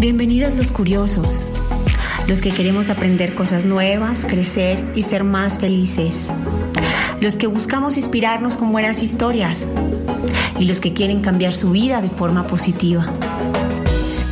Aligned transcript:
Bienvenidos 0.00 0.54
los 0.54 0.70
curiosos, 0.70 1.50
los 2.28 2.40
que 2.40 2.52
queremos 2.52 2.88
aprender 2.88 3.34
cosas 3.34 3.64
nuevas, 3.64 4.26
crecer 4.26 4.80
y 4.94 5.02
ser 5.02 5.24
más 5.24 5.58
felices, 5.58 6.32
los 7.20 7.36
que 7.36 7.48
buscamos 7.48 7.96
inspirarnos 7.96 8.56
con 8.56 8.70
buenas 8.70 9.02
historias 9.02 9.68
y 10.56 10.66
los 10.66 10.78
que 10.78 10.92
quieren 10.92 11.20
cambiar 11.20 11.52
su 11.52 11.72
vida 11.72 12.00
de 12.00 12.10
forma 12.10 12.46
positiva. 12.46 13.12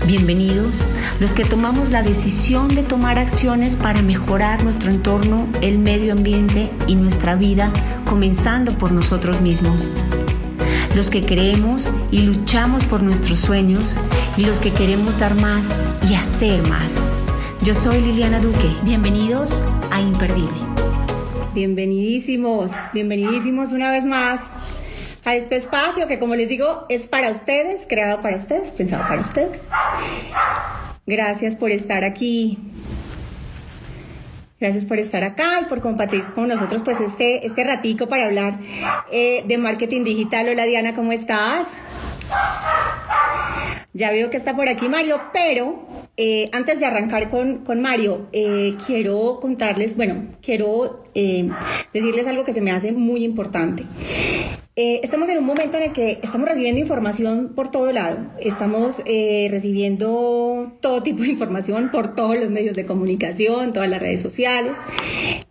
Bienvenidos 0.06 0.84
los 1.18 1.34
que 1.34 1.44
tomamos 1.44 1.90
la 1.90 2.04
decisión 2.04 2.72
de 2.72 2.85
tomar 2.85 3.19
acciones 3.19 3.74
para 3.74 4.03
mejorar 4.03 4.62
nuestro 4.62 4.92
entorno, 4.92 5.48
el 5.62 5.78
medio 5.80 6.12
ambiente 6.12 6.71
y 6.87 6.94
nuestra 6.94 7.35
vida, 7.35 7.72
comenzando 8.04 8.71
por 8.78 8.92
nosotros 8.92 9.40
mismos 9.40 9.88
los 10.97 11.10
que 11.10 11.21
creemos 11.21 11.92
y 12.10 12.22
luchamos 12.22 12.83
por 12.85 13.03
nuestros 13.03 13.38
sueños 13.38 13.99
y 14.38 14.46
los 14.46 14.58
que 14.58 14.72
queremos 14.72 15.21
dar 15.21 15.35
más 15.35 15.76
y 16.10 16.15
hacer 16.15 16.66
más. 16.69 17.02
Yo 17.62 17.74
soy 17.74 18.00
Liliana 18.00 18.41
Duque. 18.41 18.74
Bienvenidos 18.82 19.62
a 19.91 20.00
Imperdible. 20.00 20.56
Bienvenidísimos, 21.52 22.72
bienvenidísimos 22.95 23.72
una 23.72 23.91
vez 23.91 24.06
más 24.06 24.41
a 25.27 25.34
este 25.34 25.56
espacio 25.56 26.09
que 26.09 26.19
como 26.19 26.34
les 26.34 26.48
digo 26.48 26.86
es 26.88 27.06
para 27.06 27.30
ustedes, 27.30 27.86
creado 27.86 28.22
para 28.22 28.38
ustedes, 28.38 28.72
pensado 28.72 29.02
para 29.06 29.20
ustedes. 29.20 29.69
Gracias 31.06 31.56
por 31.56 31.72
estar 31.72 32.05
aquí. 32.05 32.58
Gracias 34.59 34.87
por 34.87 34.98
estar 34.98 35.23
acá 35.23 35.60
y 35.60 35.65
por 35.66 35.83
compartir 35.83 36.24
con 36.34 36.48
nosotros 36.48 36.80
pues 36.83 37.01
este, 37.01 37.47
este 37.47 37.62
ratico 37.62 38.09
para 38.09 38.24
hablar 38.24 38.59
eh, 39.12 39.45
de 39.47 39.59
marketing 39.59 40.02
digital. 40.02 40.48
Hola 40.48 40.64
Diana, 40.64 40.95
¿cómo 40.95 41.12
estás? 41.12 41.77
Ya 43.92 44.12
veo 44.12 44.30
que 44.30 44.38
está 44.38 44.56
por 44.56 44.69
aquí 44.69 44.88
Mario, 44.88 45.20
pero 45.34 45.87
eh, 46.16 46.48
antes 46.55 46.80
de 46.80 46.87
arrancar 46.87 47.28
con, 47.28 47.64
con 47.64 47.83
Mario, 47.83 48.28
eh, 48.33 48.77
quiero 48.87 49.41
contarles, 49.41 49.95
bueno, 49.95 50.27
quiero 50.41 51.05
decirles 51.92 52.27
algo 52.27 52.45
que 52.45 52.55
se 52.55 52.62
me 52.62 52.70
hace 52.70 52.92
muy 52.92 53.25
importante. 53.25 53.84
Eh, 54.78 55.00
estamos 55.02 55.30
en 55.30 55.38
un 55.38 55.46
momento 55.46 55.78
en 55.78 55.84
el 55.84 55.92
que 55.94 56.20
estamos 56.22 56.46
recibiendo 56.46 56.78
información 56.78 57.55
por 57.55 57.70
todo 57.70 57.92
lado. 57.92 58.19
Estamos 58.38 59.00
eh, 59.06 59.48
recibiendo 59.50 60.77
todo 60.83 61.02
tipo 61.02 61.22
de 61.22 61.28
información 61.28 61.91
por 61.91 62.14
todos 62.14 62.36
los 62.36 62.50
medios 62.50 62.77
de 62.77 62.84
comunicación, 62.84 63.72
todas 63.72 63.88
las 63.88 64.02
redes 64.02 64.20
sociales. 64.20 64.77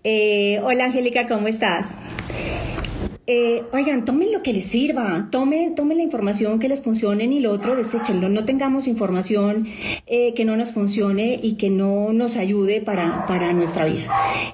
Eh, 0.03 0.61
hola 0.63 0.85
Angélica, 0.85 1.27
¿cómo 1.27 1.47
estás? 1.47 1.95
Eh, 3.27 3.63
oigan, 3.71 4.05
tomen 4.05 4.31
lo 4.31 4.43
que 4.43 4.53
les 4.53 4.65
sirva, 4.65 5.29
tomen, 5.31 5.73
tomen 5.73 5.97
la 5.97 6.03
información 6.03 6.59
que 6.59 6.69
les 6.69 6.81
funcione 6.81 7.23
y 7.23 7.39
lo 7.39 7.51
otro 7.51 7.75
deséchenlo. 7.75 8.29
No 8.29 8.45
tengamos 8.45 8.87
información 8.87 9.67
eh, 10.05 10.35
que 10.35 10.45
no 10.45 10.55
nos 10.55 10.73
funcione 10.73 11.39
y 11.41 11.53
que 11.53 11.71
no 11.71 12.13
nos 12.13 12.37
ayude 12.37 12.81
para, 12.81 13.25
para 13.25 13.51
nuestra 13.53 13.85
vida. 13.85 14.11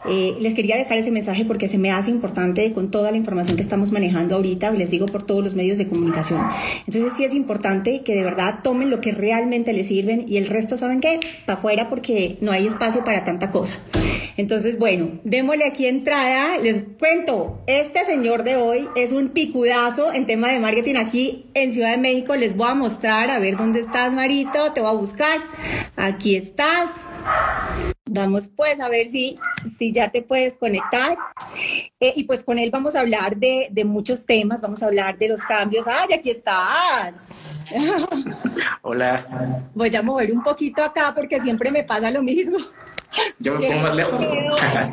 Eh, 0.09 0.37
les 0.39 0.53
quería 0.53 0.77
dejar 0.77 0.97
ese 0.97 1.11
mensaje 1.11 1.43
porque 1.43 1.67
se 1.67 1.77
me 1.77 1.91
hace 1.91 2.11
importante 2.11 2.71
con 2.71 2.91
toda 2.91 3.11
la 3.11 3.17
información 3.17 3.57
que 3.57 3.61
estamos 3.61 3.91
manejando 3.91 4.35
ahorita, 4.35 4.71
les 4.71 4.89
digo 4.89 5.05
por 5.05 5.23
todos 5.23 5.43
los 5.43 5.53
medios 5.53 5.77
de 5.77 5.89
comunicación. 5.89 6.39
Entonces 6.87 7.11
sí 7.13 7.25
es 7.25 7.33
importante 7.33 8.03
que 8.03 8.15
de 8.15 8.23
verdad 8.23 8.59
tomen 8.63 8.89
lo 8.89 9.01
que 9.01 9.11
realmente 9.11 9.73
les 9.73 9.87
sirven 9.87 10.25
y 10.29 10.37
el 10.37 10.47
resto, 10.47 10.77
¿saben 10.77 11.01
qué? 11.01 11.19
Para 11.45 11.59
afuera 11.59 11.89
porque 11.89 12.37
no 12.39 12.53
hay 12.53 12.67
espacio 12.67 13.03
para 13.03 13.25
tanta 13.25 13.51
cosa. 13.51 13.79
Entonces, 14.41 14.79
bueno, 14.79 15.19
démosle 15.23 15.65
aquí 15.65 15.85
entrada. 15.85 16.57
Les 16.57 16.81
cuento, 16.97 17.61
este 17.67 18.03
señor 18.05 18.43
de 18.43 18.55
hoy 18.55 18.89
es 18.95 19.11
un 19.11 19.29
picudazo 19.29 20.11
en 20.11 20.25
tema 20.25 20.49
de 20.49 20.57
marketing 20.57 20.95
aquí 20.95 21.45
en 21.53 21.71
Ciudad 21.71 21.91
de 21.91 21.99
México. 21.99 22.35
Les 22.35 22.57
voy 22.57 22.67
a 22.67 22.73
mostrar, 22.73 23.29
a 23.29 23.37
ver 23.37 23.55
dónde 23.55 23.79
estás, 23.79 24.11
Marito. 24.11 24.73
Te 24.73 24.81
voy 24.81 24.89
a 24.89 24.93
buscar. 24.93 25.41
Aquí 25.95 26.35
estás. 26.35 26.89
Vamos 28.09 28.49
pues 28.49 28.79
a 28.79 28.89
ver 28.89 29.09
si, 29.09 29.37
si 29.77 29.91
ya 29.91 30.09
te 30.09 30.23
puedes 30.23 30.57
conectar. 30.57 31.19
Eh, 31.99 32.13
y 32.15 32.23
pues 32.23 32.43
con 32.43 32.57
él 32.57 32.71
vamos 32.71 32.95
a 32.95 33.01
hablar 33.01 33.37
de, 33.37 33.67
de 33.69 33.85
muchos 33.85 34.25
temas, 34.25 34.59
vamos 34.59 34.81
a 34.81 34.87
hablar 34.87 35.19
de 35.19 35.29
los 35.29 35.43
cambios. 35.43 35.85
¡Ay, 35.87 36.15
aquí 36.15 36.31
estás! 36.31 37.27
Hola. 38.81 39.69
Voy 39.75 39.95
a 39.95 40.01
mover 40.01 40.31
un 40.31 40.41
poquito 40.41 40.83
acá 40.83 41.13
porque 41.13 41.39
siempre 41.39 41.69
me 41.69 41.83
pasa 41.83 42.09
lo 42.09 42.23
mismo. 42.23 42.57
Yo 43.39 43.55
me 43.55 43.67
pongo 43.67 43.81
más 43.81 43.95
lejos. 43.95 44.21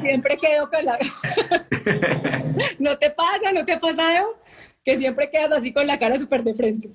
siempre 0.01 0.39
quedo 0.39 0.71
con 0.71 0.85
la... 0.85 0.99
¿No 2.79 2.99
te 2.99 3.11
pasa? 3.11 3.53
¿No 3.53 3.65
te 3.65 3.73
ha 3.73 3.81
pasado? 3.81 4.37
Que 4.85 4.99
siempre 4.99 5.31
quedas 5.31 5.53
así 5.53 5.73
con 5.73 5.87
la 5.87 5.99
cara 5.99 6.19
súper 6.19 6.43
de 6.43 6.55
frente. 6.55 6.91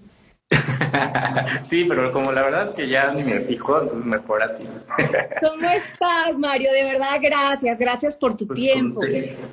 sí, 1.64 1.86
pero 1.88 2.12
como 2.12 2.32
la 2.32 2.44
verdad 2.44 2.70
es 2.70 2.76
que 2.76 2.88
ya 2.88 3.12
ni 3.12 3.24
me 3.24 3.40
fijo, 3.40 3.82
entonces 3.82 4.06
mejor 4.06 4.44
así. 4.44 4.68
¿Cómo 5.42 5.68
estás, 5.70 6.38
Mario? 6.38 6.72
De 6.72 6.84
verdad, 6.84 7.18
gracias. 7.22 7.80
Gracias 7.80 8.18
por 8.18 8.36
tu 8.36 8.48
pues 8.48 8.60
tiempo. 8.60 9.02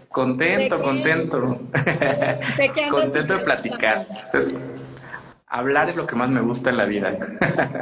Contento, 0.09 0.83
contento. 0.83 1.41
contento 2.91 3.35
de 3.35 3.45
platicar. 3.45 4.07
Entonces, 4.27 4.55
Hablar 5.53 5.91
es 5.91 5.97
lo 5.97 6.07
que 6.07 6.15
más 6.15 6.31
me 6.31 6.41
gusta 6.41 6.71
en 6.71 6.77
la 6.77 6.85
vida. 6.85 7.13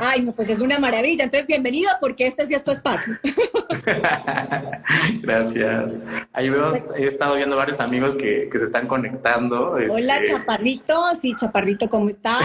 Ay, 0.00 0.22
no, 0.22 0.32
pues 0.32 0.48
es 0.48 0.60
una 0.60 0.78
maravilla. 0.78 1.24
Entonces, 1.24 1.46
bienvenido 1.46 1.90
porque 2.00 2.26
este 2.26 2.44
es 2.44 2.48
ya 2.48 2.64
tu 2.64 2.70
espacio. 2.70 3.18
Gracias. 5.20 6.02
Ahí 6.32 6.48
veo, 6.48 6.70
pues 6.70 6.84
he 6.96 7.06
estado 7.06 7.36
viendo 7.36 7.58
varios 7.58 7.78
amigos 7.80 8.14
que, 8.14 8.48
que 8.50 8.58
se 8.58 8.64
están 8.64 8.86
conectando. 8.86 9.72
Hola, 9.72 10.16
este, 10.16 10.30
Chaparrito. 10.30 10.94
Sí, 11.20 11.34
Chaparrito, 11.36 11.90
¿cómo 11.90 12.08
estás? 12.08 12.40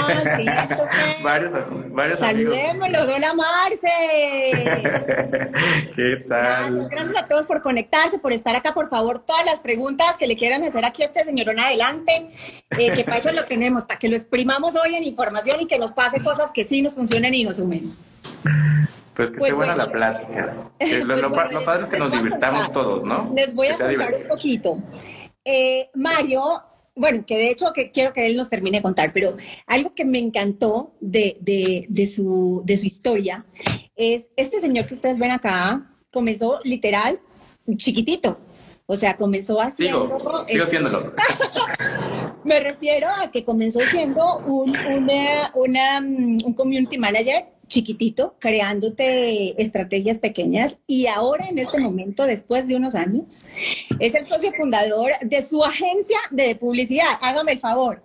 varios, 1.23 1.53
varios 1.93 2.19
Saludémoslo. 2.19 3.03
Hola, 3.15 3.33
Marce. 3.33 3.87
¿Qué 5.95 6.25
tal? 6.27 6.41
Gracias, 6.41 6.89
gracias 6.89 7.23
a 7.23 7.27
todos 7.29 7.45
por 7.45 7.61
conectarse, 7.61 8.19
por 8.19 8.33
estar 8.33 8.57
acá. 8.57 8.73
Por 8.73 8.89
favor, 8.89 9.19
todas 9.19 9.45
las 9.45 9.61
preguntas 9.61 10.17
que 10.17 10.27
le 10.27 10.35
quieran 10.35 10.63
hacer 10.63 10.83
aquí 10.83 11.03
a 11.03 11.05
este 11.05 11.23
señorón 11.23 11.61
adelante, 11.61 12.29
eh, 12.71 12.91
que 12.91 13.05
para 13.05 13.19
eso 13.19 13.31
lo 13.31 13.45
tenemos, 13.45 13.85
para 13.85 13.99
que 13.99 14.09
lo 14.09 14.17
exprimamos 14.17 14.75
hoy 14.75 14.95
en 14.95 15.12
información 15.13 15.61
y 15.61 15.67
que 15.67 15.77
nos 15.77 15.93
pase 15.93 16.21
cosas 16.21 16.51
que 16.53 16.65
sí 16.65 16.81
nos 16.81 16.95
funcionen 16.95 17.33
y 17.33 17.43
nos 17.43 17.57
sumen. 17.57 17.91
Pues 19.15 19.29
que 19.29 19.37
esté 19.37 19.39
pues 19.39 19.55
buena 19.55 19.75
la 19.75 19.91
plática. 19.91 20.53
lo, 21.05 21.31
padre 21.31 21.83
es 21.83 21.89
que 21.89 21.99
nos 21.99 22.11
divirtamos 22.11 22.71
todos, 22.71 23.03
¿no? 23.03 23.31
Les 23.35 23.53
voy 23.53 23.67
a 23.67 23.77
contar 23.77 24.13
un 24.13 24.27
poquito. 24.27 24.77
Eh, 25.45 25.89
Mario, 25.93 26.63
bueno, 26.95 27.23
que 27.25 27.37
de 27.37 27.51
hecho 27.51 27.71
que 27.73 27.91
quiero 27.91 28.11
que 28.13 28.25
él 28.25 28.35
nos 28.35 28.49
termine 28.49 28.77
de 28.77 28.83
contar, 28.83 29.13
pero 29.13 29.35
algo 29.67 29.93
que 29.93 30.05
me 30.05 30.19
encantó 30.19 30.93
de, 30.99 31.37
de, 31.41 31.85
de, 31.89 32.05
su, 32.05 32.61
de 32.65 32.77
su 32.77 32.85
historia 32.85 33.45
es 33.95 34.27
este 34.35 34.59
señor 34.59 34.85
que 34.85 34.95
ustedes 34.95 35.17
ven 35.17 35.31
acá, 35.31 35.91
comenzó 36.11 36.59
literal 36.63 37.19
chiquitito. 37.75 38.39
O 38.85 38.97
sea, 38.97 39.15
comenzó 39.15 39.61
haciendo... 39.61 40.17
Sigo, 40.17 40.47
sigo 40.47 40.63
haciéndolo. 40.63 41.11
Me 42.43 42.59
refiero 42.59 43.07
a 43.07 43.31
que 43.31 43.45
comenzó 43.45 43.79
siendo 43.85 44.39
un, 44.39 44.75
una, 45.55 46.01
mm, 46.01 46.39
un 46.43 46.53
community 46.53 46.97
manager 46.97 47.45
chiquitito, 47.67 48.35
creándote 48.39 49.61
estrategias 49.61 50.19
pequeñas 50.19 50.77
y 50.85 51.07
ahora 51.07 51.47
en 51.47 51.59
este 51.59 51.79
momento, 51.79 52.25
después 52.25 52.67
de 52.67 52.75
unos 52.75 52.93
años, 52.93 53.45
es 53.99 54.13
el 54.13 54.25
socio 54.25 54.51
fundador 54.53 55.11
de 55.21 55.41
su 55.41 55.63
agencia 55.63 56.19
de 56.29 56.55
publicidad. 56.55 57.05
Hágame 57.21 57.53
el 57.53 57.59
favor. 57.59 58.01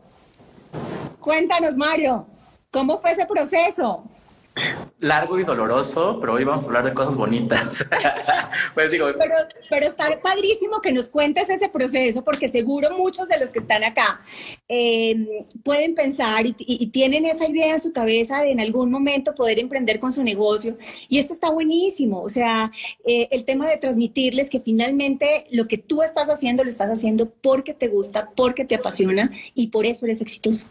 Cuéntanos, 1.19 1.77
Mario, 1.77 2.27
¿cómo 2.71 2.99
fue 2.99 3.13
ese 3.13 3.27
proceso? 3.27 4.05
Largo 5.01 5.39
y 5.39 5.45
doloroso, 5.45 6.19
pero 6.21 6.35
hoy 6.35 6.45
vamos 6.45 6.65
a 6.65 6.67
hablar 6.67 6.85
de 6.85 6.95
cosas 6.95 7.15
bonitas. 7.15 7.87
pues 8.75 8.91
digo, 8.91 9.07
pero, 9.19 9.35
pero 9.71 9.87
está 9.87 10.21
padrísimo 10.21 10.81
que 10.81 10.93
nos 10.93 11.09
cuentes 11.09 11.49
ese 11.49 11.69
proceso, 11.69 12.25
porque 12.25 12.49
seguro 12.49 12.91
muchos 12.97 13.29
de 13.29 13.39
los 13.39 13.53
que 13.53 13.61
están 13.61 13.85
acá 13.85 14.21
em, 14.67 15.27
pueden 15.63 15.95
pensar 15.95 16.47
y, 16.47 16.89
tienen 16.89 17.27
esa 17.27 17.49
idea 17.49 17.75
en 17.75 17.81
su 17.81 17.93
cabeza 17.93 18.43
de 18.43 18.51
en 18.51 18.61
algún 18.61 18.91
momento 18.91 19.35
poder 19.35 19.59
emprender 19.59 20.01
con 20.01 20.11
su 20.11 20.25
negocio. 20.25 20.77
Y 21.09 21.19
esto 21.19 21.33
está 21.33 21.51
buenísimo. 21.51 22.23
O 22.23 22.29
sea, 22.29 22.73
eh, 23.05 23.29
el 23.31 23.45
tema 23.45 23.69
de 23.69 23.77
transmitirles 23.77 24.51
que 24.51 24.61
finalmente 24.61 25.47
lo 25.51 25.69
que 25.69 25.79
tú 25.79 26.03
estás 26.03 26.29
haciendo 26.29 26.65
lo 26.65 26.71
estás 26.71 26.91
haciendo 26.91 27.31
porque 27.31 27.75
te 27.75 27.89
gusta, 27.89 28.31
porque 28.35 28.65
te 28.65 28.75
apasiona 28.75 29.31
y 29.55 29.69
por 29.69 29.87
eso 29.87 30.07
eres 30.07 30.21
exitoso. 30.21 30.67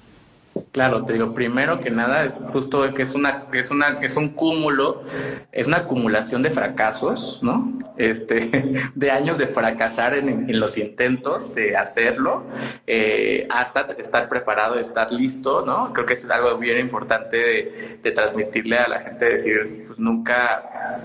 Claro, 0.71 1.03
te 1.05 1.13
digo, 1.13 1.33
primero 1.33 1.79
que 1.79 1.89
nada 1.89 2.25
es 2.25 2.41
justo 2.51 2.93
que 2.93 3.03
es 3.03 3.15
una, 3.15 3.45
es 3.53 3.71
una, 3.71 3.99
es 4.01 4.15
un 4.15 4.29
cúmulo, 4.29 5.03
es 5.51 5.67
una 5.67 5.77
acumulación 5.77 6.41
de 6.41 6.49
fracasos, 6.49 7.41
¿no? 7.41 7.79
Este, 7.97 8.73
de 8.95 9.11
años 9.11 9.37
de 9.37 9.47
fracasar 9.47 10.15
en, 10.15 10.59
los 10.59 10.77
intentos 10.77 11.53
de 11.53 11.75
hacerlo, 11.75 12.43
eh, 12.85 13.47
hasta 13.49 13.81
estar 13.97 14.29
preparado, 14.29 14.79
estar 14.79 15.11
listo, 15.11 15.65
¿no? 15.65 15.93
Creo 15.93 16.05
que 16.05 16.13
es 16.13 16.29
algo 16.29 16.57
bien 16.57 16.79
importante 16.79 17.37
de, 17.37 17.99
de 18.01 18.11
transmitirle 18.11 18.77
a 18.77 18.87
la 18.87 18.99
gente, 19.01 19.25
decir, 19.25 19.83
pues 19.87 19.99
nunca 19.99 21.03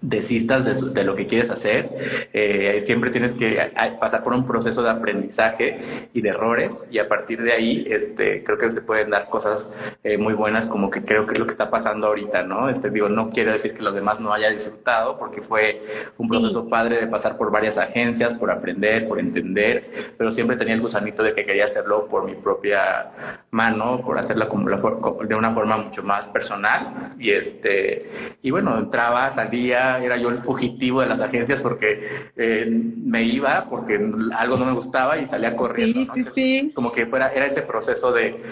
desistas 0.00 0.64
de, 0.94 1.04
lo 1.04 1.14
que 1.14 1.26
quieres 1.26 1.50
hacer. 1.50 2.28
Eh, 2.32 2.78
siempre 2.80 3.10
tienes 3.10 3.34
que 3.34 3.72
pasar 4.00 4.22
por 4.22 4.34
un 4.34 4.46
proceso 4.46 4.82
de 4.82 4.90
aprendizaje 4.90 5.80
y 6.12 6.20
de 6.20 6.28
errores 6.30 6.86
y 6.90 6.98
a 6.98 7.08
partir 7.08 7.42
de 7.42 7.52
ahí 7.52 7.86
este, 7.90 8.42
creo 8.44 8.58
que 8.58 8.70
se 8.70 8.82
pueden 8.82 9.10
dar 9.10 9.28
cosas 9.28 9.70
eh, 10.04 10.18
muy 10.18 10.34
buenas 10.34 10.66
como 10.66 10.90
que 10.90 11.04
creo 11.04 11.26
que 11.26 11.34
es 11.34 11.38
lo 11.38 11.46
que 11.46 11.52
está 11.52 11.70
pasando 11.70 12.06
ahorita, 12.06 12.42
¿no? 12.42 12.68
Este, 12.68 12.90
digo, 12.90 13.08
no 13.08 13.30
quiero 13.30 13.52
decir 13.52 13.74
que 13.74 13.82
los 13.82 13.94
demás 13.94 14.20
no 14.20 14.32
haya 14.32 14.50
disfrutado 14.50 15.18
porque 15.18 15.42
fue 15.42 15.82
un 16.16 16.28
proceso 16.28 16.68
padre 16.68 17.00
de 17.00 17.06
pasar 17.06 17.36
por 17.36 17.50
varias 17.50 17.78
agencias, 17.78 18.34
por 18.34 18.50
aprender, 18.50 19.08
por 19.08 19.18
entender, 19.18 20.14
pero 20.16 20.30
siempre 20.30 20.56
tenía 20.56 20.74
el 20.74 20.80
gusanito 20.80 21.22
de 21.22 21.34
que 21.34 21.44
quería 21.44 21.64
hacerlo 21.64 22.06
por 22.06 22.24
mi 22.24 22.34
propia 22.34 23.10
mano, 23.50 24.00
por 24.02 24.18
hacerlo 24.18 24.48
como 24.48 24.68
de 24.68 25.34
una 25.34 25.52
forma 25.52 25.76
mucho 25.76 26.02
más 26.02 26.28
personal 26.28 27.10
y 27.18 27.30
este, 27.30 27.98
y 28.42 28.50
bueno, 28.50 28.78
entraba, 28.78 29.30
salía, 29.30 29.87
era 29.96 30.16
yo 30.16 30.28
el 30.28 30.38
fugitivo 30.38 31.00
de 31.00 31.06
las 31.06 31.20
agencias 31.20 31.60
porque 31.62 32.30
eh, 32.36 32.66
me 32.68 33.22
iba 33.22 33.66
porque 33.68 33.94
algo 34.36 34.56
no 34.56 34.64
me 34.66 34.72
gustaba 34.72 35.18
y 35.18 35.26
salía 35.26 35.56
corriendo. 35.56 36.12
Sí, 36.14 36.22
sí, 36.22 36.30
sí. 36.34 36.72
Como 36.74 36.92
que 36.92 37.06
fuera, 37.06 37.32
era 37.32 37.46
ese 37.46 37.62
proceso 37.62 38.12
de 38.12 38.42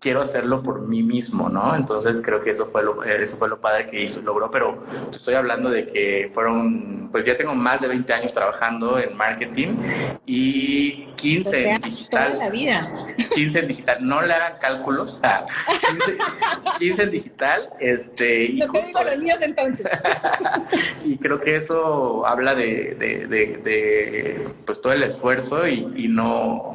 quiero 0.00 0.22
hacerlo 0.22 0.62
por 0.62 0.86
mí 0.86 1.02
mismo, 1.02 1.48
¿no? 1.48 1.74
Entonces 1.76 2.22
creo 2.22 2.40
que 2.40 2.50
eso 2.50 2.66
fue 2.66 2.82
lo, 2.82 3.02
eso 3.02 3.36
fue 3.36 3.48
lo 3.48 3.60
padre 3.60 3.86
que 3.86 4.02
hizo, 4.02 4.22
logró, 4.22 4.50
pero 4.50 4.82
estoy 5.10 5.34
hablando 5.34 5.68
de 5.68 5.86
que 5.86 6.28
fueron, 6.30 7.08
pues 7.10 7.24
ya 7.24 7.36
tengo 7.36 7.54
más 7.54 7.80
de 7.80 7.88
20 7.88 8.12
años 8.12 8.32
trabajando 8.32 8.98
en 8.98 9.16
marketing 9.16 9.76
y 10.24 11.06
15 11.16 11.68
en 11.68 11.80
digital. 11.82 12.32
Toda 12.32 12.44
la 12.44 12.50
vida. 12.50 12.88
15 13.36 13.58
en 13.58 13.68
digital, 13.68 13.98
no 14.00 14.22
le 14.22 14.32
hagan 14.32 14.54
cálculos. 14.58 15.20
15, 16.78 17.02
en 17.02 17.10
digital, 17.10 17.70
este. 17.78 18.44
Y 18.44 18.60
no 18.60 18.68
justo, 18.68 19.00
los 19.04 19.42
entonces. 19.42 19.86
y 21.04 21.18
creo 21.18 21.38
que 21.38 21.56
eso 21.56 22.26
habla 22.26 22.54
de, 22.54 22.96
de, 22.98 24.50
pues 24.64 24.80
todo 24.80 24.94
el 24.94 25.02
esfuerzo 25.02 25.68
y, 25.68 25.86
y, 25.96 26.08
no, 26.08 26.74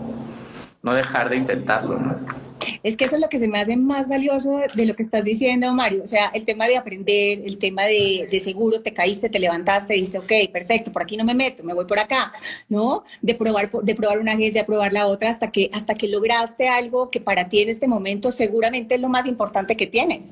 no 0.83 0.93
dejar 0.93 1.31
de 1.31 1.37
intentarlo, 1.37 1.97
¿no? 1.97 2.50
Es 2.83 2.97
que 2.97 3.05
eso 3.05 3.15
es 3.15 3.21
lo 3.21 3.29
que 3.29 3.39
se 3.39 3.47
me 3.47 3.59
hace 3.59 3.75
más 3.75 4.07
valioso 4.07 4.59
de 4.73 4.85
lo 4.85 4.95
que 4.95 5.03
estás 5.03 5.23
diciendo, 5.23 5.73
Mario. 5.73 6.03
O 6.03 6.07
sea, 6.07 6.31
el 6.33 6.45
tema 6.45 6.67
de 6.67 6.77
aprender, 6.77 7.41
el 7.45 7.57
tema 7.57 7.83
de, 7.83 8.27
de 8.29 8.39
seguro, 8.39 8.81
te 8.81 8.93
caíste, 8.93 9.29
te 9.29 9.39
levantaste, 9.39 9.93
dijiste, 9.93 10.19
ok, 10.19 10.51
perfecto, 10.51 10.91
por 10.91 11.03
aquí 11.03 11.17
no 11.17 11.23
me 11.23 11.33
meto, 11.33 11.63
me 11.63 11.73
voy 11.73 11.85
por 11.85 11.99
acá, 11.99 12.33
¿no? 12.69 13.03
De 13.21 13.35
probar, 13.35 13.69
de 13.69 13.95
probar 13.95 14.19
una 14.19 14.33
agencia, 14.33 14.61
de 14.61 14.67
probar 14.67 14.93
la 14.93 15.07
otra, 15.07 15.29
hasta 15.29 15.51
que, 15.51 15.69
hasta 15.73 15.95
que 15.95 16.07
lograste 16.07 16.67
algo 16.67 17.09
que 17.09 17.19
para 17.19 17.49
ti 17.49 17.61
en 17.61 17.69
este 17.69 17.87
momento 17.87 18.31
seguramente 18.31 18.95
es 18.95 19.01
lo 19.01 19.09
más 19.09 19.25
importante 19.27 19.75
que 19.75 19.87
tienes. 19.87 20.31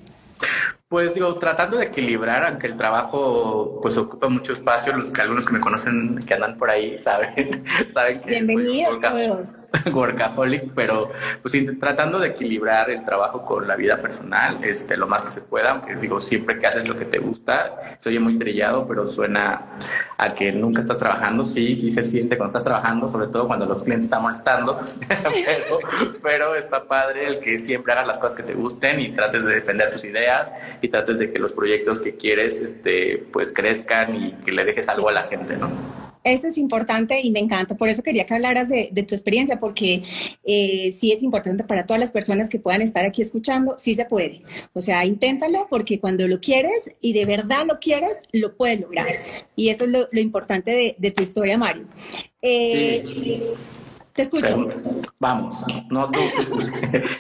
Pues 0.90 1.14
digo, 1.14 1.36
tratando 1.36 1.78
de 1.78 1.86
equilibrar, 1.86 2.44
aunque 2.48 2.66
el 2.66 2.76
trabajo 2.76 3.78
pues 3.80 3.96
ocupa 3.96 4.28
mucho 4.28 4.54
espacio, 4.54 4.92
los 4.98 5.12
que 5.12 5.22
algunos 5.22 5.46
que 5.46 5.54
me 5.54 5.60
conocen 5.60 6.18
que 6.18 6.34
andan 6.34 6.58
por 6.58 6.72
ahí 6.72 6.98
saben, 7.00 7.64
saben 7.88 8.20
que 8.20 8.32
Bienvenidos 8.32 8.98
soy 9.00 9.94
workaholic, 9.94 10.74
pero 10.74 11.12
pues 11.44 11.54
tratando 11.80 12.18
de 12.18 12.30
equilibrar 12.30 12.90
el 12.90 13.04
trabajo 13.04 13.46
con 13.46 13.68
la 13.68 13.76
vida 13.76 13.98
personal, 13.98 14.64
este, 14.64 14.98
lo 14.98 15.06
más 15.06 15.26
que 15.26 15.32
se 15.32 15.42
pueda, 15.42 15.74
aunque 15.74 15.94
digo, 15.94 16.20
siempre 16.20 16.58
que 16.58 16.66
haces 16.66 16.88
lo 16.88 16.98
que 16.98 17.06
te 17.06 17.20
gusta, 17.20 17.96
se 18.00 18.10
oye 18.10 18.20
muy 18.20 18.40
trillado, 18.40 18.88
pero 18.88 19.06
suena 19.06 19.78
a 20.18 20.34
que 20.34 20.52
nunca 20.52 20.82
estás 20.82 20.98
trabajando, 20.98 21.44
sí, 21.44 21.76
sí 21.76 21.92
se 21.92 22.04
siente 22.04 22.36
cuando 22.36 22.48
estás 22.48 22.64
trabajando, 22.64 23.08
sobre 23.08 23.28
todo 23.28 23.46
cuando 23.46 23.68
los 23.68 23.84
clientes 23.84 24.06
están 24.06 24.24
molestando, 24.24 24.80
pero, 25.08 25.80
pero 26.24 26.56
está 26.56 26.88
padre 26.88 27.28
el 27.28 27.40
que 27.42 27.60
siempre 27.60 27.94
hagas 27.94 28.08
las 28.08 28.18
cosas 28.18 28.34
que 28.34 28.42
te 28.42 28.56
gusten 28.56 29.00
y 29.00 29.14
trates 29.14 29.46
de 29.46 29.54
defender 29.54 29.92
tus 29.92 30.04
ideas 30.04 30.52
y 30.82 30.88
trates 30.90 31.20
de 31.20 31.32
que 31.32 31.40
los 31.40 31.54
proyectos 31.54 32.00
que 32.00 32.16
quieres 32.16 32.60
este, 32.62 33.24
pues 33.32 33.52
crezcan 33.52 34.16
y 34.16 34.32
que 34.46 34.52
le 34.52 34.66
dejes 34.66 34.90
algo 34.90 35.10
a 35.10 35.12
la 35.12 35.24
gente, 35.24 35.58
¿no? 35.58 35.70
Eso 36.24 36.48
es 36.48 36.58
importante 36.58 37.22
y 37.22 37.32
me 37.32 37.40
encanta. 37.40 37.76
Por 37.76 37.88
eso 37.88 38.04
quería 38.04 38.26
que 38.26 38.34
hablaras 38.34 38.68
de, 38.70 38.92
tu 39.08 39.16
experiencia, 39.16 39.60
porque 39.60 40.04
eh, 40.44 40.92
sí 40.92 41.12
es 41.12 41.24
importante 41.24 41.64
para 41.64 41.86
todas 41.86 42.00
las 42.00 42.12
personas 42.12 42.50
que 42.50 42.60
puedan 42.60 42.82
estar 42.82 43.06
aquí 43.06 43.22
escuchando, 43.22 43.78
sí 43.78 43.96
se 43.96 44.06
puede. 44.06 44.44
O 44.74 44.82
sea, 44.82 45.06
inténtalo 45.06 45.68
porque 45.70 46.00
cuando 46.00 46.28
lo 46.28 46.42
quieres 46.42 46.94
y 47.00 47.14
de 47.14 47.26
verdad 47.26 47.66
lo 47.66 47.80
quieres, 47.80 48.24
lo 48.34 48.56
puedes 48.58 48.82
lograr. 48.82 49.08
Y 49.56 49.70
eso 49.70 49.86
es 49.86 49.90
lo, 49.90 50.08
importante 50.20 50.96
de, 50.98 51.12
tu 51.12 51.24
historia, 51.24 51.58
Mario. 51.58 51.86
Eh, 52.42 53.02
sí. 53.06 53.44
Te 54.20 54.24
escucho. 54.24 54.68
vamos, 55.18 55.64
no 55.90 56.12
tú. 56.12 56.20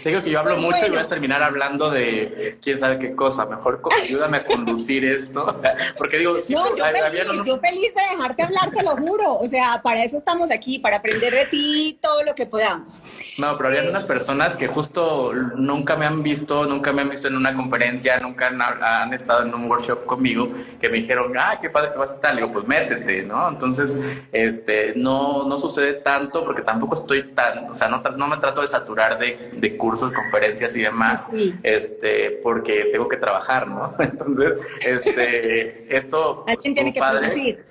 Digo 0.03 0.21
que 0.21 0.31
yo 0.31 0.39
hablo 0.39 0.55
pues 0.55 0.65
mucho 0.65 0.85
y 0.85 0.89
voy 0.89 0.99
a 0.99 1.07
terminar 1.07 1.41
hablando 1.41 1.89
de 1.89 2.57
quién 2.61 2.77
sabe 2.77 2.99
qué 2.99 3.15
cosa. 3.15 3.45
Mejor 3.45 3.81
ayúdame 4.03 4.35
a 4.35 4.43
conducir 4.43 5.05
esto. 5.05 5.61
Porque 5.97 6.17
digo, 6.17 6.33
no, 6.33 6.75
yo, 6.75 6.83
feliz, 6.83 7.45
yo 7.45 7.57
feliz 7.59 7.95
de 7.95 8.01
dejarte 8.17 8.43
hablar, 8.43 8.71
te 8.71 8.83
lo 8.83 8.97
juro. 8.97 9.35
O 9.35 9.47
sea, 9.47 9.79
para 9.81 10.03
eso 10.03 10.17
estamos 10.17 10.51
aquí, 10.51 10.77
para 10.77 10.97
aprender 10.97 11.33
de 11.33 11.45
ti 11.45 11.97
todo 12.01 12.21
lo 12.23 12.35
que 12.35 12.45
podamos. 12.45 13.01
No, 13.37 13.55
pero 13.55 13.69
había 13.69 13.85
eh, 13.85 13.89
unas 13.89 14.03
personas 14.03 14.57
que 14.57 14.67
justo 14.67 15.31
nunca 15.55 15.95
me 15.95 16.05
han 16.05 16.21
visto, 16.21 16.65
nunca 16.65 16.91
me 16.91 17.03
han 17.03 17.11
visto 17.11 17.29
en 17.29 17.37
una 17.37 17.55
conferencia, 17.55 18.17
nunca 18.17 18.47
han, 18.47 19.13
estado 19.13 19.43
en 19.43 19.53
un 19.53 19.71
workshop 19.71 20.05
conmigo, 20.05 20.51
que 20.81 20.89
me 20.89 20.97
dijeron, 20.97 21.31
ay, 21.39 21.59
qué 21.61 21.69
padre 21.69 21.93
que 21.93 21.97
vas 21.97 22.11
a 22.11 22.15
estar. 22.15 22.35
Le 22.35 22.41
digo, 22.41 22.51
pues 22.51 22.67
métete, 22.67 23.23
¿no? 23.23 23.47
Entonces, 23.47 23.97
este, 24.33 24.95
no, 24.97 25.47
no 25.47 25.57
sucede 25.57 25.93
tanto 25.93 26.43
porque 26.43 26.61
tampoco 26.61 26.88
estoy 26.95 27.31
tan, 27.33 27.71
o 27.71 27.75
sea, 27.75 27.87
no, 27.87 28.01
no 28.01 28.27
me 28.27 28.37
trato 28.37 28.61
de 28.61 28.67
saturar 28.67 29.19
de, 29.19 29.51
de 29.55 29.77
cursos, 29.77 30.11
conferencias 30.11 30.75
y 30.75 30.81
demás, 30.81 31.27
este, 31.63 32.39
porque 32.43 32.89
tengo 32.91 33.07
que 33.07 33.17
trabajar, 33.17 33.67
¿no? 33.67 33.95
Entonces, 33.99 34.65
este, 34.81 35.95
esto... 35.95 36.43
Alguien 36.47 36.75
tiene 36.75 36.93
que 36.93 36.99
producir. 36.99 37.65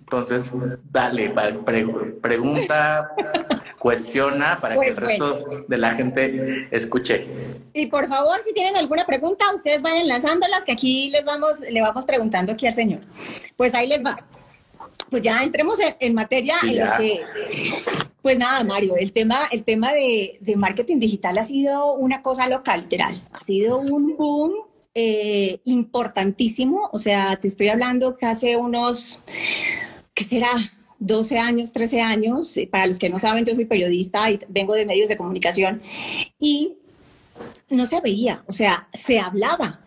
Entonces, 0.00 0.50
dale, 0.90 1.32
pregunta, 2.20 3.12
cuestiona 3.78 4.58
para 4.60 4.74
que 4.74 4.88
el 4.88 4.94
pues, 4.94 5.08
resto 5.08 5.64
de 5.68 5.78
la 5.78 5.94
gente 5.94 6.68
escuche. 6.72 7.28
Y 7.72 7.86
por 7.86 8.08
favor, 8.08 8.42
si 8.42 8.52
tienen 8.52 8.76
alguna 8.76 9.04
pregunta, 9.04 9.44
ustedes 9.54 9.82
vayan 9.82 10.08
lanzándolas, 10.08 10.64
que 10.64 10.72
aquí 10.72 11.10
les 11.10 11.24
vamos, 11.24 11.60
le 11.60 11.80
vamos 11.80 12.04
preguntando 12.06 12.52
aquí 12.52 12.66
al 12.66 12.74
señor. 12.74 13.02
Pues 13.56 13.72
ahí 13.72 13.86
les 13.86 14.04
va 14.04 14.18
pues 15.08 15.22
ya 15.22 15.42
entremos 15.42 15.78
en, 15.98 16.14
materia 16.14 16.56
en 16.62 16.78
lo 16.78 16.96
que... 16.96 17.20
Pues 18.22 18.38
nada, 18.38 18.62
Mario, 18.64 18.96
el 18.96 19.12
tema, 19.12 19.40
el 19.50 19.64
tema 19.64 19.92
de, 19.92 20.38
marketing 20.56 20.98
digital 20.98 21.38
ha 21.38 21.42
sido 21.42 21.94
una 21.94 22.22
cosa 22.22 22.48
local, 22.48 22.82
literal. 22.82 23.22
Ha 23.32 23.44
sido 23.44 23.78
un 23.78 24.16
boom 24.16 24.52
eh, 24.94 25.60
importantísimo. 25.64 26.90
O 26.92 26.98
sea, 26.98 27.36
te 27.36 27.48
estoy 27.48 27.68
hablando 27.68 28.16
que 28.16 28.26
hace 28.26 28.56
unos, 28.56 29.20
¿qué 30.14 30.24
será? 30.24 30.50
12 30.98 31.38
años, 31.38 31.72
13 31.72 32.02
años. 32.02 32.58
Para 32.70 32.86
los 32.86 32.98
que 32.98 33.08
no 33.08 33.18
saben, 33.18 33.46
yo 33.46 33.54
soy 33.54 33.64
periodista 33.64 34.30
y 34.30 34.38
vengo 34.48 34.74
de 34.74 34.84
medios 34.84 35.08
de 35.08 35.16
comunicación. 35.16 35.80
Y 36.38 36.76
no 37.70 37.86
se 37.86 38.00
veía, 38.00 38.42
o 38.46 38.52
sea, 38.52 38.88
se 38.92 39.18
hablaba, 39.18 39.80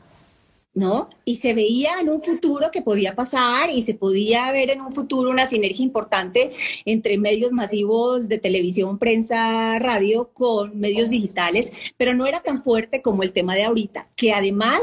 ¿no? 0.73 1.09
Y 1.23 1.35
se 1.35 1.53
veía 1.53 1.99
en 1.99 2.09
un 2.09 2.21
futuro 2.21 2.71
que 2.71 2.81
podía 2.81 3.13
pasar 3.13 3.69
y 3.69 3.83
se 3.83 3.93
podía 3.93 4.51
ver 4.51 4.71
en 4.71 4.81
un 4.81 4.91
futuro 4.91 5.29
una 5.29 5.45
sinergia 5.45 5.83
importante 5.83 6.53
entre 6.85 7.17
medios 7.17 7.51
masivos 7.51 8.27
de 8.27 8.39
televisión, 8.39 8.97
prensa, 8.97 9.77
radio 9.79 10.29
con 10.33 10.79
medios 10.79 11.09
digitales, 11.09 11.71
pero 11.97 12.13
no 12.13 12.25
era 12.25 12.41
tan 12.41 12.63
fuerte 12.63 13.01
como 13.01 13.23
el 13.23 13.33
tema 13.33 13.55
de 13.55 13.63
ahorita, 13.63 14.09
que 14.15 14.33
además 14.33 14.81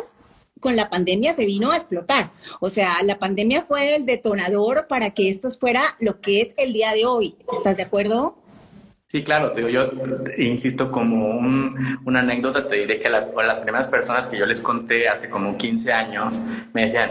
con 0.61 0.77
la 0.77 0.91
pandemia 0.91 1.33
se 1.35 1.47
vino 1.47 1.73
a 1.73 1.77
explotar. 1.77 2.33
O 2.61 2.71
sea, 2.71 3.03
la 3.03 3.19
pandemia 3.19 3.63
fue 3.63 3.97
el 3.97 4.07
detonador 4.07 4.87
para 4.87 5.11
que 5.11 5.29
esto 5.29 5.51
fuera 5.51 5.83
lo 5.99 6.21
que 6.21 6.43
es 6.43 6.55
el 6.59 6.73
día 6.73 6.93
de 6.93 7.07
hoy. 7.07 7.35
¿Estás 7.51 7.79
de 7.79 7.83
acuerdo? 7.83 8.37
Sí, 9.11 9.25
claro, 9.25 9.51
digo, 9.57 9.69
yo 9.69 9.91
insisto 10.39 10.93
como 10.93 11.37
una 12.05 12.21
anécdota, 12.21 12.69
te 12.69 12.77
diré 12.77 13.01
que 13.01 13.09
las 13.09 13.59
primeras 13.59 13.89
personas 13.89 14.29
que 14.29 14.39
yo 14.39 14.47
les 14.47 14.61
conté 14.61 15.09
hace 15.09 15.29
como 15.29 15.57
15 15.57 15.93
años 15.93 16.33
me 16.73 16.85
decían, 16.85 17.11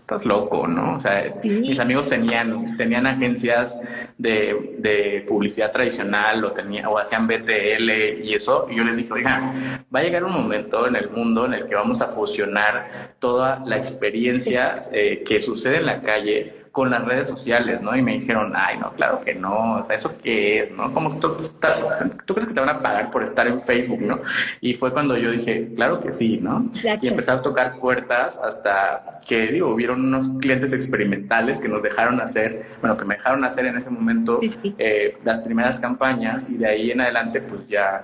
estás 0.00 0.24
loco, 0.24 0.66
¿no? 0.66 0.96
O 0.96 0.98
sea, 0.98 1.32
mis 1.44 1.78
amigos 1.78 2.08
tenían, 2.08 2.76
tenían 2.76 3.06
agencias 3.06 3.78
de, 4.18 4.74
de, 4.78 5.24
publicidad 5.28 5.70
tradicional 5.70 6.44
o, 6.44 6.50
tenía, 6.50 6.88
o 6.88 6.98
hacían 6.98 7.28
BTL 7.28 8.24
y 8.24 8.34
eso, 8.34 8.66
y 8.68 8.78
yo 8.78 8.82
les 8.82 8.96
dije, 8.96 9.12
oiga, 9.12 9.54
va 9.94 10.00
a 10.00 10.02
llegar 10.02 10.24
un 10.24 10.32
momento 10.32 10.88
en 10.88 10.96
el 10.96 11.08
mundo 11.08 11.46
en 11.46 11.54
el 11.54 11.66
que 11.66 11.76
vamos 11.76 12.02
a 12.02 12.08
fusionar 12.08 13.14
toda 13.20 13.62
la 13.64 13.76
experiencia 13.76 14.88
eh, 14.90 15.22
que 15.24 15.40
sucede 15.40 15.76
en 15.76 15.86
la 15.86 16.02
calle 16.02 16.61
con 16.72 16.90
las 16.90 17.04
redes 17.04 17.28
sociales, 17.28 17.82
¿no? 17.82 17.94
Y 17.94 18.00
me 18.00 18.14
dijeron, 18.14 18.54
ay, 18.56 18.78
no, 18.78 18.92
claro 18.92 19.20
que 19.20 19.34
no, 19.34 19.76
o 19.76 19.84
sea, 19.84 19.94
¿eso 19.94 20.16
qué 20.22 20.60
es, 20.60 20.72
no? 20.72 20.92
¿Cómo 20.92 21.18
tú, 21.18 21.36
tú 22.24 22.34
crees 22.34 22.48
que 22.48 22.54
te 22.54 22.60
van 22.60 22.70
a 22.70 22.80
pagar 22.80 23.10
por 23.10 23.22
estar 23.22 23.46
en 23.46 23.60
Facebook, 23.60 24.00
no? 24.00 24.20
Y 24.62 24.72
fue 24.74 24.90
cuando 24.90 25.16
yo 25.18 25.30
dije, 25.30 25.70
claro 25.76 26.00
que 26.00 26.12
sí, 26.12 26.38
¿no? 26.38 26.70
Y 27.02 27.08
empecé 27.08 27.30
a 27.30 27.42
tocar 27.42 27.78
puertas 27.78 28.40
hasta 28.42 29.20
que, 29.28 29.48
digo, 29.48 29.68
hubieron 29.68 30.02
unos 30.02 30.30
clientes 30.40 30.72
experimentales 30.72 31.60
que 31.60 31.68
nos 31.68 31.82
dejaron 31.82 32.20
hacer, 32.22 32.64
bueno, 32.80 32.96
que 32.96 33.04
me 33.04 33.16
dejaron 33.16 33.44
hacer 33.44 33.66
en 33.66 33.76
ese 33.76 33.90
momento 33.90 34.40
eh, 34.78 35.18
las 35.24 35.40
primeras 35.40 35.78
campañas 35.78 36.48
y 36.48 36.56
de 36.56 36.66
ahí 36.66 36.90
en 36.90 37.02
adelante, 37.02 37.42
pues 37.42 37.68
ya 37.68 38.02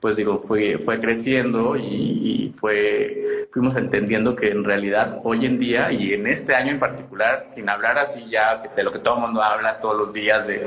pues 0.00 0.16
digo, 0.16 0.38
fue, 0.38 0.78
fue 0.78 1.00
creciendo 1.00 1.76
y, 1.76 2.52
fue, 2.54 3.46
fuimos 3.52 3.76
entendiendo 3.76 4.34
que 4.34 4.50
en 4.50 4.64
realidad 4.64 5.20
hoy 5.22 5.44
en 5.44 5.58
día 5.58 5.92
y 5.92 6.14
en 6.14 6.26
este 6.26 6.54
año 6.54 6.70
en 6.72 6.78
particular, 6.78 7.44
sin 7.46 7.68
hablar 7.68 7.98
así 7.98 8.24
ya 8.28 8.56
de 8.74 8.82
lo 8.82 8.90
que 8.90 9.00
todo 9.00 9.16
el 9.16 9.20
mundo 9.22 9.42
habla 9.42 9.78
todos 9.80 9.96
los 9.96 10.12
días 10.12 10.46
de 10.46 10.66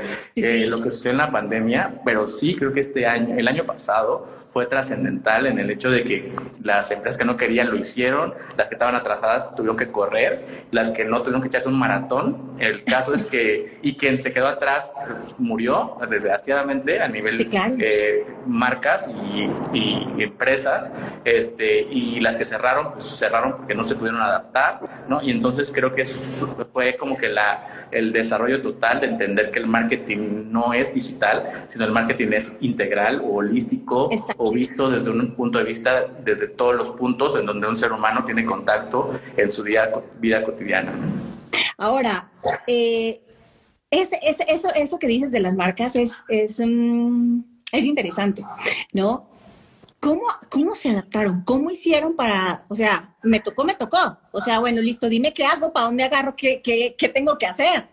lo 0.67 0.81
que 0.81 0.91
sucedió 0.91 1.11
en 1.11 1.17
la 1.17 1.31
pandemia, 1.31 2.01
pero 2.05 2.27
sí 2.27 2.55
creo 2.55 2.71
que 2.71 2.81
este 2.81 3.07
año, 3.07 3.35
el 3.35 3.47
año 3.47 3.65
pasado 3.65 4.27
fue 4.50 4.67
trascendental 4.67 5.47
en 5.47 5.59
el 5.59 5.71
hecho 5.71 5.89
de 5.89 6.03
que 6.03 6.33
las 6.63 6.91
empresas 6.91 7.17
que 7.17 7.25
no 7.25 7.38
querían 7.38 7.71
lo 7.71 7.77
hicieron, 7.77 8.33
las 8.57 8.67
que 8.67 8.75
estaban 8.75 8.95
atrasadas 8.95 9.55
tuvieron 9.55 9.77
que 9.77 9.91
correr, 9.91 10.45
las 10.71 10.91
que 10.91 11.05
no 11.05 11.19
tuvieron 11.21 11.41
que 11.41 11.47
echarse 11.47 11.69
un 11.69 11.79
maratón. 11.79 12.51
El 12.59 12.83
caso 12.83 13.13
es 13.13 13.23
que, 13.23 13.79
y 13.81 13.95
quien 13.95 14.19
se 14.19 14.33
quedó 14.33 14.47
atrás 14.47 14.93
murió, 15.38 15.97
desgraciadamente, 16.09 17.01
a 17.01 17.07
nivel 17.07 17.50
de 17.50 18.25
marcas 18.45 19.09
y, 19.09 19.20
empresas, 20.17 20.91
este, 21.23 21.81
y 21.81 22.19
las 22.19 22.37
que 22.37 22.45
cerraron, 22.45 22.91
pues 22.93 23.05
cerraron 23.05 23.57
porque 23.57 23.75
no 23.75 23.83
se 23.83 23.95
pudieron 23.95 24.21
adaptar, 24.21 25.05
¿no? 25.07 25.21
Y 25.21 25.31
entonces 25.31 25.71
creo 25.73 25.93
que 25.93 26.03
eso 26.03 26.47
fue 26.71 26.97
como 26.97 27.17
que 27.17 27.29
la, 27.29 27.87
el 27.91 28.11
desarrollo 28.11 28.61
total 28.61 28.99
de 28.99 29.07
entender 29.07 29.51
que 29.51 29.59
el 29.59 29.67
marketing 29.67 30.51
no 30.51 30.73
es 30.73 30.93
digital, 30.93 31.65
sino 31.67 31.85
el 31.85 31.91
marketing 31.91 32.29
es 32.33 32.55
integral 32.61 33.21
o 33.21 33.35
holístico 33.35 34.09
o 34.37 34.51
visto 34.51 34.89
desde 34.89 35.09
un 35.09 35.35
punto 35.35 35.57
de 35.57 35.63
vista, 35.65 36.05
desde 36.23 36.47
todos 36.47 36.75
los 36.75 36.91
puntos 36.91 37.35
en 37.35 37.45
donde 37.45 37.67
un 37.67 37.77
ser 37.77 37.91
humano 37.91 38.23
tiene 38.25 38.45
contacto 38.45 39.19
en 39.37 39.51
su 39.51 39.63
vida, 39.63 39.91
vida 40.19 40.43
cotidiana. 40.43 40.93
Ahora, 41.77 42.29
eh, 42.67 43.21
eso, 43.89 44.69
eso 44.75 44.99
que 44.99 45.07
dices 45.07 45.31
de 45.31 45.41
las 45.41 45.55
marcas 45.55 45.95
es, 45.95 46.13
es, 46.29 46.59
mm, 46.59 47.41
es 47.71 47.85
interesante, 47.85 48.43
¿no? 48.93 49.27
¿Cómo, 49.99 50.23
¿Cómo 50.49 50.73
se 50.73 50.89
adaptaron? 50.89 51.43
¿Cómo 51.43 51.69
hicieron 51.69 52.15
para, 52.15 52.65
o 52.69 52.75
sea, 52.75 53.13
me 53.21 53.39
tocó, 53.39 53.63
me 53.63 53.75
tocó? 53.75 54.17
O 54.31 54.41
sea, 54.41 54.59
bueno, 54.59 54.81
listo, 54.81 55.07
dime 55.07 55.33
qué 55.33 55.45
hago, 55.45 55.71
para 55.71 55.85
dónde 55.85 56.03
agarro, 56.03 56.35
qué, 56.35 56.61
qué, 56.63 56.95
qué 56.97 57.09
tengo 57.09 57.37
que 57.37 57.45
hacer. 57.45 57.87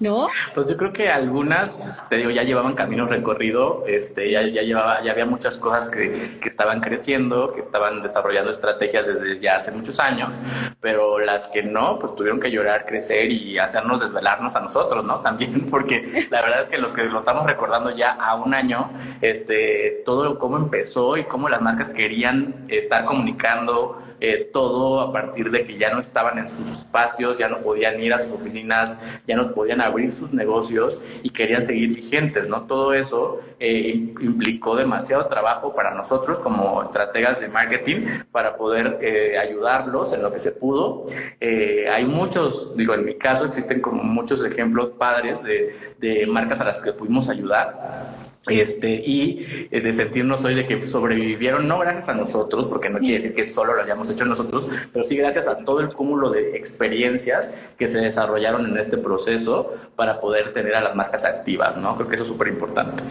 ¿No? 0.00 0.28
Pues 0.54 0.68
yo 0.68 0.76
creo 0.76 0.92
que 0.92 1.08
algunas, 1.08 2.04
te 2.08 2.16
digo, 2.16 2.30
ya 2.30 2.42
llevaban 2.42 2.74
camino 2.74 3.06
recorrido, 3.06 3.84
este, 3.86 4.30
ya, 4.30 4.42
ya 4.42 4.62
llevaba, 4.62 5.02
ya 5.02 5.12
había 5.12 5.26
muchas 5.26 5.58
cosas 5.58 5.88
que, 5.88 6.38
que, 6.40 6.48
estaban 6.48 6.80
creciendo, 6.80 7.52
que 7.52 7.60
estaban 7.60 8.02
desarrollando 8.02 8.50
estrategias 8.50 9.06
desde 9.06 9.40
ya 9.40 9.56
hace 9.56 9.70
muchos 9.70 10.00
años, 10.00 10.34
pero 10.80 11.18
las 11.18 11.48
que 11.48 11.62
no, 11.62 11.98
pues 11.98 12.14
tuvieron 12.16 12.40
que 12.40 12.50
llorar, 12.50 12.84
crecer 12.86 13.30
y 13.30 13.58
hacernos 13.58 14.00
desvelarnos 14.00 14.56
a 14.56 14.60
nosotros, 14.60 15.04
¿no? 15.04 15.20
También, 15.22 15.66
porque 15.70 16.26
la 16.30 16.42
verdad 16.42 16.62
es 16.62 16.68
que 16.68 16.78
los 16.78 16.92
que 16.92 17.04
lo 17.04 17.18
estamos 17.18 17.46
recordando 17.46 17.94
ya 17.94 18.12
a 18.12 18.34
un 18.34 18.54
año, 18.54 18.90
este, 19.20 20.02
todo 20.04 20.38
cómo 20.38 20.56
empezó 20.56 21.16
y 21.16 21.24
cómo 21.24 21.48
las 21.48 21.62
marcas 21.62 21.90
querían 21.90 22.64
estar 22.68 23.04
comunicando 23.04 24.02
eh, 24.24 24.50
todo 24.52 25.00
a 25.00 25.12
partir 25.12 25.50
de 25.50 25.64
que 25.64 25.76
ya 25.76 25.92
no 25.92 25.98
estaban 25.98 26.38
en 26.38 26.48
sus 26.48 26.78
espacios, 26.78 27.38
ya 27.38 27.48
no 27.48 27.58
podían 27.58 28.00
ir 28.00 28.14
a 28.14 28.20
sus 28.20 28.30
oficinas, 28.30 28.96
ya 29.26 29.34
no 29.34 29.52
podían 29.52 29.80
abrir 29.80 30.12
sus 30.12 30.32
negocios 30.32 31.00
y 31.24 31.30
querían 31.30 31.60
seguir 31.60 31.92
vigentes, 31.92 32.48
¿no? 32.48 32.62
Todo 32.62 32.94
eso 32.94 33.40
eh, 33.58 34.14
implicó 34.20 34.76
demasiado 34.76 35.26
trabajo 35.26 35.74
para 35.74 35.92
nosotros 35.92 36.38
como 36.38 36.84
estrategas 36.84 37.40
de 37.40 37.48
marketing 37.48 38.06
para 38.30 38.56
poder 38.56 38.98
eh, 39.02 39.36
ayudarlos 39.38 40.12
en 40.12 40.22
lo 40.22 40.32
que 40.32 40.38
se 40.38 40.52
pudo. 40.52 41.04
hay 41.40 42.04
muchos, 42.04 42.76
digo, 42.76 42.94
en 42.94 43.04
mi 43.04 43.16
caso 43.16 43.44
existen 43.44 43.80
como 43.80 44.04
muchos 44.04 44.44
ejemplos 44.44 44.90
padres 44.90 45.42
de, 45.42 45.74
de 45.98 46.26
marcas 46.28 46.60
a 46.60 46.64
las 46.64 46.78
que 46.78 46.92
pudimos 46.92 47.28
ayudar 47.28 48.12
este, 48.46 48.94
y 48.94 49.46
eh, 49.70 49.80
de 49.80 49.92
sentirnos 49.92 50.44
hoy 50.44 50.54
de 50.54 50.66
que 50.66 50.84
sobrevivieron, 50.84 51.68
no 51.68 51.78
gracias 51.78 52.08
a 52.08 52.14
nosotros, 52.14 52.66
porque 52.66 52.90
no 52.90 52.98
quiere 52.98 53.14
decir 53.14 53.34
que 53.34 53.46
solo 53.46 53.74
lo 53.74 53.82
hayamos 53.82 54.10
hecho 54.10 54.24
nosotros, 54.24 54.68
pero 54.92 55.04
sí 55.04 55.16
gracias 55.16 55.46
a 55.46 55.58
todo 55.58 55.80
el 55.80 55.90
cúmulo 55.90 56.30
de 56.30 56.56
experiencias 56.56 57.50
que 57.78 57.86
se 57.86 58.00
desarrollaron 58.00 58.66
en 58.66 58.78
este 58.78 58.98
proceso 58.98 59.72
para 59.94 60.20
poder 60.20 60.52
tener 60.52 60.74
a 60.74 60.80
las 60.80 60.94
marcas 60.96 61.24
activas, 61.24 61.76
¿no? 61.76 61.94
Creo 61.94 62.08
que 62.08 62.16
eso 62.16 62.24
es 62.24 62.28
súper 62.28 62.48
importante. 62.48 63.04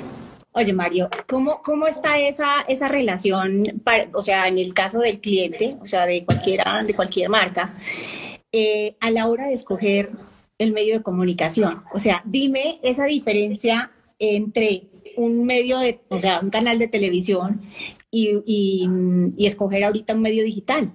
Oye, 0.53 0.73
Mario, 0.73 1.09
¿cómo, 1.29 1.61
cómo 1.61 1.88
está 1.88 2.19
esa, 2.19 2.61
esa 2.67 2.89
relación, 2.89 3.81
o 4.13 4.21
sea, 4.21 4.50
en 4.50 4.57
el 4.57 4.73
caso 4.73 5.00
del 5.00 5.21
cliente, 5.21 5.77
o 5.81 5.88
sea, 5.88 6.05
de, 6.05 6.25
cualquiera, 6.25 6.83
de 6.85 6.93
cualquier 6.93 7.29
marca, 7.29 7.73
eh, 8.51 8.97
a 9.00 9.11
la 9.11 9.27
hora 9.27 9.47
de 9.47 9.53
escoger 9.53 10.11
el 10.57 10.73
medio 10.73 10.95
de 10.95 11.03
comunicación? 11.03 11.83
O 11.93 12.00
sea, 12.00 12.21
dime 12.25 12.79
esa 12.83 13.05
diferencia 13.05 13.91
entre 14.19 14.91
un 15.25 15.45
medio 15.45 15.79
de, 15.79 16.01
o 16.09 16.19
sea, 16.19 16.39
un 16.39 16.49
canal 16.49 16.79
de 16.79 16.87
televisión 16.87 17.61
y, 18.09 18.41
y, 18.45 19.45
escoger 19.45 19.83
ahorita 19.83 20.13
un 20.13 20.21
medio 20.21 20.43
digital. 20.43 20.91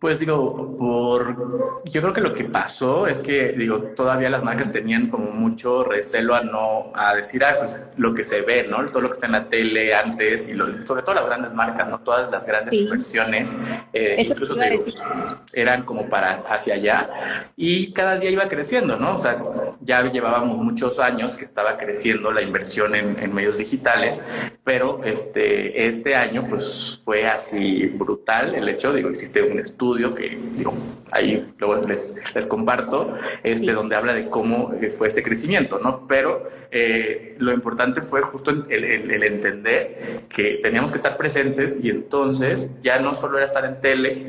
Pues 0.00 0.18
digo, 0.18 0.78
por 0.78 1.82
yo 1.84 2.00
creo 2.00 2.14
que 2.14 2.22
lo 2.22 2.32
que 2.32 2.44
pasó 2.44 3.06
es 3.06 3.20
que 3.20 3.52
digo, 3.52 3.82
todavía 3.94 4.30
las 4.30 4.42
marcas 4.42 4.72
tenían 4.72 5.10
como 5.10 5.30
mucho 5.30 5.84
recelo 5.84 6.34
a 6.34 6.40
no 6.40 6.90
a 6.94 7.14
decir 7.14 7.44
ah, 7.44 7.56
pues, 7.58 7.76
lo 7.98 8.14
que 8.14 8.24
se 8.24 8.40
ve, 8.40 8.66
¿no? 8.66 8.82
Todo 8.86 9.02
lo 9.02 9.08
que 9.08 9.12
está 9.12 9.26
en 9.26 9.32
la 9.32 9.46
tele 9.50 9.94
antes 9.94 10.48
y 10.48 10.56
sobre 10.86 11.02
todo 11.02 11.16
las 11.16 11.26
grandes 11.26 11.52
marcas, 11.52 11.86
¿no? 11.90 11.98
Todas 12.00 12.30
las 12.30 12.46
grandes 12.46 12.72
inversiones 12.72 13.58
eh, 13.92 14.16
incluso 14.26 14.56
eran 15.52 15.82
como 15.82 16.08
para 16.08 16.44
hacia 16.48 16.76
allá 16.76 17.50
y 17.54 17.92
cada 17.92 18.16
día 18.16 18.30
iba 18.30 18.48
creciendo, 18.48 18.96
¿no? 18.96 19.16
O 19.16 19.18
sea, 19.18 19.36
ya 19.82 20.02
llevábamos 20.10 20.56
muchos 20.56 20.98
años 20.98 21.34
que 21.34 21.44
estaba 21.44 21.76
creciendo 21.76 22.32
la 22.32 22.40
inversión 22.40 22.94
en, 22.94 23.22
en 23.22 23.34
medios 23.34 23.58
digitales, 23.58 24.24
pero 24.64 25.02
este 25.04 25.88
este 25.88 26.14
año 26.14 26.46
pues 26.48 27.02
fue 27.04 27.28
así 27.28 27.86
brutal 27.88 28.54
el 28.54 28.66
hecho, 28.66 28.94
digo, 28.94 29.10
existe 29.10 29.42
un 29.42 29.58
estudio 29.58 29.89
que, 30.14 30.38
digo, 30.56 30.72
ahí 31.10 31.52
luego 31.58 31.86
les, 31.86 32.16
les 32.34 32.46
comparto, 32.46 33.14
este, 33.42 33.72
donde 33.72 33.96
habla 33.96 34.14
de 34.14 34.28
cómo 34.28 34.72
eh, 34.74 34.90
fue 34.90 35.08
este 35.08 35.22
crecimiento, 35.22 35.78
¿no? 35.78 36.06
Pero 36.06 36.48
eh, 36.70 37.36
lo 37.38 37.52
importante 37.52 38.02
fue 38.02 38.22
justo 38.22 38.50
el, 38.50 38.70
el, 38.70 39.22
entender 39.22 40.24
que 40.28 40.60
teníamos 40.62 40.90
que 40.90 40.96
estar 40.96 41.16
presentes 41.16 41.82
y 41.82 41.90
entonces 41.90 42.70
ya 42.80 42.98
no 42.98 43.14
solo 43.14 43.38
era 43.38 43.46
estar 43.46 43.64
en 43.64 43.80
tele, 43.80 44.26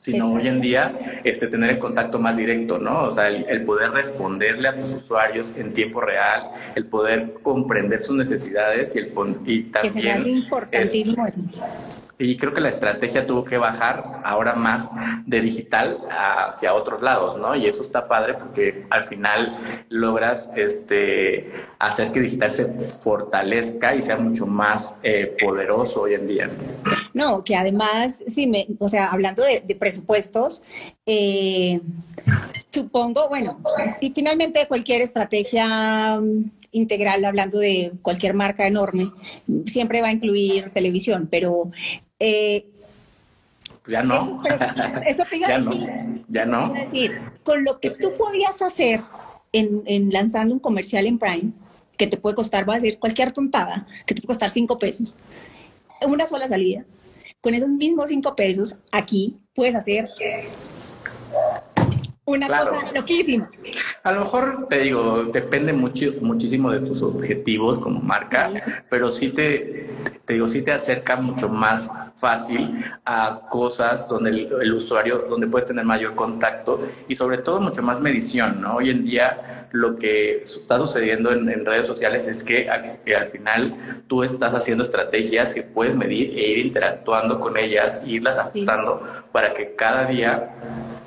sino 0.00 0.32
hoy 0.32 0.48
en 0.48 0.62
día 0.62 1.20
este, 1.24 1.46
tener 1.46 1.70
el 1.70 1.78
contacto 1.78 2.18
más 2.18 2.34
directo, 2.34 2.78
¿no? 2.78 3.04
O 3.04 3.10
sea, 3.10 3.28
el, 3.28 3.64
poder 3.64 3.90
responderle 3.90 4.68
a 4.68 4.78
tus 4.78 4.94
usuarios 4.94 5.54
en 5.56 5.74
tiempo 5.74 6.00
real, 6.00 6.52
el 6.74 6.86
poder 6.86 7.34
comprender 7.42 8.00
sus 8.00 8.16
necesidades 8.16 8.96
y, 8.96 9.00
el, 9.00 9.12
y 9.44 9.64
también... 9.64 10.24
Que 10.24 10.30
importantísimo 10.30 11.26
eso. 11.26 11.42
Y 12.20 12.36
creo 12.36 12.52
que 12.52 12.60
la 12.60 12.68
estrategia 12.68 13.26
tuvo 13.26 13.44
que 13.46 13.56
bajar 13.56 14.20
ahora 14.24 14.54
más 14.54 14.88
de 15.24 15.40
digital 15.40 16.00
hacia 16.10 16.74
otros 16.74 17.00
lados, 17.00 17.38
¿no? 17.38 17.56
Y 17.56 17.66
eso 17.66 17.80
está 17.80 18.06
padre 18.08 18.34
porque 18.34 18.84
al 18.90 19.04
final 19.04 19.56
logras 19.88 20.50
este, 20.54 21.50
hacer 21.78 22.12
que 22.12 22.20
digital 22.20 22.50
se 22.50 22.66
fortalezca 22.66 23.94
y 23.94 24.02
sea 24.02 24.18
mucho 24.18 24.46
más 24.46 24.96
eh, 25.02 25.34
poderoso 25.40 26.02
hoy 26.02 26.12
en 26.12 26.26
día. 26.26 26.50
No, 27.14 27.42
que 27.42 27.56
además, 27.56 28.22
sí, 28.28 28.46
me, 28.46 28.66
o 28.78 28.88
sea, 28.88 29.10
hablando 29.10 29.42
de, 29.42 29.74
presupuestos, 29.74 30.62
eh, 31.06 31.80
supongo, 32.70 33.30
bueno, 33.30 33.58
y 34.00 34.12
finalmente 34.12 34.66
cualquier 34.68 35.00
estrategia 35.00 36.20
integral, 36.72 37.24
hablando 37.24 37.58
de 37.58 37.92
cualquier 38.02 38.34
marca 38.34 38.66
enorme, 38.66 39.10
siempre 39.66 40.02
va 40.02 40.08
a 40.08 40.12
incluir 40.12 40.70
televisión, 40.70 41.28
pero... 41.30 41.70
Eh, 42.18 42.66
ya 43.86 44.02
no. 44.02 44.42
Eso, 45.06 45.24
te 45.28 45.36
iba 45.36 45.48
a 45.48 45.58
decir. 45.58 45.64
No. 45.64 46.24
Ya 46.28 46.44
no. 46.44 46.72
decir, 46.72 47.20
con 47.42 47.64
lo 47.64 47.80
que 47.80 47.90
tú 47.90 48.12
podías 48.16 48.62
hacer 48.62 49.02
en, 49.52 50.10
lanzando 50.10 50.54
un 50.54 50.60
comercial 50.60 51.06
en 51.06 51.18
Prime, 51.18 51.52
que 51.96 52.06
te 52.06 52.16
puede 52.16 52.36
costar, 52.36 52.64
voy 52.64 52.76
a 52.76 52.78
decir 52.78 52.98
cualquier 52.98 53.32
tontada, 53.32 53.86
que 54.06 54.14
te 54.14 54.22
puede 54.22 54.28
costar 54.28 54.50
cinco 54.50 54.78
pesos, 54.78 55.16
una 56.06 56.26
sola 56.26 56.48
salida. 56.48 56.84
Con 57.40 57.54
esos 57.54 57.68
mismos 57.68 58.10
cinco 58.10 58.36
pesos, 58.36 58.78
aquí 58.92 59.36
puedes 59.54 59.74
hacer 59.74 60.08
una 62.30 62.46
cosa 62.46 62.90
loquísima. 62.94 63.48
A 64.02 64.12
lo 64.12 64.20
mejor 64.20 64.66
te 64.68 64.80
digo, 64.80 65.24
depende 65.24 65.72
mucho, 65.72 66.12
muchísimo 66.20 66.70
de 66.70 66.80
tus 66.80 67.02
objetivos 67.02 67.78
como 67.78 68.00
marca, 68.00 68.84
pero 68.88 69.10
sí 69.10 69.28
te, 69.30 69.90
te 70.24 70.34
digo, 70.34 70.48
sí 70.48 70.62
te 70.62 70.72
acerca 70.72 71.16
mucho 71.16 71.48
más 71.48 71.90
fácil 72.20 72.84
a 73.04 73.40
cosas 73.48 74.08
donde 74.08 74.30
el, 74.30 74.74
usuario, 74.74 75.26
donde 75.28 75.46
puedes 75.46 75.66
tener 75.66 75.84
mayor 75.84 76.14
contacto 76.14 76.80
y 77.08 77.14
sobre 77.14 77.38
todo 77.38 77.60
mucho 77.60 77.82
más 77.82 78.00
medición, 78.00 78.60
¿no? 78.60 78.76
Hoy 78.76 78.90
en 78.90 79.02
día 79.02 79.68
lo 79.72 79.96
que 79.96 80.42
está 80.42 80.78
sucediendo 80.78 81.32
en, 81.32 81.64
redes 81.64 81.86
sociales 81.86 82.26
es 82.26 82.44
que 82.44 82.68
al, 82.68 82.98
que 83.04 83.16
al, 83.16 83.28
final 83.28 84.04
tú 84.06 84.22
estás 84.22 84.52
haciendo 84.52 84.84
estrategias 84.84 85.50
que 85.50 85.62
puedes 85.62 85.94
medir 85.96 86.30
e 86.38 86.50
ir 86.50 86.58
interactuando 86.58 87.40
con 87.40 87.56
ellas, 87.56 88.00
e 88.04 88.10
irlas 88.10 88.38
ajustando 88.38 89.02
para 89.32 89.54
que 89.54 89.74
cada 89.76 90.06
día 90.06 90.56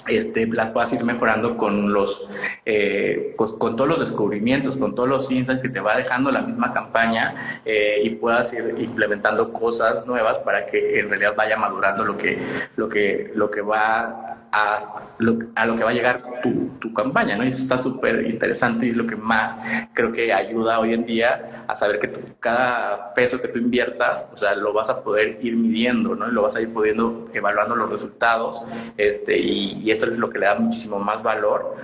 este, 0.07 0.47
las 0.47 0.71
puedas 0.71 0.91
ir 0.93 1.03
mejorando 1.03 1.55
con 1.55 1.93
los 1.93 2.27
eh, 2.65 3.33
pues, 3.37 3.53
con 3.53 3.75
todos 3.75 3.89
los 3.89 3.99
descubrimientos, 3.99 4.75
con 4.75 4.95
todos 4.95 5.07
los 5.07 5.31
insights 5.31 5.61
que 5.61 5.69
te 5.69 5.79
va 5.79 5.95
dejando 5.95 6.31
la 6.31 6.41
misma 6.41 6.73
campaña 6.73 7.61
eh, 7.65 8.01
y 8.03 8.09
puedas 8.11 8.53
ir 8.53 8.75
implementando 8.79 9.53
cosas 9.53 10.05
nuevas 10.05 10.39
para 10.39 10.65
que 10.65 10.99
en 11.03 11.09
realidad 11.09 11.35
vaya 11.35 11.57
madurando 11.57 12.03
lo 12.03 12.17
que 12.17 12.37
lo 12.75 12.89
que 12.89 13.31
lo 13.35 13.49
que 13.51 13.61
va 13.61 14.37
a 14.53 15.01
lo, 15.17 15.39
a 15.55 15.65
lo 15.65 15.75
que 15.75 15.83
va 15.83 15.89
a 15.89 15.93
llegar 15.93 16.41
tu, 16.43 16.69
tu 16.79 16.93
campaña, 16.93 17.35
¿no? 17.35 17.43
Y 17.43 17.47
eso 17.47 17.63
está 17.63 17.77
súper 17.79 18.27
interesante 18.27 18.85
y 18.85 18.91
es 18.91 18.95
lo 18.95 19.05
que 19.05 19.15
más 19.15 19.57
creo 19.93 20.11
que 20.11 20.31
ayuda 20.31 20.79
hoy 20.79 20.93
en 20.93 21.05
día 21.05 21.65
a 21.67 21.73
saber 21.73 21.97
que 21.97 22.11
cada 22.39 23.13
peso 23.15 23.41
que 23.41 23.47
tú 23.47 23.57
inviertas, 23.57 24.29
o 24.31 24.37
sea, 24.37 24.53
lo 24.53 24.71
vas 24.71 24.89
a 24.89 25.03
poder 25.03 25.39
ir 25.41 25.55
midiendo, 25.55 26.15
¿no? 26.15 26.29
Y 26.29 26.31
lo 26.31 26.43
vas 26.43 26.55
a 26.55 26.61
ir 26.61 26.71
pudiendo 26.71 27.25
evaluando 27.33 27.75
los 27.75 27.89
resultados, 27.89 28.61
este, 28.95 29.39
y, 29.39 29.81
y 29.83 29.89
eso 29.89 30.05
es 30.05 30.19
lo 30.19 30.29
que 30.29 30.37
le 30.37 30.45
da 30.45 30.55
muchísimo 30.55 30.99
más 30.99 31.23
valor 31.23 31.75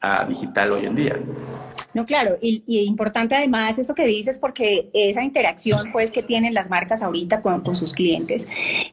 a 0.00 0.26
digital 0.26 0.72
hoy 0.72 0.86
en 0.86 0.94
día. 0.94 1.16
No, 1.92 2.06
claro, 2.06 2.38
y, 2.40 2.62
importante 2.86 3.34
además 3.34 3.78
eso 3.78 3.94
que 3.94 4.06
dices, 4.06 4.38
porque 4.38 4.90
esa 4.94 5.24
interacción 5.24 5.90
pues 5.90 6.12
que 6.12 6.22
tienen 6.22 6.54
las 6.54 6.70
marcas 6.70 7.02
ahorita 7.02 7.42
con, 7.42 7.62
con 7.62 7.74
sus 7.74 7.94
clientes, 7.94 8.46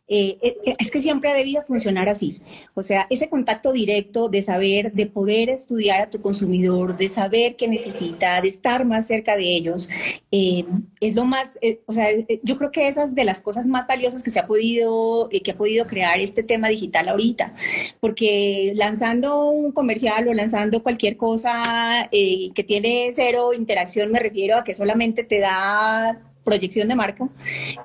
eh, 0.07 0.37
eh, 0.41 0.75
es 0.79 0.89
que 0.89 0.99
siempre 0.99 1.29
ha 1.29 1.35
debido 1.35 1.61
funcionar 1.63 2.09
así. 2.09 2.41
O 2.73 2.81
sea, 2.81 3.05
ese 3.17 3.29
contacto 3.29 3.71
directo 3.71 4.29
de 4.29 4.41
saber, 4.41 4.93
de 4.93 5.05
poder 5.05 5.49
estudiar 5.49 6.01
a 6.01 6.09
tu 6.09 6.21
consumidor, 6.21 6.95
de 6.97 7.09
saber 7.09 7.55
qué 7.55 7.67
necesita, 7.67 8.39
de 8.41 8.47
estar 8.47 8.85
más 8.85 9.07
cerca 9.07 9.35
de 9.35 9.55
ellos, 9.55 9.89
eh, 10.31 10.65
es 11.01 11.15
lo 11.15 11.25
más, 11.25 11.57
o 11.85 11.93
sea, 11.93 12.07
yo 12.43 12.57
creo 12.57 12.71
que 12.71 12.87
esas 12.87 13.15
de 13.15 13.23
las 13.23 13.41
cosas 13.41 13.67
más 13.67 13.87
valiosas 13.87 14.23
que 14.23 14.29
se 14.29 14.39
ha 14.39 14.47
podido, 14.47 15.29
que 15.29 15.51
ha 15.51 15.57
podido 15.57 15.87
crear 15.87 16.19
este 16.19 16.43
tema 16.43 16.69
digital 16.69 17.09
ahorita, 17.09 17.53
porque 17.99 18.73
lanzando 18.75 19.49
un 19.49 19.71
comercial 19.71 20.27
o 20.27 20.33
lanzando 20.33 20.83
cualquier 20.83 21.17
cosa 21.17 22.09
que 22.11 22.65
tiene 22.65 23.09
cero 23.13 23.53
interacción, 23.53 24.11
me 24.11 24.19
refiero 24.19 24.57
a 24.57 24.63
que 24.63 24.73
solamente 24.73 25.23
te 25.23 25.39
da 25.39 26.19
proyección 26.47 26.87
de 26.87 26.95
marca, 26.95 27.27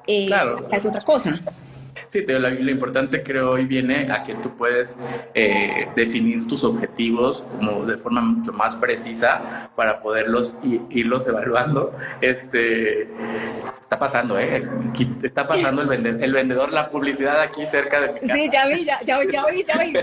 eh, 0.07 0.31
es 0.71 0.87
otra 0.87 1.01
cosa. 1.01 1.41
Sí, 2.13 2.27
lo, 2.29 2.39
lo, 2.41 2.71
importante 2.71 3.23
creo 3.23 3.53
hoy 3.53 3.65
viene 3.65 4.13
a 4.13 4.23
que 4.23 4.35
tú 4.35 4.55
puedes 4.55 4.99
eh, 5.33 5.89
definir 5.97 6.47
tus 6.47 6.63
objetivos 6.63 7.43
como 7.57 7.87
de 7.87 7.97
forma 7.97 8.21
mucho 8.21 8.53
más 8.53 8.77
precisa 8.77 9.71
para 9.75 10.03
poderlos 10.03 10.55
irlos 10.91 11.27
evaluando. 11.27 11.97
Este 12.21 13.09
está 13.81 13.99
pasando, 13.99 14.39
¿eh? 14.39 14.63
Está 15.23 15.49
pasando 15.49 15.81
el, 15.81 15.89
vendedor, 15.89 16.23
el 16.23 16.33
vendedor 16.35 16.71
la 16.71 16.91
publicidad 16.91 17.41
aquí 17.41 17.67
cerca 17.67 18.03
de 18.03 18.13
mi 18.13 18.21
casa. 18.21 18.35
Sí, 18.35 18.51
ya 18.53 18.67
vi, 18.67 18.85
ya, 18.85 19.01
ya, 19.07 19.19
ya 19.31 19.47
vi, 19.47 19.65
ya 19.67 19.79
vi. 19.79 19.97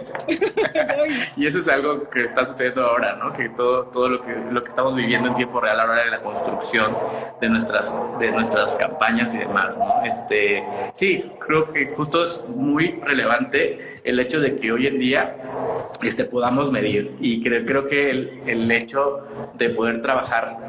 y 1.38 1.46
eso 1.46 1.60
es 1.60 1.68
algo 1.68 2.10
que 2.10 2.24
está 2.24 2.44
sucediendo 2.44 2.86
ahora, 2.86 3.18
¿no? 3.18 3.34
Que 3.34 3.50
todo, 3.50 3.84
todo 3.86 4.10
lo 4.10 4.22
que 4.24 4.36
lo 4.50 4.64
que 4.64 4.70
estamos 4.70 4.96
viviendo 4.96 5.30
en 5.30 5.36
tiempo 5.36 5.62
real 5.62 5.80
ahora 5.80 6.06
de 6.06 6.10
la 6.10 6.24
construcción 6.24 6.92
de 7.40 7.50
nuestras 7.50 7.94
de 8.20 8.32
nuestras 8.32 8.76
campañas 8.78 9.32
y 9.36 9.38
demás, 9.38 9.78
¿no? 9.78 10.04
Este, 10.04 10.64
sí, 10.94 11.32
creo 11.40 11.72
que 11.72 11.99
justo 12.00 12.24
es 12.24 12.46
muy 12.48 12.92
relevante 13.04 14.00
el 14.06 14.22
hecho 14.22 14.40
de 14.40 14.56
que 14.56 14.72
hoy 14.72 14.88
en 14.88 15.00
día 15.00 15.36
este, 16.02 16.24
podamos 16.24 16.72
medir 16.72 17.12
y 17.20 17.44
creo, 17.44 17.66
creo 17.66 17.88
que 17.90 18.10
el, 18.10 18.40
el 18.46 18.72
hecho 18.72 19.28
de 19.56 19.70
poder 19.72 20.02
trabajar 20.02 20.60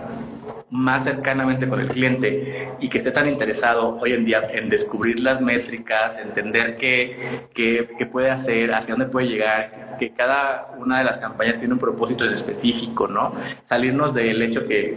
más 0.70 1.04
cercanamente 1.04 1.68
con 1.68 1.78
el 1.78 1.86
cliente 1.86 2.72
y 2.80 2.88
que 2.88 2.98
esté 2.98 3.12
tan 3.12 3.28
interesado 3.28 3.96
hoy 4.00 4.12
en 4.12 4.24
día 4.24 4.42
en 4.52 4.68
descubrir 4.68 5.20
las 5.20 5.40
métricas, 5.40 6.18
entender 6.18 6.76
qué, 6.76 7.46
qué, 7.54 8.06
puede 8.10 8.30
hacer, 8.32 8.74
hacia 8.74 8.94
dónde 8.94 9.06
puede 9.06 9.28
llegar, 9.28 9.96
que 10.00 10.12
cada 10.12 10.72
una 10.78 10.98
de 10.98 11.04
las 11.04 11.18
campañas 11.18 11.58
tiene 11.58 11.74
un 11.74 11.80
propósito 11.80 12.24
en 12.24 12.32
específico, 12.32 13.06
¿no? 13.06 13.36
Salirnos 13.62 14.14
del 14.14 14.42
hecho 14.42 14.66
que 14.66 14.96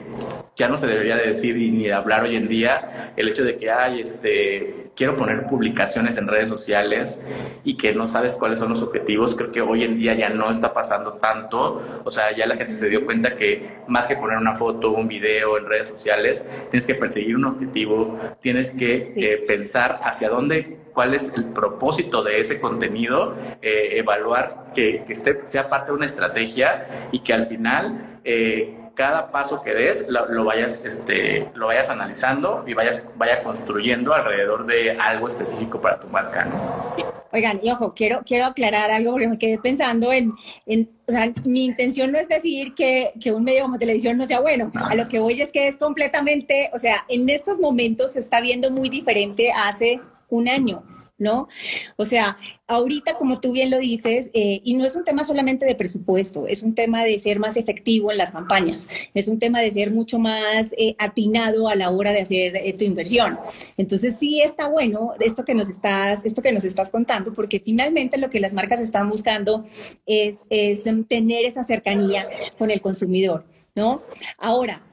ya 0.56 0.68
no 0.68 0.78
se 0.78 0.86
debería 0.86 1.18
de 1.18 1.28
decir 1.28 1.56
ni 1.56 1.86
de 1.86 1.94
hablar 1.94 2.24
hoy 2.24 2.36
en 2.36 2.48
día, 2.48 3.14
el 3.18 3.28
hecho 3.28 3.44
de 3.44 3.58
que 3.58 3.72
hay, 3.72 4.02
este, 4.02 4.84
quiero 4.96 5.18
poner 5.18 5.48
publicaciones 5.48 6.18
en 6.18 6.28
redes 6.28 6.50
sociales 6.50 7.24
y 7.64 7.76
que 7.76 7.94
no 7.94 8.08
sabes 8.08 8.36
cuáles 8.36 8.60
son 8.60 8.70
los 8.70 8.84
objetivos, 8.84 9.36
creo 9.36 9.52
que 9.52 9.62
hoy 9.62 9.84
en 9.84 9.98
día 9.98 10.14
ya 10.14 10.30
no 10.30 10.52
está 10.52 10.74
pasando 10.74 11.14
tanto, 11.14 12.02
o 12.04 12.12
sea, 12.12 12.36
ya 12.36 12.46
la 12.46 12.56
gente 12.56 12.74
se 12.74 12.90
dio 12.90 13.04
cuenta 13.04 13.36
que 13.36 13.82
más 13.88 14.06
que 14.06 14.16
poner 14.16 14.38
una 14.38 14.56
foto, 14.56 14.92
un 14.92 15.08
video 15.08 15.58
en 15.58 15.66
redes 15.66 15.88
sociales, 15.88 16.46
tienes 16.70 16.86
que 16.86 16.96
perseguir 16.96 17.36
un 17.36 17.46
objetivo, 17.46 18.20
tienes 18.40 18.70
que 18.70 19.14
eh, 19.16 19.44
pensar 19.48 20.02
hacia 20.04 20.30
dónde, 20.30 20.78
cuál 20.94 21.16
es 21.16 21.34
el 21.36 21.46
propósito 21.46 22.22
de 22.22 22.40
ese 22.40 22.60
contenido, 22.60 23.36
eh, 23.64 23.98
evaluar 23.98 24.66
que, 24.76 25.04
que 25.08 25.14
esté, 25.14 25.48
sea 25.48 25.68
parte 25.68 25.92
de 25.92 25.98
una 25.98 26.06
estrategia 26.06 27.10
y 27.12 27.20
que 27.20 27.34
al 27.34 27.48
final... 27.48 28.20
Eh, 28.24 28.76
cada 28.94 29.32
paso 29.32 29.64
que 29.64 29.74
des 29.74 30.06
lo, 30.08 30.46
vayas, 30.46 30.82
este, 30.86 31.50
lo 31.56 31.68
vayas 31.68 31.90
analizando 31.90 32.64
y 32.68 32.74
vayas 32.74 33.04
vaya 33.16 33.44
construyendo 33.44 34.14
alrededor 34.14 34.66
de 34.66 34.92
algo 34.92 35.28
específico 35.28 35.82
para 35.82 36.00
tu 36.00 36.08
marca, 36.08 36.46
¿no? 36.46 37.14
Oigan, 37.32 37.60
y 37.64 37.72
ojo, 37.72 37.92
quiero, 37.94 38.22
quiero 38.24 38.46
aclarar 38.46 38.92
algo 38.92 39.14
porque 39.14 39.28
me 39.28 39.40
quedé 39.40 39.58
pensando 39.58 40.14
en, 40.14 40.30
en 40.68 40.92
o 41.08 41.12
sea, 41.12 41.34
mi 41.46 41.66
intención 41.66 42.12
no 42.12 42.20
es 42.20 42.28
decir 42.28 42.76
que, 42.76 43.12
que, 43.20 43.32
un 43.32 43.44
medio 43.44 43.64
como 43.64 43.80
televisión 43.80 44.18
no 44.18 44.28
sea 44.28 44.40
bueno, 44.40 44.72
a 44.76 44.94
lo 44.94 45.08
que 45.08 45.18
voy 45.18 45.42
es 45.42 45.52
que 45.52 45.68
es 45.68 45.78
completamente, 45.78 46.70
o 46.74 46.78
sea, 46.78 47.04
en 47.08 47.28
estos 47.30 47.60
momentos 47.60 48.14
se 48.14 48.20
está 48.20 48.40
viendo 48.40 48.70
muy 48.70 48.88
diferente 48.88 49.52
hace 49.52 50.00
un 50.30 50.48
año. 50.48 50.84
¿No? 51.18 51.48
O 51.96 52.06
sea, 52.06 52.38
ahorita, 52.68 53.16
como 53.18 53.40
tú 53.40 53.52
bien 53.52 53.70
lo 53.70 53.78
dices, 53.78 54.30
eh, 54.34 54.62
y 54.64 54.76
no 54.76 54.86
es 54.86 54.96
un 54.96 55.04
tema 55.04 55.24
solamente 55.24 55.66
de 55.66 55.76
presupuesto, 55.76 56.48
es 56.48 56.64
un 56.64 56.76
tema 56.76 57.04
de 57.04 57.20
ser 57.20 57.40
más 57.40 57.56
efectivo 57.56 58.12
en 58.12 58.18
las 58.18 58.32
campañas, 58.32 58.88
es 59.14 59.28
un 59.28 59.40
tema 59.40 59.62
de 59.62 59.72
ser 59.72 59.92
mucho 59.92 60.20
más 60.20 60.74
eh, 60.78 60.96
atinado 60.98 61.68
a 61.68 61.76
la 61.76 61.92
hora 61.92 62.12
de 62.12 62.22
hacer 62.22 62.56
eh, 62.56 62.74
tu 62.74 62.86
inversión. 62.86 63.38
Entonces, 63.78 64.18
sí 64.18 64.42
está 64.42 64.68
bueno 64.68 65.14
esto 65.20 65.46
que 65.46 65.54
nos 65.54 65.70
estás, 65.70 66.26
esto 66.26 66.42
que 66.42 66.52
nos 66.52 66.66
estás 66.66 66.90
contando, 66.90 67.34
porque 67.34 67.60
finalmente 67.60 68.18
lo 68.18 68.30
que 68.30 68.40
las 68.40 68.54
marcas 68.54 68.82
están 68.82 69.10
buscando 69.10 69.64
es, 70.06 70.42
es 70.50 70.84
tener 71.08 71.46
esa 71.46 71.64
cercanía 71.64 72.28
con 72.58 72.72
el 72.72 72.82
consumidor. 72.82 73.46
¿No? 73.76 74.02
Ahora, 74.38 74.84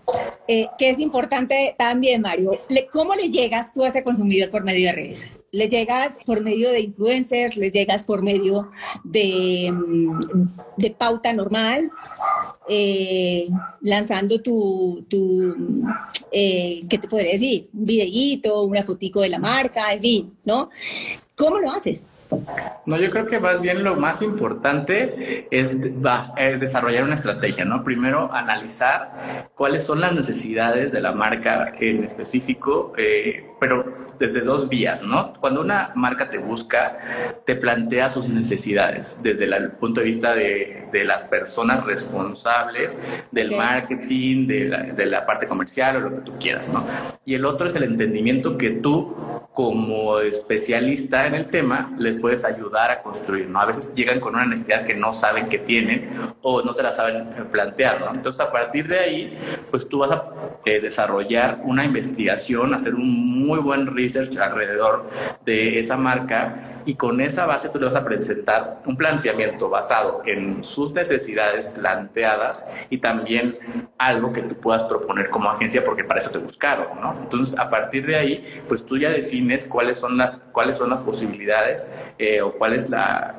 eh, 0.48 0.68
que 0.78 0.88
es 0.88 0.98
importante 0.98 1.74
también, 1.78 2.22
Mario, 2.22 2.58
¿cómo 2.92 3.14
le 3.14 3.28
llegas 3.28 3.74
tú 3.74 3.84
a 3.84 3.88
ese 3.88 4.02
consumidor 4.02 4.48
por 4.48 4.64
medio 4.64 4.86
de 4.86 4.92
redes? 4.92 5.32
¿Le 5.52 5.68
llegas 5.68 6.18
por 6.24 6.40
medio 6.40 6.70
de 6.70 6.80
influencers? 6.80 7.56
¿Le 7.56 7.70
llegas 7.70 8.04
por 8.04 8.22
medio 8.22 8.70
de, 9.04 9.70
mm, 9.70 10.18
de 10.78 10.90
pauta 10.92 11.32
normal? 11.34 11.90
Eh, 12.68 13.48
lanzando 13.82 14.40
tu, 14.40 15.04
tu 15.08 15.84
eh, 16.32 16.84
¿qué 16.88 16.98
te 16.98 17.08
podría 17.08 17.32
decir? 17.32 17.68
Un 17.74 17.84
videíto, 17.84 18.62
una 18.62 18.82
fotico 18.82 19.20
de 19.20 19.28
la 19.28 19.38
marca, 19.38 19.92
en 19.92 20.00
fin, 20.00 20.36
¿no? 20.44 20.70
¿Cómo 21.36 21.58
lo 21.58 21.70
haces? 21.70 22.04
No, 22.86 22.96
yo 22.96 23.10
creo 23.10 23.26
que 23.26 23.38
más 23.38 23.60
bien 23.60 23.84
lo 23.84 23.96
más 23.96 24.22
importante 24.22 25.46
es, 25.50 25.76
desarrollar 26.58 27.04
una 27.04 27.14
estrategia, 27.14 27.64
¿no? 27.64 27.84
Primero, 27.84 28.32
analizar 28.32 29.50
cuáles 29.54 29.84
son 29.84 30.00
las 30.00 30.12
necesidades 30.12 30.92
de 30.92 31.00
la 31.00 31.12
marca 31.12 31.72
en 31.78 32.04
específico, 32.04 32.92
eh, 32.96 33.46
pero 33.60 34.08
desde 34.18 34.40
dos 34.40 34.68
vías, 34.68 35.02
¿no? 35.02 35.32
Cuando 35.34 35.60
una 35.60 35.92
marca 35.94 36.28
te 36.30 36.38
busca, 36.38 36.98
te 37.46 37.56
plantea 37.56 38.10
sus 38.10 38.28
necesidades 38.28 39.18
desde 39.22 39.44
el 39.44 39.72
punto 39.72 40.00
de 40.00 40.06
vista 40.06 40.34
de, 40.34 40.88
de 40.92 41.04
las 41.04 41.22
personas 41.24 41.84
responsables 41.84 42.98
del 43.30 43.52
marketing, 43.52 44.46
de 44.46 44.64
la, 44.66 44.82
de 44.82 45.06
la 45.06 45.24
parte 45.26 45.46
comercial 45.46 45.96
o 45.96 46.00
lo 46.00 46.16
que 46.16 46.22
tú 46.22 46.38
quieras, 46.38 46.72
¿no? 46.72 46.86
Y 47.24 47.34
el 47.34 47.44
otro 47.44 47.66
es 47.66 47.74
el 47.74 47.84
entendimiento 47.84 48.58
que 48.58 48.70
tú, 48.70 49.16
como 49.52 50.20
especialista 50.20 51.26
en 51.26 51.34
el 51.34 51.48
tema, 51.48 51.92
les 51.98 52.16
puedes 52.18 52.44
ayudar 52.44 52.90
a 52.90 53.02
construir, 53.02 53.48
¿no? 53.48 53.60
A 53.60 53.66
veces 53.66 53.92
llegan 53.94 54.20
con 54.20 54.34
una 54.34 54.46
necesidad 54.46 54.84
que 54.84 54.94
no 54.94 55.12
saben 55.12 55.48
que 55.48 55.58
tienen 55.58 56.10
o 56.40 56.62
no 56.62 56.74
te 56.74 56.82
la 56.84 56.92
saben 56.92 57.26
plantear, 57.50 58.00
¿no? 58.00 58.14
Entonces, 58.14 58.40
a 58.40 58.52
partir 58.52 58.86
de 58.86 58.98
ahí, 58.98 59.36
pues 59.70 59.88
tú 59.88 59.98
vas 59.98 60.12
a 60.12 60.24
eh, 60.64 60.80
desarrollar 60.80 61.60
una 61.64 61.84
investigación, 61.84 62.74
hacer 62.74 62.94
un 62.94 63.46
muy 63.46 63.58
buen 63.58 63.92
research 63.94 64.36
alrededor 64.38 65.08
de 65.44 65.80
esa 65.80 65.96
marca 65.96 66.69
y 66.84 66.94
con 66.94 67.20
esa 67.20 67.46
base 67.46 67.68
tú 67.68 67.78
le 67.78 67.86
vas 67.86 67.96
a 67.96 68.04
presentar 68.04 68.78
un 68.86 68.96
planteamiento 68.96 69.68
basado 69.68 70.22
en 70.26 70.64
sus 70.64 70.92
necesidades 70.92 71.66
planteadas 71.68 72.64
y 72.90 72.98
también 72.98 73.58
algo 73.98 74.32
que 74.32 74.42
tú 74.42 74.54
puedas 74.56 74.84
proponer 74.84 75.30
como 75.30 75.50
agencia 75.50 75.84
porque 75.84 76.04
para 76.04 76.20
eso 76.20 76.30
te 76.30 76.38
buscaron, 76.38 77.00
¿no? 77.00 77.14
Entonces, 77.20 77.58
a 77.58 77.68
partir 77.68 78.06
de 78.06 78.16
ahí, 78.16 78.62
pues 78.68 78.84
tú 78.84 78.98
ya 78.98 79.10
defines 79.10 79.66
cuáles 79.66 79.98
son, 79.98 80.16
la, 80.16 80.38
cuáles 80.52 80.78
son 80.78 80.90
las 80.90 81.00
posibilidades 81.02 81.86
eh, 82.18 82.40
o 82.42 82.52
cuál 82.52 82.74
es 82.74 82.88
la 82.88 83.36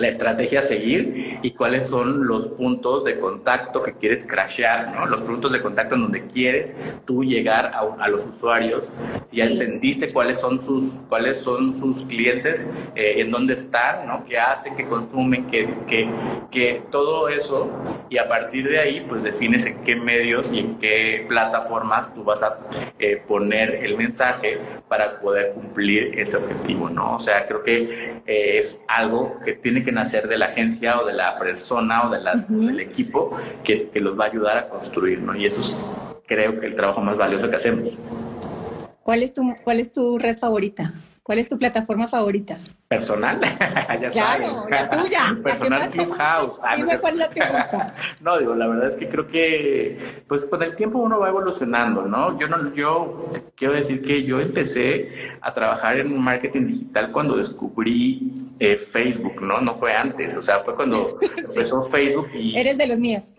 la 0.00 0.08
estrategia 0.08 0.60
a 0.60 0.62
seguir 0.62 1.38
y 1.42 1.50
cuáles 1.52 1.88
son 1.88 2.26
los 2.26 2.48
puntos 2.48 3.04
de 3.04 3.18
contacto 3.18 3.82
que 3.82 3.94
quieres 3.94 4.26
crashear, 4.26 4.94
¿no? 4.94 5.06
Los 5.06 5.22
puntos 5.22 5.52
de 5.52 5.60
contacto 5.60 5.94
en 5.94 6.02
donde 6.02 6.26
quieres 6.26 6.74
tú 7.04 7.24
llegar 7.24 7.72
a, 7.74 8.08
los 8.08 8.24
usuarios. 8.24 8.90
Si 9.26 9.36
ya 9.36 9.44
entendiste 9.44 10.12
cuáles 10.12 10.40
son 10.40 10.62
sus, 10.62 10.98
cuáles 11.08 11.38
son 11.38 11.72
sus 11.72 12.04
clientes, 12.04 12.47
eh, 12.94 13.20
en 13.20 13.30
dónde 13.30 13.54
están, 13.54 14.06
¿no? 14.06 14.24
¿Qué 14.24 14.38
hacen, 14.38 14.74
qué 14.76 14.84
consumen, 14.86 15.46
qué, 15.46 15.68
qué, 15.86 16.08
qué, 16.50 16.82
todo 16.90 17.28
eso. 17.28 17.70
Y 18.08 18.18
a 18.18 18.28
partir 18.28 18.68
de 18.68 18.78
ahí, 18.78 19.04
pues 19.08 19.22
defines 19.22 19.66
en 19.66 19.82
qué 19.82 19.96
medios 19.96 20.52
y 20.52 20.60
en 20.60 20.78
qué 20.78 21.24
plataformas 21.28 22.12
tú 22.14 22.24
vas 22.24 22.42
a 22.42 22.58
eh, 22.98 23.22
poner 23.26 23.84
el 23.84 23.96
mensaje 23.96 24.58
para 24.88 25.20
poder 25.20 25.52
cumplir 25.52 26.18
ese 26.18 26.36
objetivo, 26.36 26.88
¿no? 26.88 27.16
O 27.16 27.20
sea, 27.20 27.46
creo 27.46 27.62
que 27.62 28.20
eh, 28.26 28.58
es 28.58 28.82
algo 28.88 29.38
que 29.44 29.52
tiene 29.52 29.82
que 29.82 29.92
nacer 29.92 30.28
de 30.28 30.38
la 30.38 30.46
agencia 30.46 31.00
o 31.00 31.06
de 31.06 31.12
la 31.12 31.38
persona 31.38 32.06
o 32.06 32.10
de 32.10 32.20
las, 32.20 32.48
del 32.48 32.80
equipo 32.80 33.36
que, 33.64 33.88
que, 33.88 34.00
los 34.00 34.18
va 34.18 34.24
a 34.24 34.28
ayudar 34.28 34.58
a 34.58 34.68
construir, 34.68 35.20
¿no? 35.20 35.36
Y 35.36 35.46
eso 35.46 35.60
es, 35.60 35.76
creo 36.26 36.58
que 36.60 36.66
el 36.66 36.74
trabajo 36.74 37.00
más 37.00 37.16
valioso 37.16 37.48
que 37.50 37.56
hacemos. 37.56 37.96
¿Cuál 39.02 39.22
es 39.22 39.32
tu, 39.32 39.42
cuál 39.64 39.80
es 39.80 39.90
tu 39.92 40.18
red 40.18 40.36
favorita? 40.36 40.92
¿Cuál 41.28 41.40
es 41.40 41.48
tu 41.50 41.58
plataforma 41.58 42.06
favorita? 42.06 42.58
Personal, 42.88 43.38
ya 44.00 44.08
claro, 44.08 44.66
la 44.70 44.88
tuya. 44.88 45.20
Personal 45.42 45.90
Clubhouse. 45.90 46.58
Ah, 46.62 46.74
Dime 46.74 46.98
cuál 46.98 47.18
la 47.18 47.28
que 47.28 47.40
gusta. 47.46 47.94
no, 48.22 48.38
digo, 48.38 48.54
la 48.54 48.66
verdad 48.66 48.88
es 48.88 48.96
que 48.96 49.10
creo 49.10 49.28
que, 49.28 49.98
pues 50.26 50.46
con 50.46 50.62
el 50.62 50.74
tiempo 50.74 50.96
uno 50.98 51.20
va 51.20 51.28
evolucionando, 51.28 52.06
¿no? 52.06 52.38
Yo 52.38 52.48
no, 52.48 52.72
yo 52.72 53.30
quiero 53.54 53.74
decir 53.74 54.00
que 54.00 54.22
yo 54.22 54.40
empecé 54.40 55.36
a 55.42 55.52
trabajar 55.52 55.98
en 55.98 56.18
marketing 56.18 56.68
digital 56.68 57.12
cuando 57.12 57.36
descubrí 57.36 58.48
eh, 58.58 58.78
Facebook, 58.78 59.42
¿no? 59.42 59.60
No 59.60 59.74
fue 59.74 59.92
antes, 59.92 60.36
o 60.38 60.42
sea, 60.42 60.60
fue 60.60 60.74
cuando 60.74 61.18
empezó 61.20 61.82
Facebook 61.82 62.30
y... 62.34 62.58
Eres 62.58 62.78
de 62.78 62.86
los 62.86 62.98
míos. 62.98 63.34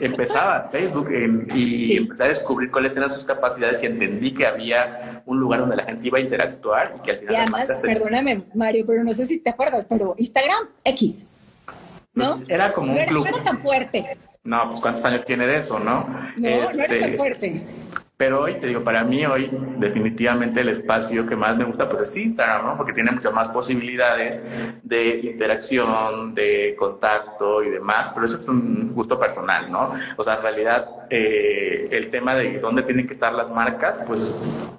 empezaba 0.00 0.68
Facebook 0.72 1.08
y 1.54 1.96
empecé 1.96 2.24
a 2.24 2.28
descubrir 2.28 2.70
cuáles 2.70 2.96
eran 2.96 3.10
sus 3.10 3.24
capacidades 3.24 3.82
y 3.82 3.86
entendí 3.86 4.34
que 4.34 4.44
había 4.44 5.22
un 5.24 5.38
lugar 5.38 5.60
donde 5.60 5.76
la 5.76 5.84
gente 5.84 6.08
iba 6.08 6.18
a 6.18 6.20
interactuar 6.20 6.96
y 6.98 7.02
que 7.02 7.12
al 7.12 7.16
final... 7.18 7.34
Y 7.34 7.36
además, 7.36 7.66
perdóname, 7.80 8.23
Mario, 8.54 8.84
pero 8.86 9.04
no 9.04 9.12
sé 9.12 9.26
si 9.26 9.40
te 9.40 9.50
acuerdas, 9.50 9.86
pero 9.88 10.14
Instagram 10.18 10.68
X, 10.84 11.26
¿no? 12.14 12.36
Pues 12.36 12.48
era 12.48 12.72
como 12.72 12.92
un 12.92 13.04
club. 13.06 13.24
No 13.24 13.36
era 13.36 13.44
tan 13.44 13.60
fuerte. 13.60 14.16
No, 14.44 14.68
pues 14.68 14.80
cuántos 14.80 15.04
años 15.04 15.24
tiene 15.24 15.46
de 15.46 15.56
eso, 15.56 15.78
¿no? 15.78 16.06
No, 16.36 16.36
no 16.36 16.48
era 16.48 16.86
tan 16.86 17.02
este, 17.02 17.16
fuerte. 17.16 17.62
Pero 18.16 18.42
hoy, 18.42 18.60
te 18.60 18.68
digo, 18.68 18.84
para 18.84 19.02
mí 19.02 19.26
hoy 19.26 19.50
definitivamente 19.78 20.60
el 20.60 20.68
espacio 20.68 21.26
que 21.26 21.34
más 21.34 21.56
me 21.56 21.64
gusta 21.64 21.88
pues 21.88 22.08
es 22.08 22.16
Instagram, 22.16 22.64
¿no? 22.64 22.76
Porque 22.76 22.92
tiene 22.92 23.10
muchas 23.10 23.32
más 23.32 23.48
posibilidades 23.48 24.40
de 24.84 25.18
interacción, 25.18 26.32
de 26.32 26.76
contacto 26.78 27.64
y 27.64 27.70
demás, 27.70 28.12
pero 28.14 28.24
eso 28.24 28.36
es 28.36 28.46
un 28.46 28.92
gusto 28.94 29.18
personal, 29.18 29.70
¿no? 29.70 29.94
O 30.16 30.22
sea, 30.22 30.34
en 30.34 30.42
realidad 30.42 30.88
eh, 31.10 31.88
el 31.90 32.08
tema 32.08 32.36
de 32.36 32.60
dónde 32.60 32.84
tienen 32.84 33.04
que 33.04 33.14
estar 33.14 33.32
las 33.32 33.50
marcas, 33.50 34.04
pues 34.06 34.32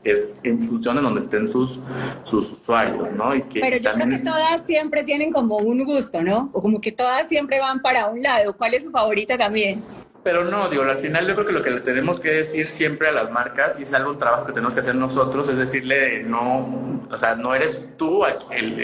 es 0.05 0.39
en 0.43 0.61
función 0.61 0.95
de 0.95 1.01
donde 1.01 1.19
estén 1.19 1.49
sus, 1.49 1.81
sus 2.23 2.49
usuarios, 2.53 3.11
¿no? 3.11 3.35
Y 3.35 3.41
que 3.41 3.59
pero 3.59 3.75
yo 3.75 3.91
creo 3.95 4.09
que 4.09 4.19
todas 4.19 4.65
siempre 4.65 5.03
tienen 5.03 5.33
como 5.33 5.57
un 5.57 5.83
gusto, 5.83 6.23
¿no? 6.23 6.49
O 6.53 6.61
como 6.61 6.79
que 6.79 6.93
todas 6.93 7.27
siempre 7.27 7.59
van 7.59 7.81
para 7.81 8.05
un 8.05 8.23
lado. 8.23 8.55
¿Cuál 8.55 8.75
es 8.75 8.83
su 8.83 8.91
favorita 8.91 9.37
también? 9.37 9.83
Pero 10.25 10.43
no, 10.43 10.67
digo, 10.69 10.81
al 10.81 10.97
final 10.97 11.27
yo 11.27 11.35
creo 11.35 11.45
que 11.45 11.53
lo 11.53 11.61
que 11.61 11.69
le 11.69 11.81
tenemos 11.81 12.19
que 12.19 12.31
decir 12.31 12.67
siempre 12.67 13.09
a 13.09 13.11
las 13.11 13.29
marcas, 13.29 13.79
y 13.79 13.83
es 13.83 13.93
algo, 13.93 14.09
un 14.09 14.17
trabajo 14.17 14.47
que 14.47 14.53
tenemos 14.53 14.73
que 14.73 14.79
hacer 14.79 14.95
nosotros, 14.95 15.47
es 15.49 15.59
decirle, 15.59 16.23
no, 16.23 16.99
o 17.11 17.15
sea, 17.15 17.35
no 17.35 17.53
eres 17.53 17.89
tú 17.95 18.25
el, 18.25 18.81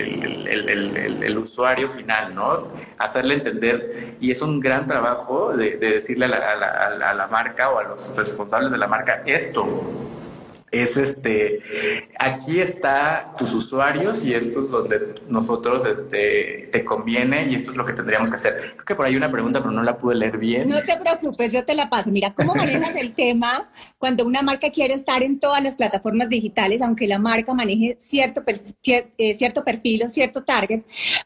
el, 0.47 1.23
el, 1.23 1.38
usuario 1.39 1.89
final, 1.89 2.36
¿no? 2.36 2.67
Hacerle 2.99 3.34
entender, 3.34 4.17
y 4.21 4.30
es 4.30 4.43
un 4.43 4.60
gran 4.60 4.86
trabajo 4.86 5.58
de, 5.58 5.77
decirle 5.77 6.25
a 6.25 6.27
la, 6.27 6.38
a, 6.38 6.56
la, 6.91 7.10
a 7.10 7.13
la 7.15 7.25
marca 7.25 7.71
o 7.71 7.80
a 7.80 7.84
los 7.86 8.15
responsables 8.15 8.71
de 8.71 8.77
la 8.77 8.86
marca 8.86 9.23
esto 9.25 9.65
es 10.72 10.96
este, 10.96 11.60
aquí 12.18 12.62
está 12.62 13.34
tus 13.38 13.54
usuarios 13.54 14.24
y 14.24 14.34
esto 14.34 14.62
es 14.62 14.72
donde 14.72 15.16
nosotros 15.28 15.86
este, 15.86 16.70
te 16.72 16.86
conviene 16.86 17.52
y 17.52 17.56
esto 17.56 17.72
es 17.72 17.78
lo 17.78 17.86
que 17.86 17.92
tendríamos 17.92 18.30
que 18.30 18.38
hacer. 18.38 18.72
Creo 18.76 18.86
que 18.86 18.96
por 18.96 19.06
ahí 19.06 19.18
una 19.18 19.30
pregunta, 19.30 19.60
pero 19.60 19.72
no 19.72 19.84
la 19.84 19.98
pude 19.98 20.16
leer 20.16 20.38
bien. 20.38 20.70
No 20.70 20.82
te 20.82 20.96
preocupes, 20.96 21.52
yo 21.52 21.66
te 21.66 21.76
la 21.76 21.90
paso. 21.90 22.10
Mira, 22.10 22.34
¿cómo 22.34 22.56
manejas 22.56 22.96
el 22.96 23.14
tema 23.14 23.70
cuando 23.98 24.26
una 24.26 24.42
marca 24.42 24.70
quiere 24.70 24.94
estar 24.94 25.24
en 25.24 25.40
todas 25.40 25.62
las 25.62 25.76
plataformas 25.76 26.30
digitales, 26.30 26.82
aunque 26.82 27.06
la 27.06 27.20
marca 27.20 27.54
maneje 27.54 27.98
cierto, 28.00 28.42
eh, 28.48 29.34
cierto 29.36 29.66
perfil 29.66 30.04
o 30.06 30.10
cierto 30.10 30.44
target 30.44 30.84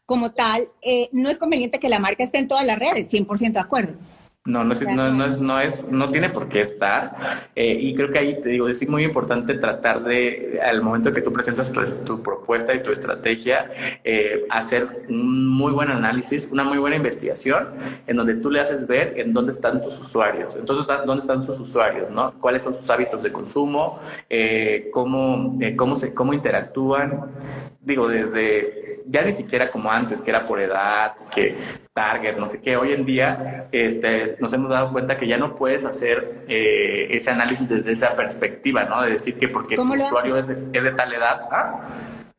como 0.07 0.31
tal, 0.31 0.69
eh, 0.81 1.09
no 1.11 1.29
es 1.29 1.37
conveniente 1.37 1.79
que 1.79 1.89
la 1.89 1.99
marca 1.99 2.23
esté 2.23 2.39
en 2.39 2.47
todas 2.47 2.65
las 2.65 2.79
redes, 2.79 3.13
100% 3.13 3.53
de 3.53 3.59
acuerdo. 3.59 3.93
No, 4.47 4.63
no 4.63 4.73
es, 4.73 4.81
no, 4.83 5.11
no, 5.11 5.25
es, 5.25 5.39
no, 5.39 5.59
es, 5.59 5.87
no 5.87 6.11
tiene 6.11 6.29
por 6.29 6.49
qué 6.49 6.61
estar. 6.61 7.15
Eh, 7.55 7.79
y 7.81 7.95
creo 7.95 8.11
que 8.11 8.19
ahí 8.19 8.39
te 8.39 8.49
digo, 8.49 8.67
es 8.67 8.87
muy 8.87 9.03
importante 9.03 9.55
tratar 9.55 10.03
de, 10.03 10.59
al 10.63 10.83
momento 10.83 11.11
que 11.11 11.23
tú 11.23 11.33
presentas 11.33 11.73
tu, 12.05 12.21
propuesta 12.21 12.71
y 12.75 12.83
tu 12.83 12.91
estrategia, 12.91 13.71
eh, 14.03 14.45
hacer 14.51 15.05
un 15.09 15.47
muy 15.47 15.73
buen 15.73 15.89
análisis, 15.89 16.47
una 16.51 16.63
muy 16.63 16.77
buena 16.77 16.95
investigación, 16.95 17.69
en 18.05 18.17
donde 18.17 18.35
tú 18.35 18.51
le 18.51 18.59
haces 18.59 18.85
ver 18.85 19.19
en 19.19 19.33
dónde 19.33 19.51
están 19.51 19.81
tus 19.81 19.99
usuarios. 19.99 20.55
Entonces, 20.55 20.95
dónde 21.07 21.21
están 21.21 21.41
sus 21.41 21.59
usuarios, 21.59 22.11
¿no? 22.11 22.33
¿Cuáles 22.39 22.61
son 22.61 22.75
sus 22.75 22.87
hábitos 22.91 23.23
de 23.23 23.31
consumo? 23.31 23.99
Eh, 24.29 24.91
cómo, 24.93 25.57
cómo, 25.75 25.95
se, 25.95 26.13
¿Cómo 26.13 26.35
interactúan? 26.35 27.31
Digo, 27.85 28.07
desde 28.07 28.99
ya 29.07 29.21
ni 29.21 29.31
siquiera 29.31 29.69
como 29.69 29.91
antes, 29.91 30.21
que 30.21 30.31
era 30.31 30.43
por 30.43 30.59
edad, 30.59 31.15
que 31.33 31.55
target, 31.93 32.35
no 32.37 32.47
sé 32.47 32.61
qué. 32.61 32.75
Hoy 32.77 32.93
en 32.93 33.05
día 33.05 33.67
este, 33.71 34.37
nos 34.39 34.51
hemos 34.53 34.71
dado 34.71 34.91
cuenta 34.91 35.17
que 35.17 35.27
ya 35.27 35.37
no 35.37 35.55
puedes 35.55 35.85
hacer 35.85 36.45
eh, 36.47 37.07
ese 37.11 37.29
análisis 37.29 37.69
desde 37.69 37.91
esa 37.91 38.15
perspectiva, 38.15 38.85
¿no? 38.85 39.03
De 39.03 39.11
decir 39.11 39.37
que 39.37 39.47
porque 39.47 39.75
tu 39.75 39.83
usuario 39.83 40.35
es 40.35 40.47
de, 40.47 40.57
es 40.73 40.83
de, 40.83 40.91
tal 40.93 41.13
edad. 41.13 41.41
¿ah? 41.51 41.81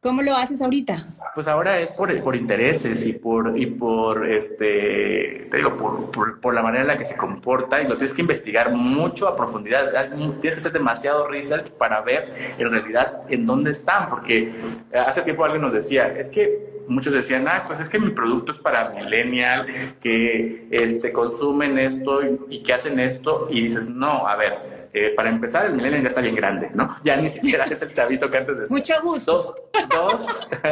¿Cómo 0.00 0.22
lo 0.22 0.36
haces 0.36 0.62
ahorita? 0.62 1.08
Pues 1.34 1.48
ahora 1.48 1.80
es 1.80 1.92
por, 1.92 2.22
por 2.22 2.36
intereses 2.36 3.06
y 3.06 3.12
por, 3.12 3.58
y 3.58 3.66
por 3.66 4.28
este, 4.28 5.48
te 5.50 5.56
digo, 5.56 5.76
por, 5.76 6.40
por, 6.40 6.54
la 6.54 6.62
manera 6.62 6.82
en 6.82 6.88
la 6.88 6.98
que 6.98 7.04
se 7.04 7.16
comporta 7.16 7.80
y 7.82 7.88
lo 7.88 7.96
tienes 7.96 8.14
que 8.14 8.20
investigar 8.20 8.70
mucho 8.70 9.26
a 9.26 9.36
profundidad. 9.36 9.90
Tienes 10.10 10.40
que 10.40 10.60
hacer 10.60 10.72
demasiado 10.72 11.26
research 11.28 11.72
para 11.72 12.00
ver 12.02 12.32
en 12.58 12.70
realidad 12.70 13.22
en 13.28 13.46
dónde 13.46 13.70
están, 13.70 14.08
porque 14.08 14.52
hace 14.94 15.22
tiempo 15.22 15.44
alguien 15.44 15.62
nos 15.62 15.72
decía, 15.72 16.08
es 16.16 16.28
que 16.28 16.76
muchos 16.88 17.12
decían, 17.12 17.46
ah, 17.48 17.64
pues 17.66 17.80
es 17.80 17.90
que 17.90 17.98
mi 17.98 18.10
producto 18.10 18.52
es 18.52 18.58
para 18.58 18.90
millennial, 18.90 19.66
que 20.00 20.66
este, 20.70 21.12
consumen 21.12 21.78
esto 21.78 22.20
y, 22.48 22.62
que 22.62 22.72
hacen 22.72 23.00
esto, 23.00 23.48
y 23.50 23.62
dices, 23.62 23.90
no, 23.90 24.26
a 24.26 24.36
ver, 24.36 24.75
eh, 24.98 25.12
para 25.14 25.28
empezar, 25.28 25.66
el 25.66 25.74
millennial 25.74 26.04
ya 26.04 26.08
está 26.08 26.22
bien 26.22 26.34
grande, 26.34 26.70
¿no? 26.72 26.96
Ya 27.04 27.18
ni 27.18 27.28
siquiera 27.28 27.66
es 27.66 27.82
el 27.82 27.92
chavito 27.92 28.30
que 28.30 28.38
antes 28.38 28.60
decía. 28.60 28.74
Mucho 28.78 28.94
gusto. 29.02 29.54
Dos, 29.90 30.26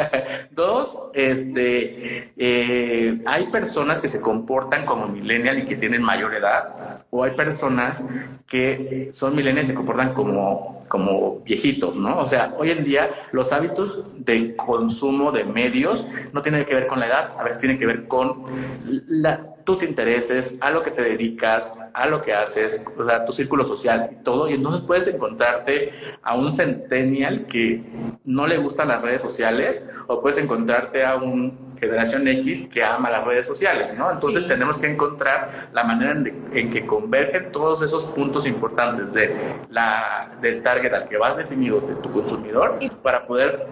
dos, 0.49 0.99
este, 1.13 2.31
eh, 2.35 3.21
hay 3.23 3.47
personas 3.51 4.01
que 4.01 4.07
se 4.07 4.19
comportan 4.21 4.83
como 4.83 5.07
millennial 5.07 5.59
y 5.59 5.65
que 5.65 5.75
tienen 5.75 6.01
mayor 6.01 6.33
edad, 6.33 6.95
o 7.11 7.23
hay 7.23 7.35
personas 7.35 8.03
que 8.47 9.09
son 9.13 9.35
millennials 9.35 9.67
y 9.67 9.71
se 9.71 9.75
comportan 9.75 10.15
como, 10.15 10.83
como 10.87 11.39
viejitos, 11.39 11.97
¿no? 11.97 12.17
O 12.19 12.27
sea, 12.27 12.55
hoy 12.57 12.71
en 12.71 12.83
día 12.83 13.09
los 13.31 13.51
hábitos 13.51 14.03
de 14.17 14.55
consumo 14.55 15.31
de 15.31 15.43
medios 15.43 16.05
no 16.33 16.41
tienen 16.41 16.65
que 16.65 16.75
ver 16.75 16.87
con 16.87 16.99
la 16.99 17.07
edad, 17.07 17.31
a 17.37 17.43
veces 17.43 17.59
tienen 17.59 17.77
que 17.77 17.85
ver 17.85 18.07
con 18.07 18.43
tus 19.63 19.81
intereses, 19.81 20.55
a 20.61 20.69
lo 20.69 20.83
que 20.83 20.91
te 20.91 21.01
dedicas, 21.01 21.73
a 21.93 22.07
lo 22.07 22.21
que 22.21 22.33
haces, 22.33 22.81
o 22.97 23.05
sea, 23.05 23.25
tu 23.25 23.31
círculo 23.31 23.65
social 23.65 24.11
y 24.11 24.23
todo. 24.23 24.47
Y 24.47 24.53
entonces 24.53 24.85
puedes 24.85 25.07
encontrarte 25.07 25.91
a 26.21 26.35
un 26.35 26.53
centennial 26.53 27.47
que 27.47 27.83
no 28.25 28.45
le 28.45 28.57
gustan 28.57 28.89
las 28.89 29.01
redes 29.01 29.23
sociales 29.23 29.85
o 30.07 30.21
puedes 30.21 30.37
encontrarte 30.37 31.03
a 31.03 31.15
un 31.15 31.65
generación 31.79 32.27
X 32.27 32.67
que 32.71 32.83
ama 32.83 33.09
las 33.09 33.25
redes 33.25 33.45
sociales, 33.45 33.93
¿no? 33.97 34.11
Entonces 34.11 34.47
tenemos 34.47 34.77
que 34.77 34.87
encontrar 34.87 35.69
la 35.73 35.83
manera 35.83 36.15
en, 36.53 36.69
que 36.69 36.85
convergen 36.85 37.51
todos 37.51 37.81
esos 37.81 38.05
puntos 38.05 38.47
importantes 38.47 39.13
de 39.13 39.35
la, 39.69 40.31
del 40.41 40.61
target 40.75 40.93
al 40.93 41.07
que 41.07 41.17
vas 41.17 41.37
definido 41.37 41.79
de 41.79 41.95
tu 41.95 42.11
consumidor 42.11 42.79
para 43.01 43.25
poder 43.25 43.67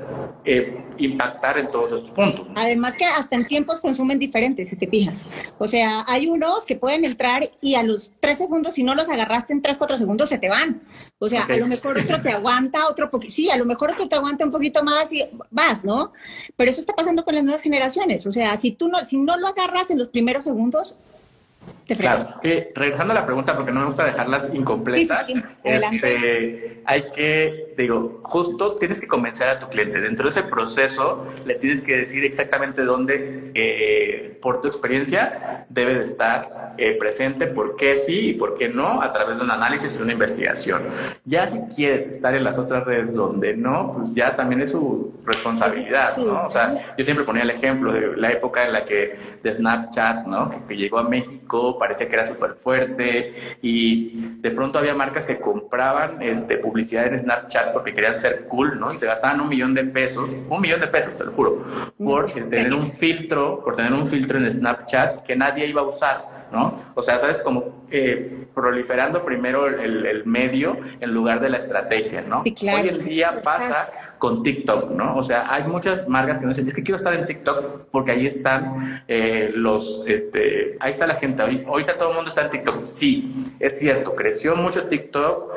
eh, 0.45 0.83
impactar 0.97 1.57
en 1.57 1.69
todos 1.69 1.91
esos 1.91 2.11
puntos. 2.11 2.47
Además 2.55 2.95
que 2.95 3.05
hasta 3.05 3.35
en 3.35 3.45
tiempos 3.47 3.81
consumen 3.81 4.19
diferentes, 4.19 4.69
si 4.69 4.75
te 4.75 4.87
fijas. 4.87 5.25
O 5.57 5.67
sea, 5.67 6.05
hay 6.07 6.27
unos 6.27 6.65
que 6.65 6.75
pueden 6.75 7.05
entrar 7.05 7.49
y 7.61 7.75
a 7.75 7.83
los 7.83 8.13
tres 8.19 8.37
segundos, 8.37 8.75
si 8.75 8.83
no 8.83 8.95
los 8.95 9.09
agarraste 9.09 9.53
en 9.53 9.61
tres, 9.61 9.77
cuatro 9.77 9.97
segundos, 9.97 10.29
se 10.29 10.37
te 10.37 10.49
van. 10.49 10.81
O 11.19 11.27
sea, 11.27 11.43
a 11.43 11.57
lo 11.57 11.67
mejor 11.67 11.97
otro 11.97 12.21
te 12.21 12.29
aguanta, 12.29 12.87
otro 12.89 13.09
poquito, 13.09 13.33
sí, 13.33 13.49
a 13.49 13.57
lo 13.57 13.65
mejor 13.65 13.91
otro 13.91 14.07
te 14.07 14.15
aguanta 14.15 14.45
un 14.45 14.51
poquito 14.51 14.83
más 14.83 15.11
y 15.13 15.23
vas, 15.49 15.83
¿no? 15.83 16.13
Pero 16.55 16.69
eso 16.69 16.81
está 16.81 16.93
pasando 16.93 17.23
con 17.23 17.35
las 17.35 17.43
nuevas 17.43 17.61
generaciones. 17.61 18.25
O 18.27 18.31
sea, 18.31 18.55
si 18.57 18.71
tú 18.71 18.87
no, 18.87 19.03
si 19.05 19.17
no 19.17 19.37
lo 19.37 19.47
agarras 19.47 19.89
en 19.91 19.99
los 19.99 20.09
primeros 20.09 20.43
segundos, 20.43 20.97
Claro, 21.85 22.39
eh, 22.43 22.71
regresando 22.73 23.11
a 23.11 23.15
la 23.15 23.25
pregunta, 23.25 23.55
porque 23.55 23.71
no 23.71 23.81
me 23.81 23.85
gusta 23.87 24.05
dejarlas 24.05 24.49
incompletas, 24.53 25.27
este, 25.63 26.81
hay 26.85 27.11
que, 27.11 27.73
digo, 27.77 28.21
justo 28.23 28.75
tienes 28.75 29.01
que 29.01 29.07
convencer 29.07 29.49
a 29.49 29.59
tu 29.59 29.67
cliente. 29.67 29.99
Dentro 29.99 30.25
de 30.25 30.29
ese 30.29 30.43
proceso, 30.43 31.27
le 31.45 31.55
tienes 31.55 31.81
que 31.81 31.97
decir 31.97 32.23
exactamente 32.23 32.83
dónde, 32.83 33.51
eh, 33.53 34.37
por 34.41 34.61
tu 34.61 34.67
experiencia, 34.67 35.65
debe 35.69 35.95
de 35.95 36.03
estar 36.05 36.73
eh, 36.77 36.97
presente, 36.97 37.47
por 37.47 37.75
qué 37.75 37.97
sí 37.97 38.29
y 38.29 38.33
por 38.33 38.55
qué 38.55 38.69
no, 38.69 39.01
a 39.01 39.11
través 39.11 39.37
de 39.37 39.43
un 39.43 39.51
análisis 39.51 39.97
y 39.99 40.01
una 40.01 40.13
investigación. 40.13 40.83
Ya 41.25 41.45
si 41.47 41.59
quiere 41.75 42.09
estar 42.09 42.33
en 42.33 42.43
las 42.43 42.57
otras 42.57 42.85
redes 42.85 43.13
donde 43.13 43.55
no, 43.55 43.93
pues 43.93 44.13
ya 44.13 44.35
también 44.35 44.61
es 44.61 44.71
su 44.71 45.13
responsabilidad, 45.25 46.17
¿no? 46.17 46.45
O 46.45 46.49
sea, 46.49 46.95
yo 46.97 47.03
siempre 47.03 47.25
ponía 47.25 47.43
el 47.43 47.51
ejemplo 47.51 47.93
de 47.93 48.17
la 48.17 48.31
época 48.31 48.65
en 48.65 48.73
la 48.73 48.85
que 48.85 49.15
de 49.41 49.53
Snapchat, 49.53 50.25
¿no? 50.25 50.49
que 50.67 50.75
llegó 50.75 50.97
a 50.99 51.03
México 51.03 51.72
parecía 51.77 52.07
que 52.07 52.15
era 52.15 52.25
súper 52.25 52.53
fuerte 52.53 53.33
y 53.61 54.37
de 54.39 54.51
pronto 54.51 54.79
había 54.79 54.95
marcas 54.95 55.25
que 55.25 55.39
compraban 55.39 56.21
este, 56.21 56.57
publicidad 56.57 57.07
en 57.07 57.19
Snapchat 57.19 57.73
porque 57.73 57.93
querían 57.93 58.17
ser 58.17 58.45
cool, 58.47 58.79
¿no? 58.79 58.93
Y 58.93 58.97
se 58.97 59.05
gastaban 59.05 59.41
un 59.41 59.49
millón 59.49 59.73
de 59.73 59.85
pesos, 59.85 60.35
un 60.49 60.61
millón 60.61 60.81
de 60.81 60.87
pesos, 60.87 61.15
te 61.17 61.23
lo 61.23 61.31
juro, 61.31 61.63
por 61.97 62.31
tener 62.31 62.73
un 62.73 62.85
filtro, 62.85 63.63
por 63.63 63.75
tener 63.75 63.93
un 63.93 64.07
filtro 64.07 64.37
en 64.37 64.49
Snapchat 64.51 65.21
que 65.23 65.35
nadie 65.35 65.67
iba 65.67 65.81
a 65.81 65.85
usar. 65.85 66.42
¿No? 66.53 66.75
O 66.93 67.01
sea, 67.01 67.17
sabes, 67.17 67.41
como 67.41 67.83
eh, 67.89 68.45
proliferando 68.53 69.25
primero 69.25 69.67
el, 69.67 70.23
medio 70.25 70.77
en 71.01 71.11
lugar 71.11 71.41
de 71.41 71.49
la 71.49 71.57
estrategia, 71.57 72.21
¿no? 72.21 72.43
Hoy 72.43 72.89
en 72.89 73.05
día 73.05 73.41
pasa 73.41 73.89
con 74.19 74.43
TikTok, 74.43 74.91
¿no? 74.91 75.17
O 75.17 75.23
sea, 75.23 75.51
hay 75.53 75.63
muchas 75.63 76.07
marcas 76.07 76.37
que 76.39 76.45
no 76.45 76.49
dicen, 76.49 76.67
es 76.67 76.75
que 76.75 76.83
quiero 76.83 76.97
estar 76.97 77.13
en 77.13 77.25
TikTok 77.25 77.87
porque 77.91 78.11
ahí 78.11 78.27
están 78.27 79.03
eh, 79.07 79.51
los, 79.53 80.03
este, 80.07 80.77
ahí 80.79 80.91
está 80.91 81.07
la 81.07 81.15
gente. 81.15 81.41
Ahorita 81.41 81.97
todo 81.97 82.09
el 82.11 82.15
mundo 82.15 82.29
está 82.29 82.43
en 82.43 82.51
TikTok. 82.51 82.85
Sí, 82.85 83.53
es 83.59 83.79
cierto, 83.79 84.13
creció 84.13 84.55
mucho 84.55 84.85
TikTok, 84.85 85.51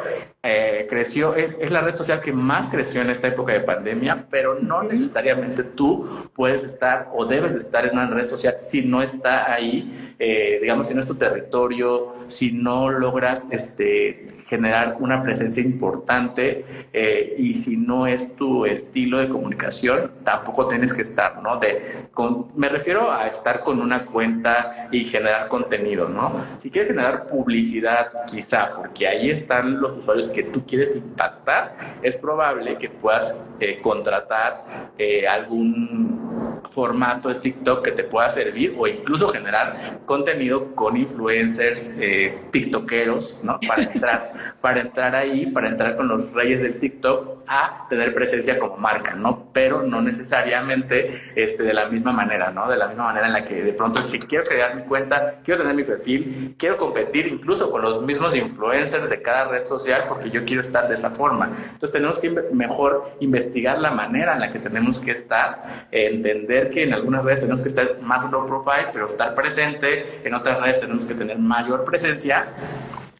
eh, 0.48 0.86
creció, 0.88 1.34
es, 1.34 1.70
la 1.70 1.80
red 1.80 1.96
social 1.96 2.20
que 2.20 2.32
más 2.32 2.68
creció 2.68 3.00
en 3.00 3.10
esta 3.10 3.26
época 3.26 3.52
de 3.52 3.60
pandemia, 3.60 4.26
pero 4.30 4.54
no 4.60 4.82
necesariamente 4.84 5.64
tú 5.64 6.30
puedes 6.34 6.62
estar 6.62 7.08
o 7.14 7.24
debes 7.24 7.54
de 7.54 7.58
estar 7.58 7.84
en 7.84 7.94
una 7.94 8.06
red 8.06 8.26
social 8.26 8.54
si 8.58 8.82
no 8.82 9.02
está 9.02 9.52
ahí, 9.52 10.14
eh, 10.18 10.58
digamos, 10.60 10.86
si 10.86 10.94
no 10.94 11.00
es 11.00 11.06
tu 11.08 11.16
territorio, 11.16 12.14
si 12.28 12.52
no 12.52 12.90
logras 12.90 13.46
este, 13.50 14.28
generar 14.46 14.96
una 15.00 15.22
presencia 15.22 15.62
importante 15.62 16.64
eh, 16.92 17.34
y 17.38 17.54
si 17.54 17.76
no 17.76 18.06
es 18.06 18.34
tu 18.36 18.66
estilo 18.66 19.18
de 19.18 19.28
comunicación, 19.28 20.12
tampoco 20.24 20.66
tienes 20.68 20.92
que 20.92 21.02
estar, 21.02 21.42
¿no? 21.42 21.56
De, 21.56 22.06
con, 22.12 22.52
me 22.56 22.68
refiero 22.68 23.10
a 23.10 23.26
estar 23.26 23.62
con 23.62 23.80
una 23.80 24.06
cuenta 24.06 24.88
y 24.92 25.04
generar 25.04 25.48
contenido, 25.48 26.08
¿no? 26.08 26.32
Si 26.56 26.70
quieres 26.70 26.88
generar 26.88 27.26
publicidad, 27.26 28.12
quizá, 28.26 28.72
porque 28.74 29.06
ahí 29.06 29.30
están 29.30 29.80
los 29.80 29.96
usuarios 29.96 30.28
que 30.36 30.42
tú 30.42 30.66
quieres 30.66 30.94
impactar, 30.94 31.98
es 32.02 32.14
probable 32.14 32.76
que 32.76 32.90
puedas 32.90 33.38
eh, 33.58 33.80
contratar 33.80 34.92
eh, 34.98 35.26
algún 35.26 36.60
formato 36.68 37.30
de 37.30 37.36
TikTok 37.36 37.82
que 37.82 37.92
te 37.92 38.04
pueda 38.04 38.28
servir 38.28 38.74
o 38.78 38.86
incluso 38.86 39.28
generar 39.28 40.00
contenido 40.04 40.74
con 40.74 40.96
influencers 40.96 41.94
eh, 41.98 42.38
tiktokeros, 42.50 43.40
¿no? 43.42 43.58
Para 43.66 43.82
entrar, 43.84 44.30
para 44.60 44.80
entrar 44.80 45.14
ahí, 45.14 45.46
para 45.46 45.68
entrar 45.68 45.96
con 45.96 46.08
los 46.08 46.32
reyes 46.32 46.60
del 46.60 46.78
TikTok 46.78 47.44
a 47.46 47.86
tener 47.88 48.12
presencia 48.14 48.58
como 48.58 48.76
marca, 48.76 49.14
¿no? 49.14 49.50
Pero 49.52 49.82
no 49.82 50.02
necesariamente 50.02 51.32
este, 51.34 51.62
de 51.62 51.72
la 51.72 51.88
misma 51.88 52.12
manera, 52.12 52.50
¿no? 52.50 52.68
De 52.68 52.76
la 52.76 52.88
misma 52.88 53.04
manera 53.04 53.26
en 53.26 53.32
la 53.32 53.44
que 53.44 53.62
de 53.62 53.72
pronto 53.72 54.00
es 54.00 54.08
que 54.08 54.18
quiero 54.18 54.44
crear 54.44 54.74
mi 54.74 54.82
cuenta, 54.82 55.40
quiero 55.44 55.60
tener 55.60 55.74
mi 55.74 55.84
perfil, 55.84 56.56
quiero 56.58 56.76
competir 56.76 57.26
incluso 57.28 57.70
con 57.70 57.82
los 57.82 58.02
mismos 58.02 58.36
influencers 58.36 59.08
de 59.08 59.22
cada 59.22 59.48
red 59.48 59.66
social 59.66 60.04
porque 60.08 60.25
yo 60.30 60.44
quiero 60.44 60.60
estar 60.60 60.88
de 60.88 60.94
esa 60.94 61.10
forma. 61.10 61.46
Entonces 61.46 61.92
tenemos 61.92 62.18
que 62.18 62.30
mejor 62.52 63.10
investigar 63.20 63.78
la 63.78 63.90
manera 63.90 64.34
en 64.34 64.40
la 64.40 64.50
que 64.50 64.58
tenemos 64.58 64.98
que 64.98 65.12
estar, 65.12 65.86
entender 65.90 66.70
que 66.70 66.84
en 66.84 66.94
algunas 66.94 67.24
redes 67.24 67.40
tenemos 67.40 67.62
que 67.62 67.68
estar 67.68 68.00
más 68.02 68.30
low 68.30 68.46
profile, 68.46 68.88
pero 68.92 69.06
estar 69.06 69.34
presente, 69.34 70.20
en 70.24 70.34
otras 70.34 70.60
redes 70.60 70.80
tenemos 70.80 71.04
que 71.04 71.14
tener 71.14 71.38
mayor 71.38 71.84
presencia 71.84 72.48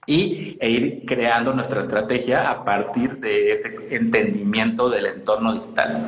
y, 0.06 0.56
e 0.60 0.70
ir 0.70 1.02
creando 1.04 1.52
nuestra 1.52 1.82
estrategia 1.82 2.50
a 2.50 2.64
partir 2.64 3.18
de 3.18 3.52
ese 3.52 3.76
entendimiento 3.90 4.88
del 4.88 5.06
entorno 5.06 5.54
digital. 5.54 6.02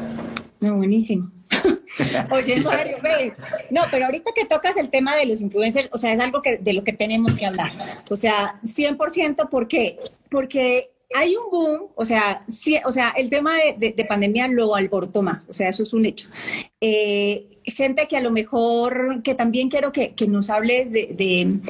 No, 0.61 0.76
buenísimo. 0.76 1.38
Oye, 2.30 2.61
Mario, 2.61 2.98
ve. 3.02 3.32
No, 3.70 3.82
pero 3.90 4.06
ahorita 4.06 4.32
que 4.34 4.44
tocas 4.44 4.76
el 4.76 4.90
tema 4.90 5.16
de 5.16 5.26
los 5.26 5.40
influencers, 5.40 5.88
o 5.92 5.98
sea, 5.98 6.12
es 6.12 6.20
algo 6.20 6.42
que, 6.42 6.56
de 6.56 6.72
lo 6.72 6.84
que 6.84 6.92
tenemos 6.92 7.34
que 7.34 7.46
hablar. 7.46 7.72
O 8.11 8.16
sea, 8.16 8.61
100%, 8.62 9.48
¿por 9.48 9.68
qué? 9.68 9.98
Porque 10.30 10.90
hay 11.14 11.37
un 11.37 11.50
boom, 11.50 11.88
o 11.94 12.04
sea, 12.04 12.44
o 12.84 12.92
sea, 12.92 13.11
el 13.16 13.30
tema 13.30 13.52
de, 13.78 13.92
de, 13.92 14.04
pandemia 14.04 14.46
lo 14.46 14.74
alborotó 14.74 15.22
más, 15.22 15.46
o 15.48 15.54
sea, 15.54 15.70
eso 15.70 15.82
es 15.82 15.94
un 15.94 16.04
hecho. 16.04 16.28
Eh, 16.82 17.46
gente 17.64 18.06
que 18.06 18.18
a 18.18 18.20
lo 18.20 18.30
mejor, 18.30 19.22
que 19.22 19.34
también 19.34 19.70
quiero 19.70 19.90
que, 19.90 20.14
que 20.14 20.26
nos 20.26 20.50
hables 20.50 20.92
de, 20.92 21.08
de 21.12 21.61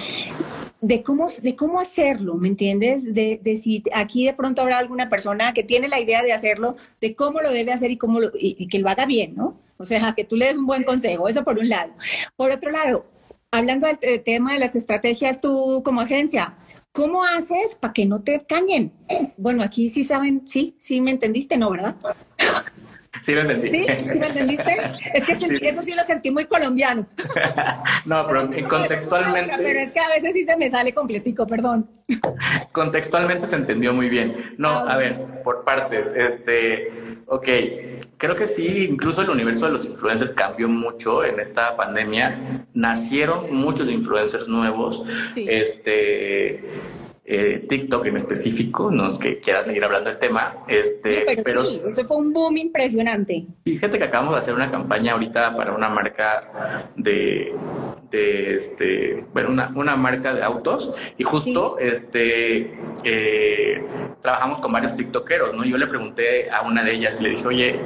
de 0.80 1.02
cómo, 1.02 1.26
de 1.42 1.56
cómo 1.56 1.80
hacerlo, 1.80 2.34
¿me 2.34 2.48
entiendes? 2.48 3.12
De, 3.12 3.40
de, 3.42 3.56
si 3.56 3.82
aquí 3.92 4.26
de 4.26 4.34
pronto 4.34 4.62
habrá 4.62 4.78
alguna 4.78 5.08
persona 5.08 5.52
que 5.52 5.64
tiene 5.64 5.88
la 5.88 6.00
idea 6.00 6.22
de 6.22 6.32
hacerlo, 6.32 6.76
de 7.00 7.14
cómo 7.14 7.40
lo 7.40 7.50
debe 7.50 7.72
hacer 7.72 7.90
y, 7.90 7.96
cómo 7.96 8.20
lo, 8.20 8.30
y, 8.34 8.68
que 8.68 8.78
lo 8.78 8.88
haga 8.88 9.06
bien, 9.06 9.34
¿no? 9.34 9.56
O 9.78 9.84
sea, 9.84 10.14
que 10.14 10.24
tú 10.24 10.36
le 10.36 10.46
des 10.46 10.56
un 10.56 10.66
buen 10.66 10.84
consejo, 10.84 11.28
eso 11.28 11.44
por 11.44 11.58
un 11.58 11.68
lado. 11.68 11.92
Por 12.36 12.50
otro 12.50 12.70
lado, 12.70 13.06
hablando 13.50 13.86
del 13.86 14.22
tema 14.22 14.52
de 14.52 14.58
las 14.58 14.74
estrategias, 14.74 15.40
tú 15.40 15.82
como 15.84 16.00
agencia, 16.00 16.56
¿cómo 16.92 17.24
haces 17.24 17.76
para 17.80 17.92
que 17.92 18.04
no 18.06 18.20
te 18.22 18.44
cañen? 18.44 18.92
Bueno, 19.36 19.62
aquí 19.62 19.88
sí 19.88 20.04
saben, 20.04 20.42
sí, 20.46 20.76
sí 20.78 21.00
me 21.00 21.12
entendiste, 21.12 21.56
¿no, 21.56 21.70
verdad? 21.70 21.96
Sí, 23.22 23.34
lo 23.34 23.42
entendí. 23.42 23.70
¿Sí? 23.70 23.86
¿Sí 24.12 24.18
me 24.18 24.26
entendiste? 24.28 24.76
Es 25.14 25.24
que 25.24 25.68
eso 25.68 25.82
sí 25.82 25.94
lo 25.94 26.04
sentí 26.04 26.30
muy 26.30 26.44
colombiano. 26.44 27.06
no, 28.04 28.26
pero 28.26 28.68
contextualmente. 28.68 29.54
Pero 29.56 29.80
es 29.80 29.92
que 29.92 30.00
a 30.00 30.08
veces 30.08 30.32
sí 30.34 30.44
se 30.44 30.56
me 30.56 30.68
sale 30.68 30.92
completico, 30.92 31.46
perdón. 31.46 31.88
contextualmente 32.72 33.46
se 33.46 33.56
entendió 33.56 33.92
muy 33.92 34.08
bien. 34.08 34.54
No, 34.58 34.68
ah, 34.68 34.92
a 34.92 34.96
ver, 34.96 35.42
por 35.42 35.64
partes. 35.64 36.12
Este, 36.14 36.90
ok, 37.26 37.48
creo 38.16 38.36
que 38.36 38.48
sí, 38.48 38.86
incluso 38.90 39.22
el 39.22 39.30
universo 39.30 39.66
de 39.66 39.72
los 39.72 39.84
influencers 39.84 40.32
cambió 40.32 40.68
mucho 40.68 41.24
en 41.24 41.40
esta 41.40 41.76
pandemia. 41.76 42.64
Nacieron 42.74 43.54
muchos 43.54 43.90
influencers 43.90 44.48
nuevos. 44.48 45.04
Este 45.34 46.62
eh, 47.30 47.66
TikTok 47.68 48.06
en 48.06 48.16
específico, 48.16 48.90
no 48.90 49.06
es 49.08 49.18
que 49.18 49.38
quiera 49.38 49.62
seguir 49.62 49.84
hablando 49.84 50.08
del 50.08 50.18
tema, 50.18 50.56
este, 50.66 51.26
pero, 51.44 51.62
sí, 51.66 51.82
eso 51.86 52.06
fue 52.06 52.16
un 52.16 52.32
boom 52.32 52.56
impresionante. 52.56 53.44
Fíjate 53.66 53.98
que 53.98 54.04
acabamos 54.04 54.32
de 54.32 54.38
hacer 54.38 54.54
una 54.54 54.70
campaña 54.70 55.12
ahorita 55.12 55.54
para 55.54 55.74
una 55.74 55.90
marca 55.90 56.88
de, 56.96 57.54
de 58.10 58.54
este, 58.54 59.26
bueno, 59.34 59.50
una, 59.50 59.70
una 59.74 59.94
marca 59.94 60.32
de 60.32 60.42
autos 60.42 60.94
y 61.18 61.24
justo, 61.24 61.78
este, 61.78 62.72
eh, 63.04 63.84
trabajamos 64.22 64.62
con 64.62 64.72
varios 64.72 64.96
TikTokeros, 64.96 65.54
¿no? 65.54 65.66
Yo 65.66 65.76
le 65.76 65.86
pregunté 65.86 66.50
a 66.50 66.62
una 66.62 66.82
de 66.82 66.94
ellas, 66.94 67.20
le 67.20 67.28
dije, 67.28 67.46
oye, 67.46 67.80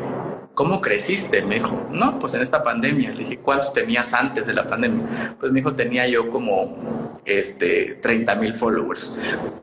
¿cómo 0.54 0.80
creciste? 0.80 1.42
Me 1.42 1.56
dijo, 1.56 1.88
no, 1.90 2.18
pues 2.18 2.34
en 2.34 2.42
esta 2.42 2.62
pandemia. 2.62 3.12
Le 3.12 3.20
dije, 3.20 3.38
¿cuántos 3.38 3.72
tenías 3.72 4.12
antes 4.14 4.46
de 4.46 4.54
la 4.54 4.66
pandemia? 4.66 5.36
Pues 5.38 5.52
me 5.52 5.60
dijo, 5.60 5.74
tenía 5.74 6.06
yo 6.08 6.30
como 6.30 6.76
este, 7.24 7.98
30 8.00 8.34
mil 8.36 8.54
followers. 8.54 9.16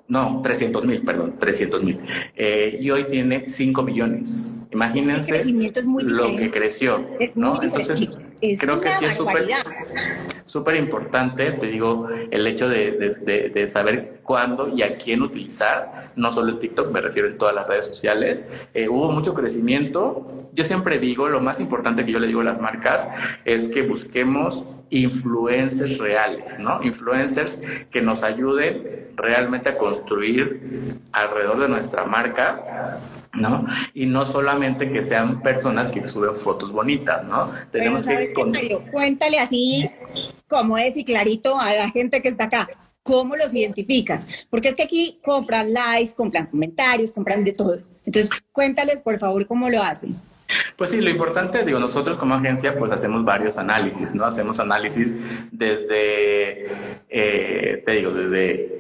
No, 0.08 0.42
300 0.42 0.86
mil, 0.86 1.02
perdón, 1.04 1.36
300 1.38 1.84
mil. 1.84 2.00
Eh, 2.36 2.78
y 2.80 2.90
hoy 2.90 3.06
tiene 3.06 3.46
5 3.48 3.84
millones. 3.84 4.54
Imagínense 4.72 5.44
lo 5.44 6.36
que 6.36 6.52
creció. 6.52 7.06
¿no? 7.36 7.62
Entonces, 7.62 8.10
creo 8.60 8.80
que 8.80 8.90
sí 8.92 9.06
es 9.06 9.16
súper 9.16 9.48
súper 10.50 10.76
importante, 10.76 11.52
te 11.52 11.68
digo, 11.68 12.10
el 12.10 12.48
hecho 12.48 12.68
de, 12.68 13.68
saber 13.70 14.20
cuándo 14.24 14.68
y 14.68 14.82
a 14.82 14.98
quién 14.98 15.22
utilizar, 15.22 16.12
no 16.16 16.32
solo 16.32 16.54
en 16.54 16.60
TikTok, 16.60 16.92
me 16.92 17.02
refiero 17.02 17.28
en 17.28 17.38
todas 17.38 17.54
las 17.54 17.68
redes 17.68 17.86
sociales. 17.86 18.50
Eh, 18.74 18.90
hubo 18.90 19.12
mucho 19.12 19.34
crecimiento. 19.34 20.26
Yo 20.54 20.64
siempre 20.64 20.98
digo, 21.00 21.30
lo 21.30 21.40
más 21.40 21.60
importante 21.60 22.04
que 22.04 22.12
yo 22.12 22.20
le 22.20 22.28
digo 22.28 22.42
a 22.42 22.46
las 22.46 22.60
marcas 22.60 23.08
es 23.46 23.68
que 23.68 23.84
busquemos 23.84 24.66
influencers 24.90 26.00
reales, 26.00 26.60
¿no? 26.60 26.82
Influencers 26.82 27.62
que 27.92 28.02
nos 28.02 28.24
ayuden 28.24 29.10
realmente 29.16 29.70
a 29.70 29.78
construir 29.78 30.98
alrededor 31.12 31.60
de 31.60 31.70
nuestra 31.70 32.06
marca 32.06 33.00
¿no? 33.34 33.68
Y 33.94 34.08
no 34.08 34.26
solamente 34.26 34.92
que 34.92 35.04
sean 35.04 35.42
personas 35.42 35.90
que 35.92 36.04
suben 36.04 36.36
fotos 36.36 36.72
bonitas, 36.72 37.24
¿no? 37.26 37.52
Tenemos 37.72 38.04
que... 38.04 38.34
cuéntale 38.92 39.40
así 39.40 39.88
como 40.50 40.78
es 40.78 40.98
y 40.98 41.06
clarito 41.06 41.60
a 41.60 41.74
la 41.74 41.90
gente 41.92 42.22
que 42.22 42.30
está 42.30 42.46
acá. 42.46 42.68
¿Cómo 43.04 43.36
los 43.36 43.54
identificas? 43.54 44.28
Porque 44.50 44.70
es 44.70 44.76
que 44.76 44.84
aquí 44.84 45.20
compran 45.24 45.74
likes, 45.74 46.14
compran 46.16 46.48
comentarios, 46.48 47.12
compran 47.12 47.44
de 47.44 47.54
todo. 47.54 47.80
Entonces, 48.06 48.30
cuéntales, 48.52 49.02
por 49.02 49.18
favor, 49.20 49.48
cómo 49.48 49.70
lo 49.70 49.82
hacen. 49.82 50.16
Pues 50.78 50.90
sí, 50.90 51.00
lo 51.00 51.10
importante, 51.10 51.64
digo, 51.64 51.80
nosotros 51.80 52.18
como 52.18 52.34
agencia 52.34 52.78
pues 52.78 52.92
hacemos 52.92 53.24
varios 53.24 53.58
análisis, 53.58 54.16
¿no? 54.16 54.26
Hacemos 54.26 54.60
análisis 54.60 55.14
desde 55.52 56.66
eh, 57.10 57.84
digo, 57.86 58.12
desde 58.12 58.80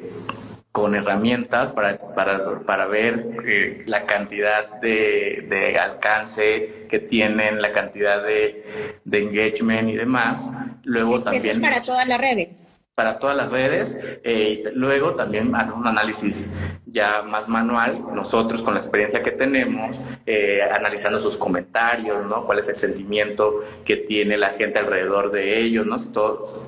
con 0.71 0.95
herramientas 0.95 1.71
para, 1.71 1.97
para, 1.97 2.60
para 2.60 2.86
ver 2.86 3.25
eh, 3.45 3.84
la 3.86 4.05
cantidad 4.05 4.79
de, 4.79 5.45
de, 5.49 5.79
alcance 5.79 6.86
que 6.89 6.99
tienen, 6.99 7.62
la 7.62 7.71
cantidad 7.71 8.23
de, 8.23 8.99
de 9.03 9.19
engagement 9.19 9.89
y 9.89 9.95
demás. 9.95 10.49
Luego 10.84 11.21
también... 11.21 11.58
Eso 11.58 11.65
es 11.65 11.73
para 11.73 11.82
todas 11.82 12.08
las 12.08 12.19
redes 12.19 12.67
para 12.99 13.17
todas 13.17 13.38
las 13.38 13.49
redes. 13.49 13.97
Eh, 14.25 14.62
luego 14.75 15.15
también 15.15 15.55
hacemos 15.55 15.79
un 15.79 15.88
análisis 15.88 16.51
ya 16.85 17.21
más 17.21 17.47
manual, 17.47 18.03
nosotros 18.13 18.62
con 18.62 18.73
la 18.73 18.81
experiencia 18.81 19.23
que 19.23 19.31
tenemos, 19.31 20.01
eh, 20.25 20.62
analizando 20.62 21.17
sus 21.21 21.38
comentarios, 21.38 22.25
¿no? 22.25 22.45
Cuál 22.45 22.59
es 22.59 22.67
el 22.67 22.75
sentimiento 22.75 23.62
que 23.85 23.95
tiene 23.95 24.35
la 24.35 24.49
gente 24.49 24.79
alrededor 24.79 25.31
de 25.31 25.62
ellos, 25.62 25.85
¿no? 25.85 25.97
Si 25.97 26.09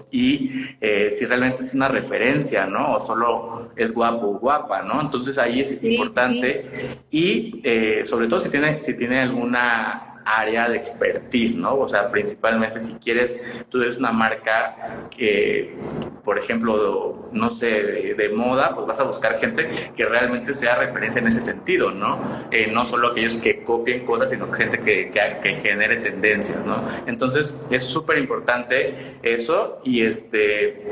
y 0.10 0.78
eh, 0.80 1.12
si 1.12 1.26
realmente 1.26 1.64
es 1.64 1.74
una 1.74 1.90
referencia, 1.90 2.66
¿no? 2.66 2.96
O 2.96 3.02
solo 3.02 3.72
es 3.76 3.94
guapo 3.94 4.28
o 4.28 4.40
guapa, 4.40 4.84
¿no? 4.84 5.02
Entonces 5.02 5.38
ahí 5.38 5.60
es 5.60 5.84
importante. 5.84 6.70
Y 7.12 7.62
sobre 8.06 8.28
todo 8.30 8.40
si 8.40 8.48
tiene, 8.48 8.80
si 8.80 8.94
tiene 8.96 9.20
alguna 9.20 10.11
área 10.26 10.70
de 10.70 10.78
expertise, 10.78 11.56
¿no? 11.56 11.76
O 11.76 11.88
sea, 11.88 12.10
principalmente 12.12 12.80
si 12.80 12.96
quieres, 12.96 13.38
tú 13.70 13.82
eres 13.82 13.98
una 13.98 14.12
marca 14.12 15.08
que, 15.10 15.76
por 16.24 16.38
ejemplo, 16.38 17.30
no 17.32 17.52
sé, 17.52 17.68
de, 18.16 18.30
moda, 18.30 18.74
pues 18.76 18.88
vas 18.88 19.00
a 19.00 19.04
buscar 19.04 19.38
gente 19.40 19.92
que 19.96 20.06
realmente 20.06 20.54
sea 20.54 20.76
referencia 20.76 21.20
en 21.20 21.28
ese 21.28 21.42
sentido, 21.42 21.92
¿no? 21.92 22.20
Eh, 22.52 22.70
no 22.72 22.86
solo 22.86 23.10
aquellos 23.10 23.36
que 23.36 23.64
copien 23.64 24.06
cosas, 24.06 24.30
sino 24.30 24.52
gente 24.52 24.80
que, 24.80 25.12
que, 25.12 25.56
genere 25.56 25.98
tendencias, 25.98 26.66
¿no? 26.66 26.84
Entonces, 27.06 27.60
es 27.70 27.84
súper 27.84 28.18
importante 28.18 29.18
eso 29.24 29.82
y 29.84 30.04
este... 30.04 30.86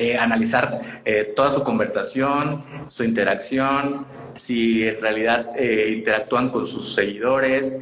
Eh, 0.00 0.16
analizar 0.16 1.00
eh, 1.04 1.32
toda 1.34 1.50
su 1.50 1.64
conversación, 1.64 2.62
su 2.86 3.02
interacción, 3.02 4.06
si 4.36 4.86
en 4.86 5.00
realidad 5.00 5.50
interactúan 5.58 6.50
con 6.50 6.68
sus 6.68 6.94
seguidores, 6.94 7.76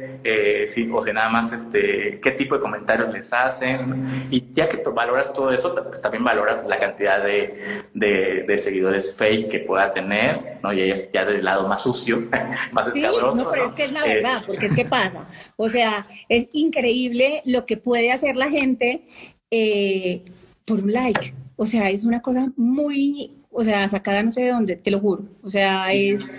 si, 0.67 0.89
o 0.91 1.01
sea, 1.01 1.13
nada 1.13 1.29
más 1.29 1.51
este, 1.53 2.19
qué 2.21 2.31
tipo 2.31 2.55
de 2.55 2.61
comentarios 2.61 3.11
les 3.13 3.31
hacen. 3.33 4.27
Y 4.31 4.51
ya 4.53 4.67
que 4.67 4.77
valoras 4.89 5.33
todo 5.33 5.51
eso, 5.51 5.73
pues 5.75 6.01
también 6.01 6.23
valoras 6.23 6.65
la 6.67 6.79
cantidad 6.79 7.23
de, 7.23 7.83
de, 7.93 8.59
seguidores 8.59 9.15
fake 9.15 9.49
que 9.49 9.59
pueda 9.59 9.91
tener, 9.91 10.59
¿no? 10.63 10.73
Y 10.73 10.81
ahí 10.81 10.91
es 10.91 11.11
ya 11.11 11.25
del 11.25 11.43
lado 11.43 11.67
más 11.67 11.83
sucio, 11.83 12.27
más 12.71 12.91
sí, 12.93 13.01
No, 13.01 13.49
pero 13.49 13.67
es 13.67 13.73
que 13.73 13.85
es 13.85 13.91
la 13.91 14.03
verdad, 14.03 14.43
porque 14.45 14.65
es 14.67 14.73
que 14.73 14.85
pasa. 14.85 15.27
O 15.55 15.69
sea, 15.69 16.05
es 16.29 16.47
increíble 16.53 17.41
lo 17.45 17.65
que 17.65 17.77
puede 17.77 18.11
hacer 18.11 18.35
la 18.35 18.49
gente 18.49 19.07
eh, 19.51 20.23
por 20.65 20.79
un 20.79 20.91
like. 20.91 21.33
O 21.55 21.65
sea, 21.65 21.89
es 21.89 22.05
una 22.05 22.21
cosa 22.21 22.51
muy 22.55 23.37
o 23.59 23.63
sea, 23.63 23.89
sacada 23.89 24.21
no 24.21 24.29
sé 24.29 24.43
de 24.43 24.51
dónde, 24.51 24.75
te 24.75 24.91
lo 24.91 24.99
juro. 24.99 25.23
O 25.41 25.49
sea, 25.49 25.91
es, 25.91 26.31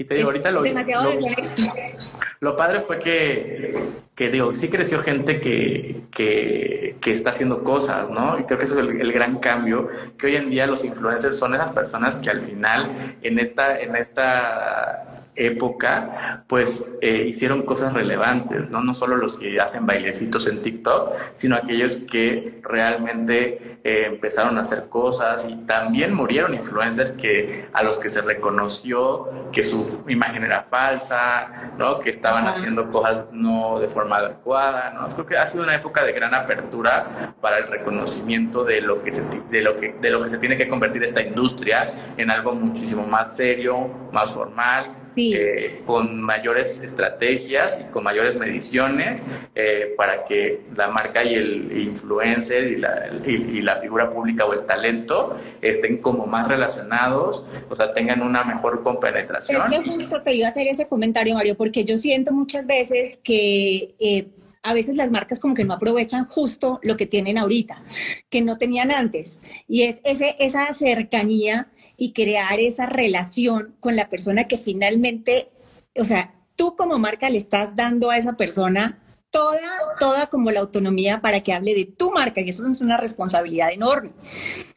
y 0.00 0.04
te 0.04 0.14
digo, 0.14 0.28
ahorita 0.28 0.50
lo, 0.50 0.62
demasiado 0.62 1.04
lo, 1.04 1.10
deshonesto. 1.10 1.62
Lo 2.40 2.56
padre 2.56 2.80
fue 2.80 3.00
que, 3.00 3.76
que, 4.14 4.30
digo, 4.30 4.54
sí 4.54 4.70
creció 4.70 5.00
gente 5.00 5.42
que, 5.42 6.04
que, 6.10 6.96
que 7.02 7.12
está 7.12 7.28
haciendo 7.28 7.62
cosas, 7.62 8.08
¿no? 8.08 8.38
Y 8.38 8.44
creo 8.44 8.56
que 8.56 8.64
ese 8.64 8.72
es 8.72 8.80
el, 8.80 8.98
el, 8.98 9.12
gran 9.12 9.40
cambio, 9.40 9.90
que 10.16 10.28
hoy 10.28 10.36
en 10.36 10.48
día 10.48 10.66
los 10.66 10.84
influencers 10.84 11.36
son 11.38 11.54
esas 11.54 11.72
personas 11.72 12.16
que 12.16 12.30
al 12.30 12.40
final 12.40 13.16
en 13.20 13.38
esta, 13.38 13.78
en 13.78 13.94
esta 13.94 15.19
época, 15.36 16.44
pues 16.46 16.84
eh, 17.00 17.24
hicieron 17.28 17.62
cosas 17.62 17.92
relevantes, 17.92 18.68
¿no? 18.68 18.82
No 18.82 18.94
solo 18.94 19.16
los 19.16 19.38
que 19.38 19.60
hacen 19.60 19.86
bailecitos 19.86 20.46
en 20.48 20.60
TikTok, 20.62 21.14
sino 21.34 21.56
aquellos 21.56 21.96
que 21.96 22.60
realmente 22.62 23.78
eh, 23.82 24.04
empezaron 24.06 24.58
a 24.58 24.62
hacer 24.62 24.88
cosas 24.88 25.46
y 25.48 25.56
también 25.64 26.12
murieron 26.14 26.54
influencers 26.54 27.12
que, 27.12 27.68
a 27.72 27.82
los 27.82 27.98
que 27.98 28.10
se 28.10 28.20
reconoció 28.20 29.48
que 29.52 29.64
su 29.64 30.04
imagen 30.08 30.44
era 30.44 30.64
falsa, 30.64 31.72
¿no? 31.78 31.98
Que 32.00 32.10
estaban 32.10 32.46
haciendo 32.46 32.90
cosas 32.90 33.28
no 33.32 33.80
de 33.80 33.88
forma 33.88 34.16
adecuada, 34.16 34.90
¿no? 34.90 35.08
Creo 35.14 35.26
que 35.26 35.38
ha 35.38 35.46
sido 35.46 35.64
una 35.64 35.74
época 35.74 36.04
de 36.04 36.12
gran 36.12 36.34
apertura 36.34 37.34
para 37.40 37.58
el 37.58 37.68
reconocimiento 37.68 38.64
de 38.64 38.82
lo 38.82 39.02
que 39.02 39.12
se, 39.12 39.26
de 39.50 39.62
lo 39.62 39.76
que, 39.76 39.92
de 39.92 40.10
lo 40.10 40.22
que 40.22 40.30
se 40.30 40.38
tiene 40.38 40.56
que 40.56 40.68
convertir 40.68 41.02
esta 41.02 41.22
industria 41.22 41.94
en 42.16 42.30
algo 42.30 42.52
muchísimo 42.52 43.06
más 43.06 43.36
serio, 43.36 43.88
más 44.12 44.32
formal, 44.32 44.99
eh, 45.16 45.82
con 45.86 46.20
mayores 46.22 46.80
estrategias 46.80 47.80
y 47.80 47.90
con 47.90 48.04
mayores 48.04 48.36
mediciones 48.36 49.22
eh, 49.54 49.94
para 49.96 50.24
que 50.24 50.60
la 50.76 50.88
marca 50.88 51.24
y 51.24 51.34
el 51.34 51.80
influencer 51.80 52.64
y 52.72 52.76
la, 52.76 53.10
y, 53.26 53.60
la, 53.60 53.76
figura 53.76 54.10
pública 54.10 54.44
o 54.44 54.52
el 54.52 54.64
talento 54.66 55.36
estén 55.62 55.98
como 55.98 56.26
más 56.26 56.46
relacionados, 56.46 57.44
o 57.68 57.74
sea, 57.74 57.92
tengan 57.92 58.22
una 58.22 58.44
mejor 58.44 58.82
compenetración. 58.82 59.72
Es 59.72 59.78
que 59.78 59.90
justo 59.90 60.22
te 60.22 60.34
iba 60.34 60.46
a 60.46 60.50
hacer 60.50 60.66
ese 60.66 60.86
comentario, 60.86 61.34
Mario, 61.34 61.56
porque 61.56 61.84
yo 61.84 61.98
siento 61.98 62.32
muchas 62.32 62.66
veces 62.66 63.18
que... 63.22 63.94
Eh, 63.98 64.28
a 64.62 64.74
veces 64.74 64.94
las 64.94 65.10
marcas 65.10 65.40
como 65.40 65.54
que 65.54 65.64
no 65.64 65.72
aprovechan 65.72 66.26
justo 66.26 66.80
lo 66.82 66.94
que 66.98 67.06
tienen 67.06 67.38
ahorita, 67.38 67.82
que 68.28 68.42
no 68.42 68.58
tenían 68.58 68.90
antes. 68.90 69.40
Y 69.66 69.84
es 69.84 70.02
ese, 70.04 70.36
esa 70.38 70.74
cercanía 70.74 71.68
y 72.00 72.14
crear 72.14 72.58
esa 72.60 72.86
relación 72.86 73.74
con 73.78 73.94
la 73.94 74.08
persona 74.08 74.44
que 74.44 74.56
finalmente, 74.56 75.50
o 75.94 76.04
sea, 76.04 76.32
tú 76.56 76.74
como 76.74 76.98
marca 76.98 77.28
le 77.28 77.36
estás 77.36 77.76
dando 77.76 78.08
a 78.08 78.16
esa 78.16 78.38
persona 78.38 78.98
toda, 79.30 79.60
toda 79.98 80.26
como 80.26 80.50
la 80.50 80.60
autonomía 80.60 81.20
para 81.20 81.40
que 81.40 81.52
hable 81.52 81.74
de 81.74 81.84
tu 81.84 82.10
marca, 82.10 82.40
y 82.40 82.48
eso 82.48 82.68
es 82.68 82.80
una 82.80 82.96
responsabilidad 82.96 83.72
enorme. 83.72 84.10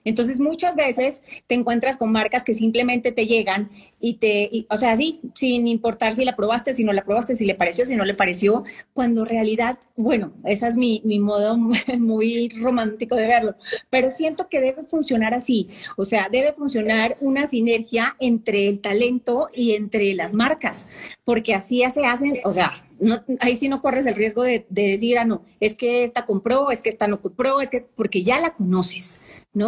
Entonces, 0.03 0.39
muchas 0.39 0.75
veces 0.75 1.23
te 1.47 1.55
encuentras 1.55 1.97
con 1.97 2.11
marcas 2.11 2.43
que 2.43 2.53
simplemente 2.53 3.11
te 3.11 3.25
llegan 3.25 3.69
y 3.99 4.15
te, 4.15 4.65
o 4.69 4.77
sea, 4.77 4.95
sí, 4.95 5.21
sin 5.33 5.67
importar 5.67 6.15
si 6.15 6.25
la 6.25 6.35
probaste, 6.35 6.73
si 6.73 6.83
no 6.83 6.93
la 6.93 7.03
probaste, 7.03 7.35
si 7.35 7.45
le 7.45 7.55
pareció, 7.55 7.85
si 7.85 7.95
no 7.95 8.05
le 8.05 8.13
pareció, 8.13 8.63
cuando 8.93 9.21
en 9.21 9.29
realidad, 9.29 9.79
bueno, 9.95 10.31
ese 10.45 10.67
es 10.67 10.75
mi, 10.75 11.01
mi 11.05 11.19
modo 11.19 11.57
muy 11.97 12.49
romántico 12.49 13.15
de 13.15 13.27
verlo, 13.27 13.55
pero 13.89 14.09
siento 14.09 14.49
que 14.49 14.59
debe 14.59 14.83
funcionar 14.83 15.33
así, 15.33 15.69
o 15.95 16.05
sea, 16.05 16.27
debe 16.31 16.53
funcionar 16.53 17.17
una 17.21 17.47
sinergia 17.47 18.15
entre 18.19 18.67
el 18.67 18.79
talento 18.79 19.47
y 19.53 19.73
entre 19.73 20.13
las 20.13 20.33
marcas, 20.33 20.87
porque 21.23 21.55
así 21.55 21.83
se 21.93 22.05
hacen, 22.05 22.39
o 22.43 22.51
sea, 22.51 22.83
ahí 23.39 23.57
sí 23.57 23.69
no 23.69 23.81
corres 23.81 24.05
el 24.05 24.15
riesgo 24.15 24.43
de, 24.43 24.65
de, 24.69 24.89
decir, 24.89 25.17
ah, 25.17 25.25
no, 25.25 25.43
es 25.59 25.75
que 25.75 26.03
esta 26.03 26.25
compró, 26.25 26.71
es 26.71 26.81
que 26.81 26.89
esta 26.89 27.07
no 27.07 27.21
compró, 27.21 27.61
es 27.61 27.69
que, 27.69 27.81
porque 27.81 28.23
ya 28.23 28.39
la 28.39 28.53
conoces. 28.53 29.19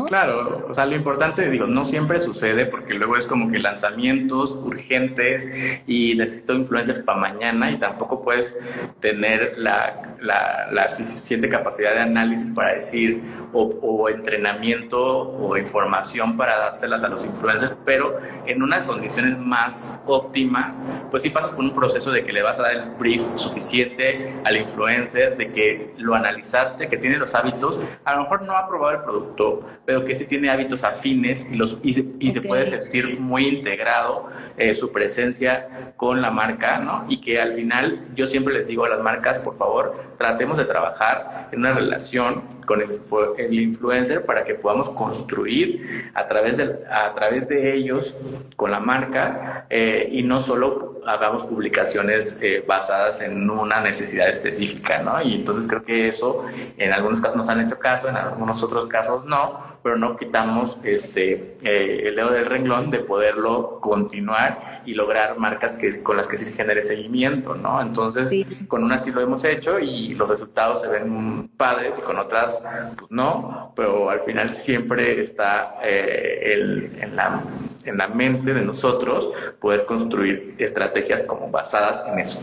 Claro, 0.07 0.65
o 0.67 0.73
sea, 0.73 0.87
lo 0.87 0.95
importante, 0.95 1.47
digo, 1.47 1.67
no 1.67 1.85
siempre 1.85 2.19
sucede 2.19 2.65
porque 2.65 2.95
luego 2.95 3.17
es 3.17 3.27
como 3.27 3.51
que 3.51 3.59
lanzamientos 3.59 4.51
urgentes 4.51 5.47
y 5.85 6.15
necesito 6.15 6.53
influencias 6.53 6.99
para 7.01 7.19
mañana 7.19 7.69
y 7.69 7.77
tampoco 7.77 8.23
puedes 8.23 8.57
tener 8.99 9.53
la, 9.59 10.15
la, 10.21 10.71
la, 10.71 10.89
suficiente 10.89 11.49
capacidad 11.49 11.93
de 11.93 11.99
análisis 11.99 12.49
para 12.49 12.73
decir 12.73 13.21
o, 13.53 13.61
o, 13.61 14.09
entrenamiento 14.09 14.99
o 14.99 15.55
información 15.55 16.35
para 16.35 16.57
dárselas 16.57 17.03
a 17.03 17.09
los 17.09 17.23
influencers, 17.23 17.75
pero 17.85 18.17
en 18.47 18.63
unas 18.63 18.87
condiciones 18.87 19.37
más 19.37 20.01
óptimas, 20.07 20.83
pues 21.11 21.21
sí 21.21 21.29
pasas 21.29 21.51
por 21.51 21.63
un 21.63 21.75
proceso 21.75 22.11
de 22.11 22.23
que 22.23 22.33
le 22.33 22.41
vas 22.41 22.57
a 22.57 22.63
dar 22.63 22.71
el 22.71 22.89
brief 22.97 23.21
suficiente 23.35 24.33
al 24.43 24.57
influencer, 24.57 25.37
de 25.37 25.51
que 25.51 25.93
lo 25.97 26.15
analizaste, 26.15 26.87
que 26.87 26.97
tiene 26.97 27.17
los 27.17 27.35
hábitos, 27.35 27.79
a 28.03 28.15
lo 28.15 28.23
mejor 28.23 28.41
no 28.41 28.57
ha 28.57 28.67
probado 28.67 28.97
el 28.97 29.03
producto, 29.03 29.63
pero 29.85 30.05
que 30.05 30.15
sí 30.15 30.25
tiene 30.25 30.49
hábitos 30.49 30.83
afines 30.83 31.47
y, 31.51 31.55
los, 31.55 31.79
y, 31.83 31.93
se 31.93 32.41
puede 32.41 32.67
sentir 32.67 33.19
muy 33.19 33.47
integrado 33.47 34.29
eh, 34.57 34.73
su 34.73 34.91
presencia 34.91 35.93
con 35.97 36.21
la 36.21 36.31
marca, 36.31 36.79
¿no? 36.79 37.05
Y 37.09 37.21
que 37.21 37.39
al 37.39 37.53
final 37.53 38.07
yo 38.15 38.25
siempre 38.25 38.53
les 38.53 38.67
digo 38.67 38.85
a 38.85 38.89
las 38.89 39.01
marcas, 39.01 39.39
por 39.39 39.57
favor, 39.57 40.15
tratemos 40.17 40.57
de 40.57 40.65
trabajar 40.65 41.49
en 41.51 41.59
una 41.59 41.73
relación 41.73 42.43
con 42.65 42.81
el, 42.81 43.01
el 43.37 43.59
influencer 43.59 44.25
para 44.25 44.43
que 44.43 44.55
podamos 44.55 44.89
construir 44.89 46.11
a 46.13 46.27
través 46.27 46.57
de, 46.57 46.75
a 46.89 47.13
través 47.13 47.47
de 47.47 47.75
ellos 47.75 48.15
con 48.55 48.71
la 48.71 48.79
marca 48.79 49.65
eh, 49.69 50.09
y 50.11 50.23
no 50.23 50.41
solo 50.41 51.01
hagamos 51.05 51.45
publicaciones 51.45 52.39
eh, 52.41 52.63
basadas 52.67 53.21
en 53.21 53.49
una 53.49 53.79
necesidad 53.79 54.27
específica, 54.27 55.01
¿no? 55.01 55.21
Y 55.21 55.35
entonces 55.35 55.67
creo 55.67 55.83
que 55.83 56.07
eso 56.07 56.45
en 56.77 56.93
algunos 56.93 57.21
casos 57.21 57.37
nos 57.37 57.49
han 57.49 57.61
hecho 57.61 57.77
caso, 57.79 58.09
en 58.09 58.17
algunos 58.17 58.63
otros 58.63 58.87
casos 58.87 59.25
no, 59.25 59.59
pero 59.83 59.97
no 59.97 60.17
quitamos 60.17 60.79
este, 60.83 61.57
eh, 61.61 62.03
el 62.05 62.15
dedo 62.15 62.31
del 62.31 62.45
renglón 62.45 62.89
de 62.91 62.99
poderlo 62.99 63.79
continuar 63.79 64.81
y 64.85 64.93
lograr 64.93 65.37
marcas 65.37 65.75
que, 65.75 66.01
con 66.01 66.17
las 66.17 66.27
que 66.27 66.37
sí 66.37 66.45
se 66.45 66.55
genere 66.55 66.81
seguimiento, 66.81 67.55
¿no? 67.55 67.81
Entonces, 67.81 68.31
con 68.67 68.83
unas 68.83 69.03
sí 69.03 69.11
lo 69.11 69.21
hemos 69.21 69.43
hecho 69.43 69.79
y 69.79 70.13
los 70.13 70.27
resultados 70.29 70.81
se 70.81 70.87
ven 70.87 71.49
padres 71.57 71.97
y 71.97 72.01
con 72.01 72.17
otras, 72.17 72.61
pues 72.97 73.11
no, 73.11 73.73
pero 73.75 74.09
al 74.09 74.21
final 74.21 74.51
siempre 74.53 75.21
está 75.21 75.75
eh, 75.83 76.53
el, 76.53 76.91
en, 76.99 77.15
la, 77.15 77.41
en 77.83 77.97
la 77.97 78.07
mente 78.07 78.53
de 78.53 78.61
nosotros 78.61 79.31
poder 79.59 79.85
construir 79.85 80.55
estrategias 80.57 81.23
como 81.23 81.49
basadas 81.49 82.03
en 82.07 82.19
eso. 82.19 82.41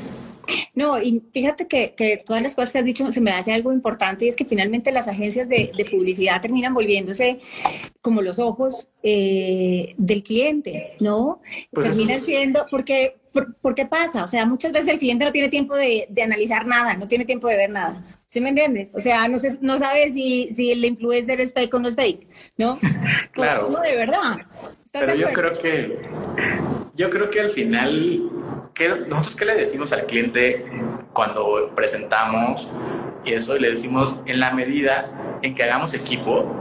No, 0.75 1.01
y 1.01 1.23
fíjate 1.33 1.69
que, 1.69 1.95
que, 1.95 2.23
todas 2.25 2.43
las 2.43 2.55
cosas 2.55 2.73
que 2.73 2.79
has 2.79 2.85
dicho 2.85 3.11
se 3.11 3.21
me 3.21 3.33
hace 3.33 3.53
algo 3.53 3.73
importante 3.73 4.25
y 4.25 4.29
es 4.29 4.37
que 4.37 4.45
finalmente 4.45 4.93
las 4.93 5.09
agencias 5.09 5.49
de, 5.49 5.73
de 5.77 5.85
publicidad 5.85 6.41
terminan 6.41 6.75
volviéndose 6.75 7.41
como 8.01 8.23
los 8.23 8.39
ojos 8.39 8.91
eh, 9.03 9.95
del 9.97 10.23
cliente, 10.23 10.97
¿no? 11.01 11.41
Pues 11.71 11.89
terminan 11.89 12.21
siendo, 12.21 12.67
porque, 12.71 13.21
por, 13.61 13.75
qué 13.75 13.87
pasa? 13.87 14.25
O 14.25 14.29
sea, 14.29 14.45
muchas 14.47 14.73
veces 14.73 14.89
el 14.89 14.99
cliente 14.99 15.25
no 15.25 15.33
tiene 15.33 15.49
tiempo 15.49 15.77
de, 15.77 16.07
de, 16.09 16.23
analizar 16.23 16.67
nada, 16.67 16.97
no 16.97 17.09
tiene 17.09 17.25
tiempo 17.25 17.49
de 17.49 17.57
ver 17.57 17.71
nada. 17.71 18.05
¿Sí 18.27 18.41
me 18.41 18.51
entiendes? 18.51 18.95
O 18.95 19.01
sea, 19.01 19.29
no, 19.29 19.39
sé, 19.39 19.59
no 19.61 19.79
sabe 19.79 20.11
si, 20.11 20.55
si 20.55 20.73
el 20.73 20.85
influencer 20.85 21.41
es 21.41 21.53
fake 21.53 21.75
o 21.75 21.79
no 21.79 21.89
es 21.89 21.97
fake, 21.97 22.27
¿no? 22.57 22.79
claro. 23.33 23.71
No, 23.71 23.81
de 23.81 23.95
verdad. 23.95 24.47
Pero 24.93 25.15
yo 25.15 25.33
creo 25.33 25.57
que, 25.57 26.03
yo 26.95 27.09
creo 27.09 27.31
que 27.31 27.41
al 27.41 27.49
final 27.49 28.29
¿qué, 28.75 28.91
nosotros 29.09 29.37
qué 29.37 29.47
le 29.47 29.55
decimos 29.55 29.91
al 29.95 30.05
cliente 30.05 30.67
cuando 31.15 31.73
presentamos 31.75 32.71
y 33.25 33.33
eso? 33.33 33.57
le 33.57 33.71
decimos 33.71 34.21
en 34.27 34.39
la 34.39 34.51
medida 34.53 35.39
en 35.41 35.55
que 35.55 35.63
hagamos 35.63 35.95
equipo, 35.95 36.61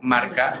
marca 0.00 0.58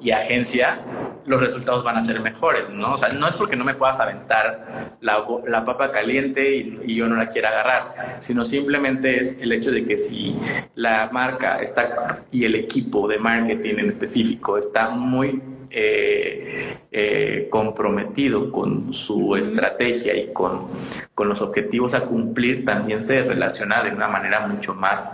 y 0.00 0.10
agencia, 0.10 0.80
los 1.24 1.40
resultados 1.40 1.84
van 1.84 1.96
a 1.96 2.02
ser 2.02 2.18
mejores, 2.18 2.68
¿no? 2.70 2.94
O 2.94 2.98
sea, 2.98 3.10
no 3.10 3.28
es 3.28 3.36
porque 3.36 3.54
no 3.54 3.64
me 3.64 3.74
puedas 3.74 4.00
aventar 4.00 4.96
la, 5.00 5.24
la 5.46 5.64
papa 5.64 5.92
caliente 5.92 6.56
y, 6.56 6.80
y, 6.84 6.96
yo 6.96 7.06
no 7.06 7.14
la 7.14 7.30
quiera 7.30 7.50
agarrar, 7.50 8.16
sino 8.18 8.44
simplemente 8.44 9.22
es 9.22 9.38
el 9.38 9.52
hecho 9.52 9.70
de 9.70 9.84
que 9.84 9.98
si 9.98 10.36
la 10.74 11.10
marca 11.12 11.62
está 11.62 12.24
y 12.32 12.44
el 12.44 12.56
equipo 12.56 13.06
de 13.06 13.18
marketing 13.18 13.74
en 13.78 13.86
específico 13.86 14.58
está 14.58 14.88
muy 14.90 15.40
eh, 15.70 16.76
eh, 16.90 17.46
comprometido 17.50 18.50
con 18.50 18.92
su 18.92 19.36
estrategia 19.36 20.14
y 20.16 20.32
con, 20.32 20.66
con, 21.14 21.28
los 21.28 21.40
objetivos 21.42 21.94
a 21.94 22.06
cumplir, 22.06 22.64
también 22.64 23.02
se 23.02 23.22
relaciona 23.22 23.82
de 23.82 23.90
una 23.90 24.08
manera 24.08 24.46
mucho 24.46 24.74
más, 24.74 25.10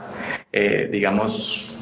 eh, 0.52 0.88
digamos, 0.90 1.76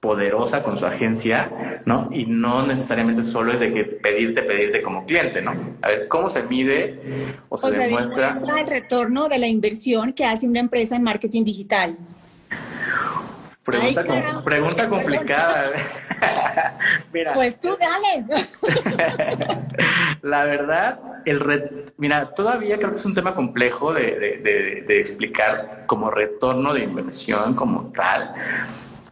poderosa 0.00 0.62
con 0.62 0.78
su 0.78 0.86
agencia, 0.86 1.82
¿no? 1.84 2.08
Y 2.10 2.24
no 2.24 2.66
necesariamente 2.66 3.22
solo 3.22 3.52
es 3.52 3.60
de 3.60 3.72
que 3.72 3.84
pedirte, 3.84 4.42
pedirte 4.42 4.80
como 4.80 5.04
cliente, 5.04 5.42
¿no? 5.42 5.52
A 5.82 5.88
ver, 5.88 6.08
¿cómo 6.08 6.28
se 6.28 6.42
mide 6.44 7.00
o 7.48 7.58
se 7.58 7.78
demuestra? 7.78 8.40
el 8.58 8.66
retorno 8.66 9.28
de 9.28 9.38
la 9.38 9.48
inversión 9.48 10.12
que 10.12 10.24
hace 10.24 10.46
una 10.46 10.60
empresa 10.60 10.96
en 10.96 11.02
marketing 11.02 11.44
digital. 11.44 11.98
Pregunta, 13.68 14.42
pregunta 14.42 14.88
complicada. 14.88 15.72
mira, 17.12 17.34
pues 17.34 17.60
tú 17.60 17.68
dale. 17.78 18.24
la 20.22 20.44
verdad, 20.44 21.00
el 21.26 21.86
mira, 21.98 22.34
todavía 22.34 22.78
creo 22.78 22.90
que 22.90 22.96
es 22.96 23.04
un 23.04 23.14
tema 23.14 23.34
complejo 23.34 23.92
de, 23.92 24.82
de 24.86 25.00
explicar 25.00 25.84
como 25.86 26.10
retorno 26.10 26.72
de 26.72 26.80
inversión 26.80 27.54
como 27.54 27.92
tal 27.92 28.34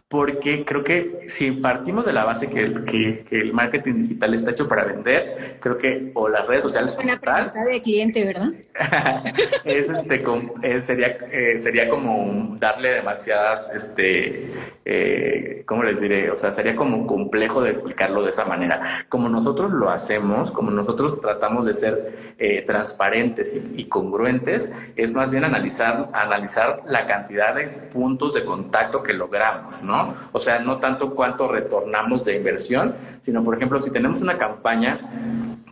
porque 0.08 0.64
creo 0.64 0.84
que 0.84 1.24
si 1.26 1.50
partimos 1.50 2.06
de 2.06 2.12
la 2.12 2.24
base 2.24 2.48
que, 2.48 2.84
que, 2.84 3.24
el 3.32 3.52
marketing 3.52 4.02
digital 4.02 4.34
está 4.34 4.52
hecho 4.52 4.68
para 4.68 4.84
vender, 4.84 5.56
creo 5.60 5.76
que, 5.76 6.12
o 6.14 6.28
las 6.28 6.46
redes 6.46 6.62
sociales 6.62 6.96
es 6.96 7.04
una 7.04 7.18
pregunta 7.18 7.64
de 7.64 7.80
cliente, 7.80 8.24
¿verdad? 8.24 8.52
es 9.64 9.88
este, 9.88 10.80
sería, 10.80 11.18
eh, 11.32 11.58
sería 11.58 11.88
como 11.88 12.56
darle 12.56 12.90
demasiadas, 12.90 13.68
este, 13.74 14.52
eh, 14.84 15.64
¿cómo 15.66 15.82
les 15.82 16.00
diré? 16.00 16.30
O 16.30 16.36
sea, 16.36 16.52
sería 16.52 16.76
como 16.76 17.04
complejo 17.04 17.60
de 17.60 17.70
explicarlo 17.70 18.22
de 18.22 18.30
esa 18.30 18.44
manera. 18.44 19.04
Como 19.08 19.28
nosotros 19.28 19.72
lo 19.72 19.90
hacemos, 19.90 20.52
como 20.52 20.70
nosotros 20.70 21.20
tratamos 21.20 21.66
de 21.66 21.74
ser 21.74 22.34
eh, 22.38 22.62
transparentes 22.62 23.56
y, 23.56 23.80
y, 23.80 23.84
congruentes, 23.86 24.70
es 24.94 25.14
más 25.14 25.32
bien 25.32 25.44
analizar, 25.44 26.10
analizar 26.12 26.84
la 26.86 27.06
cantidad 27.06 27.56
de 27.56 27.66
puntos 27.66 28.34
de 28.34 28.44
contacto 28.44 29.02
que 29.02 29.12
logramos, 29.12 29.82
¿no? 29.82 29.95
O 30.32 30.38
sea, 30.38 30.58
no 30.58 30.78
tanto 30.78 31.14
cuánto 31.14 31.48
retornamos 31.48 32.24
de 32.24 32.36
inversión, 32.36 32.94
sino, 33.20 33.42
por 33.42 33.56
ejemplo, 33.56 33.80
si 33.80 33.90
tenemos 33.90 34.20
una 34.20 34.38
campaña 34.38 35.00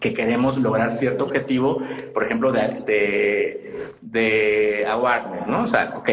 que 0.01 0.13
queremos 0.13 0.59
lograr 0.59 0.93
cierto 0.93 1.25
objetivo, 1.25 1.81
por 2.13 2.25
ejemplo, 2.25 2.53
de, 2.53 2.83
de, 2.87 3.95
de 4.01 4.87
awareness, 4.87 5.47
¿no? 5.47 5.63
O 5.63 5.67
sea, 5.67 5.95
ok, 5.97 6.11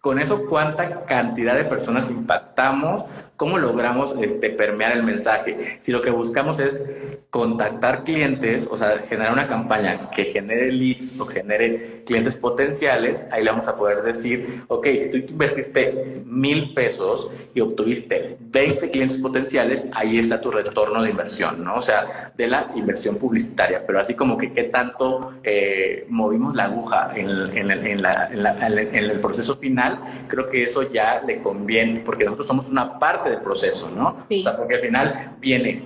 con 0.00 0.18
eso 0.18 0.46
cuánta 0.46 1.04
cantidad 1.04 1.54
de 1.54 1.64
personas 1.64 2.08
impactamos, 2.10 3.04
cómo 3.38 3.56
logramos 3.56 4.14
este, 4.20 4.50
permear 4.50 4.92
el 4.92 5.04
mensaje. 5.04 5.78
Si 5.80 5.92
lo 5.92 6.02
que 6.02 6.10
buscamos 6.10 6.58
es 6.58 6.84
contactar 7.30 8.02
clientes, 8.02 8.68
o 8.70 8.76
sea, 8.76 8.98
generar 9.08 9.32
una 9.32 9.46
campaña 9.46 10.10
que 10.10 10.24
genere 10.24 10.72
leads 10.72 11.18
o 11.20 11.24
genere 11.24 12.02
clientes 12.04 12.34
potenciales, 12.36 13.24
ahí 13.30 13.44
le 13.44 13.50
vamos 13.50 13.68
a 13.68 13.76
poder 13.76 14.02
decir, 14.02 14.64
ok, 14.66 14.86
si 14.98 15.10
tú 15.10 15.16
invertiste 15.18 16.22
mil 16.26 16.74
pesos 16.74 17.30
y 17.54 17.60
obtuviste 17.60 18.36
20 18.40 18.90
clientes 18.90 19.18
potenciales, 19.18 19.88
ahí 19.92 20.18
está 20.18 20.40
tu 20.40 20.50
retorno 20.50 21.02
de 21.02 21.10
inversión, 21.10 21.62
¿no? 21.62 21.76
O 21.76 21.82
sea, 21.82 22.32
de 22.36 22.46
la 22.48 22.70
inversión 22.74 23.16
publicitaria, 23.16 23.86
pero 23.86 24.00
así 24.00 24.14
como 24.14 24.36
que 24.36 24.52
qué 24.52 24.64
tanto 24.64 25.34
eh, 25.44 26.06
movimos 26.08 26.56
la 26.56 26.64
aguja 26.64 27.12
en, 27.14 27.56
en 27.56 27.70
el 27.70 29.20
proceso 29.20 29.56
final 29.56 30.00
creo 30.26 30.48
que 30.48 30.64
eso 30.64 30.90
ya 30.90 31.22
le 31.24 31.40
conviene, 31.40 32.00
porque 32.04 32.24
nosotros 32.24 32.48
somos 32.48 32.68
una 32.68 32.98
parte 32.98 33.27
del 33.28 33.40
proceso, 33.40 33.90
¿no? 33.90 34.18
O 34.30 34.42
sea, 34.42 34.56
porque 34.56 34.74
al 34.74 34.80
final 34.80 35.36
viene 35.38 35.82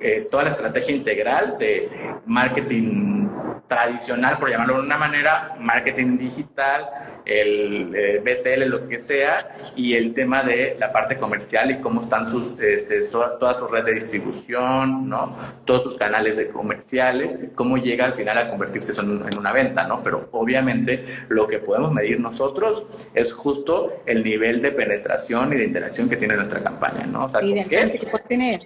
eh, 0.00 0.28
toda 0.30 0.44
la 0.44 0.50
estrategia 0.50 0.94
integral 0.94 1.56
de 1.58 1.90
marketing 2.26 3.28
tradicional, 3.66 4.38
por 4.38 4.50
llamarlo 4.50 4.74
de 4.74 4.80
una 4.80 4.96
manera, 4.96 5.56
marketing 5.60 6.16
digital, 6.16 6.88
el 7.28 7.94
eh, 7.94 8.22
BTL, 8.24 8.64
lo 8.68 8.86
que 8.88 8.98
sea, 8.98 9.54
y 9.76 9.94
el 9.94 10.14
tema 10.14 10.42
de 10.42 10.76
la 10.78 10.90
parte 10.90 11.18
comercial 11.18 11.70
y 11.70 11.78
cómo 11.78 12.00
están 12.00 12.26
sus, 12.26 12.58
este, 12.58 13.00
toda 13.38 13.54
su 13.54 13.68
red 13.68 13.84
de 13.84 13.94
distribución, 13.94 15.08
¿no? 15.08 15.36
Todos 15.64 15.82
sus 15.82 15.96
canales 15.96 16.36
de 16.36 16.48
comerciales, 16.48 17.38
cómo 17.54 17.76
llega 17.76 18.06
al 18.06 18.14
final 18.14 18.38
a 18.38 18.48
convertirse 18.48 18.92
eso 18.92 19.02
en, 19.02 19.38
una 19.38 19.52
venta, 19.52 19.86
¿no? 19.86 20.02
Pero 20.02 20.28
obviamente 20.32 21.04
lo 21.28 21.46
que 21.46 21.58
podemos 21.58 21.92
medir 21.92 22.18
nosotros 22.18 22.84
es 23.14 23.32
justo 23.32 24.02
el 24.06 24.24
nivel 24.24 24.62
de 24.62 24.72
penetración 24.72 25.52
y 25.52 25.56
de 25.56 25.64
interacción 25.64 26.08
que 26.08 26.16
tiene 26.16 26.34
nuestra 26.34 26.60
campaña, 26.60 27.06
¿no? 27.06 27.26
O 27.26 27.28
sea, 27.28 27.42
¿Y 27.42 27.54
¿con 27.54 27.64
qué? 27.64 27.98
Que 28.00 28.06
puede 28.06 28.24
tener? 28.24 28.60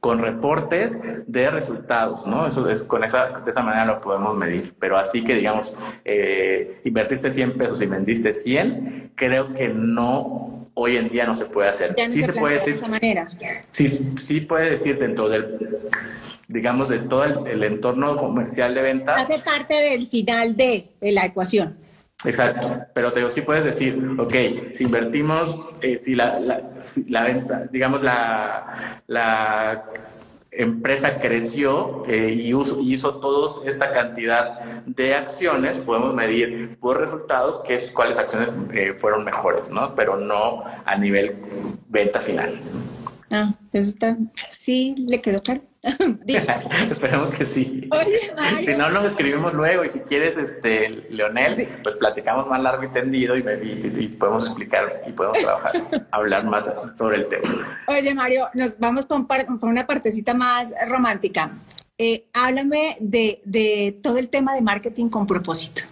Con 0.00 0.20
reportes 0.20 0.98
de 1.26 1.50
resultados, 1.50 2.26
¿no? 2.26 2.46
Eso 2.46 2.68
es, 2.70 2.82
con 2.82 3.04
esa, 3.04 3.40
de 3.40 3.50
esa 3.50 3.62
manera 3.62 3.84
lo 3.84 4.00
podemos 4.00 4.36
medir. 4.36 4.74
Pero 4.78 4.96
así 4.96 5.22
que, 5.22 5.34
digamos, 5.34 5.74
eh, 6.04 6.80
invertiste 6.84 7.30
100 7.30 7.58
pesos 7.58 7.82
y 7.82 7.86
vendiste 7.98 8.32
100, 8.32 9.12
creo 9.14 9.52
que 9.52 9.68
no, 9.68 10.66
hoy 10.74 10.96
en 10.96 11.08
día 11.08 11.26
no 11.26 11.34
se 11.34 11.46
puede 11.46 11.68
hacer. 11.68 11.94
sí 12.08 12.22
se, 12.22 12.32
puede 12.32 12.54
decir. 12.54 12.74
De 12.74 12.78
esa 12.78 12.88
manera. 12.88 13.28
Sí, 13.70 13.88
sí 13.88 14.40
puede 14.40 14.70
decir 14.70 14.98
dentro 14.98 15.28
del, 15.28 15.80
digamos, 16.46 16.88
de 16.88 17.00
todo 17.00 17.24
el, 17.24 17.62
entorno 17.64 18.16
comercial 18.16 18.74
de 18.74 18.82
ventas. 18.82 19.20
Hace 19.22 19.40
parte 19.40 19.74
del 19.74 20.08
final 20.08 20.56
de, 20.56 20.90
la 21.00 21.26
ecuación. 21.26 21.76
Exacto, 22.24 22.80
pero 22.94 23.12
te 23.12 23.20
digo, 23.20 23.30
sí 23.30 23.42
puedes 23.42 23.64
decir, 23.64 23.96
ok, 24.18 24.34
si 24.72 24.84
invertimos, 24.84 25.56
eh, 25.80 25.96
si, 25.96 26.16
la, 26.16 26.40
la, 26.40 26.82
si 26.82 27.04
la 27.04 27.22
venta, 27.22 27.68
digamos, 27.70 28.02
la, 28.02 29.00
la 29.06 29.84
empresa 30.50 31.20
creció 31.20 32.04
eh, 32.06 32.30
y, 32.30 32.50
hizo 32.50 33.14
toda 33.16 33.68
esta 33.68 33.92
cantidad 33.92 34.60
de 34.86 35.14
acciones, 35.14 35.78
podemos 35.78 36.14
medir 36.14 36.78
por 36.80 36.98
resultados 36.98 37.60
qué 37.66 37.74
es, 37.74 37.90
cuáles 37.90 38.18
acciones 38.18 38.50
eh, 38.72 38.94
fueron 38.96 39.24
mejores, 39.24 39.68
¿no? 39.68 39.94
Pero 39.94 40.16
no 40.16 40.64
a 40.84 40.96
nivel 40.96 41.36
venta 41.88 42.20
final. 42.20 42.58
Ah, 43.30 43.52
eso 43.78 43.90
está, 43.90 44.16
sí, 44.50 44.94
le 45.06 45.20
quedó 45.20 45.42
claro. 45.42 45.62
Esperemos 46.90 47.30
que 47.30 47.46
sí. 47.46 47.88
Si 48.64 48.74
no, 48.74 48.90
nos 48.90 49.04
escribimos 49.04 49.54
luego 49.54 49.84
y 49.84 49.88
si 49.88 50.00
quieres, 50.00 50.36
este, 50.36 50.88
Leonel, 51.10 51.68
pues 51.82 51.96
platicamos 51.96 52.46
más 52.48 52.60
largo 52.60 52.84
y 52.84 52.88
tendido 52.88 53.36
y, 53.36 53.42
podemos 54.18 54.44
explicar 54.44 55.02
y 55.06 55.12
podemos 55.12 55.38
trabajar, 55.38 55.72
hablar 56.10 56.46
más 56.46 56.72
sobre 56.96 57.18
el 57.18 57.28
tema. 57.28 57.78
Oye, 57.86 58.14
Mario, 58.14 58.48
nos 58.54 58.78
vamos 58.78 59.06
por, 59.06 59.24
una 59.62 59.86
partecita 59.86 60.34
más 60.34 60.72
romántica. 60.88 61.52
Eh, 61.96 62.26
háblame 62.32 62.96
de, 63.00 63.40
de 63.44 63.98
todo 64.02 64.18
el 64.18 64.28
tema 64.28 64.54
de 64.54 64.60
marketing 64.60 65.08
con 65.08 65.26
propósito. 65.26 65.82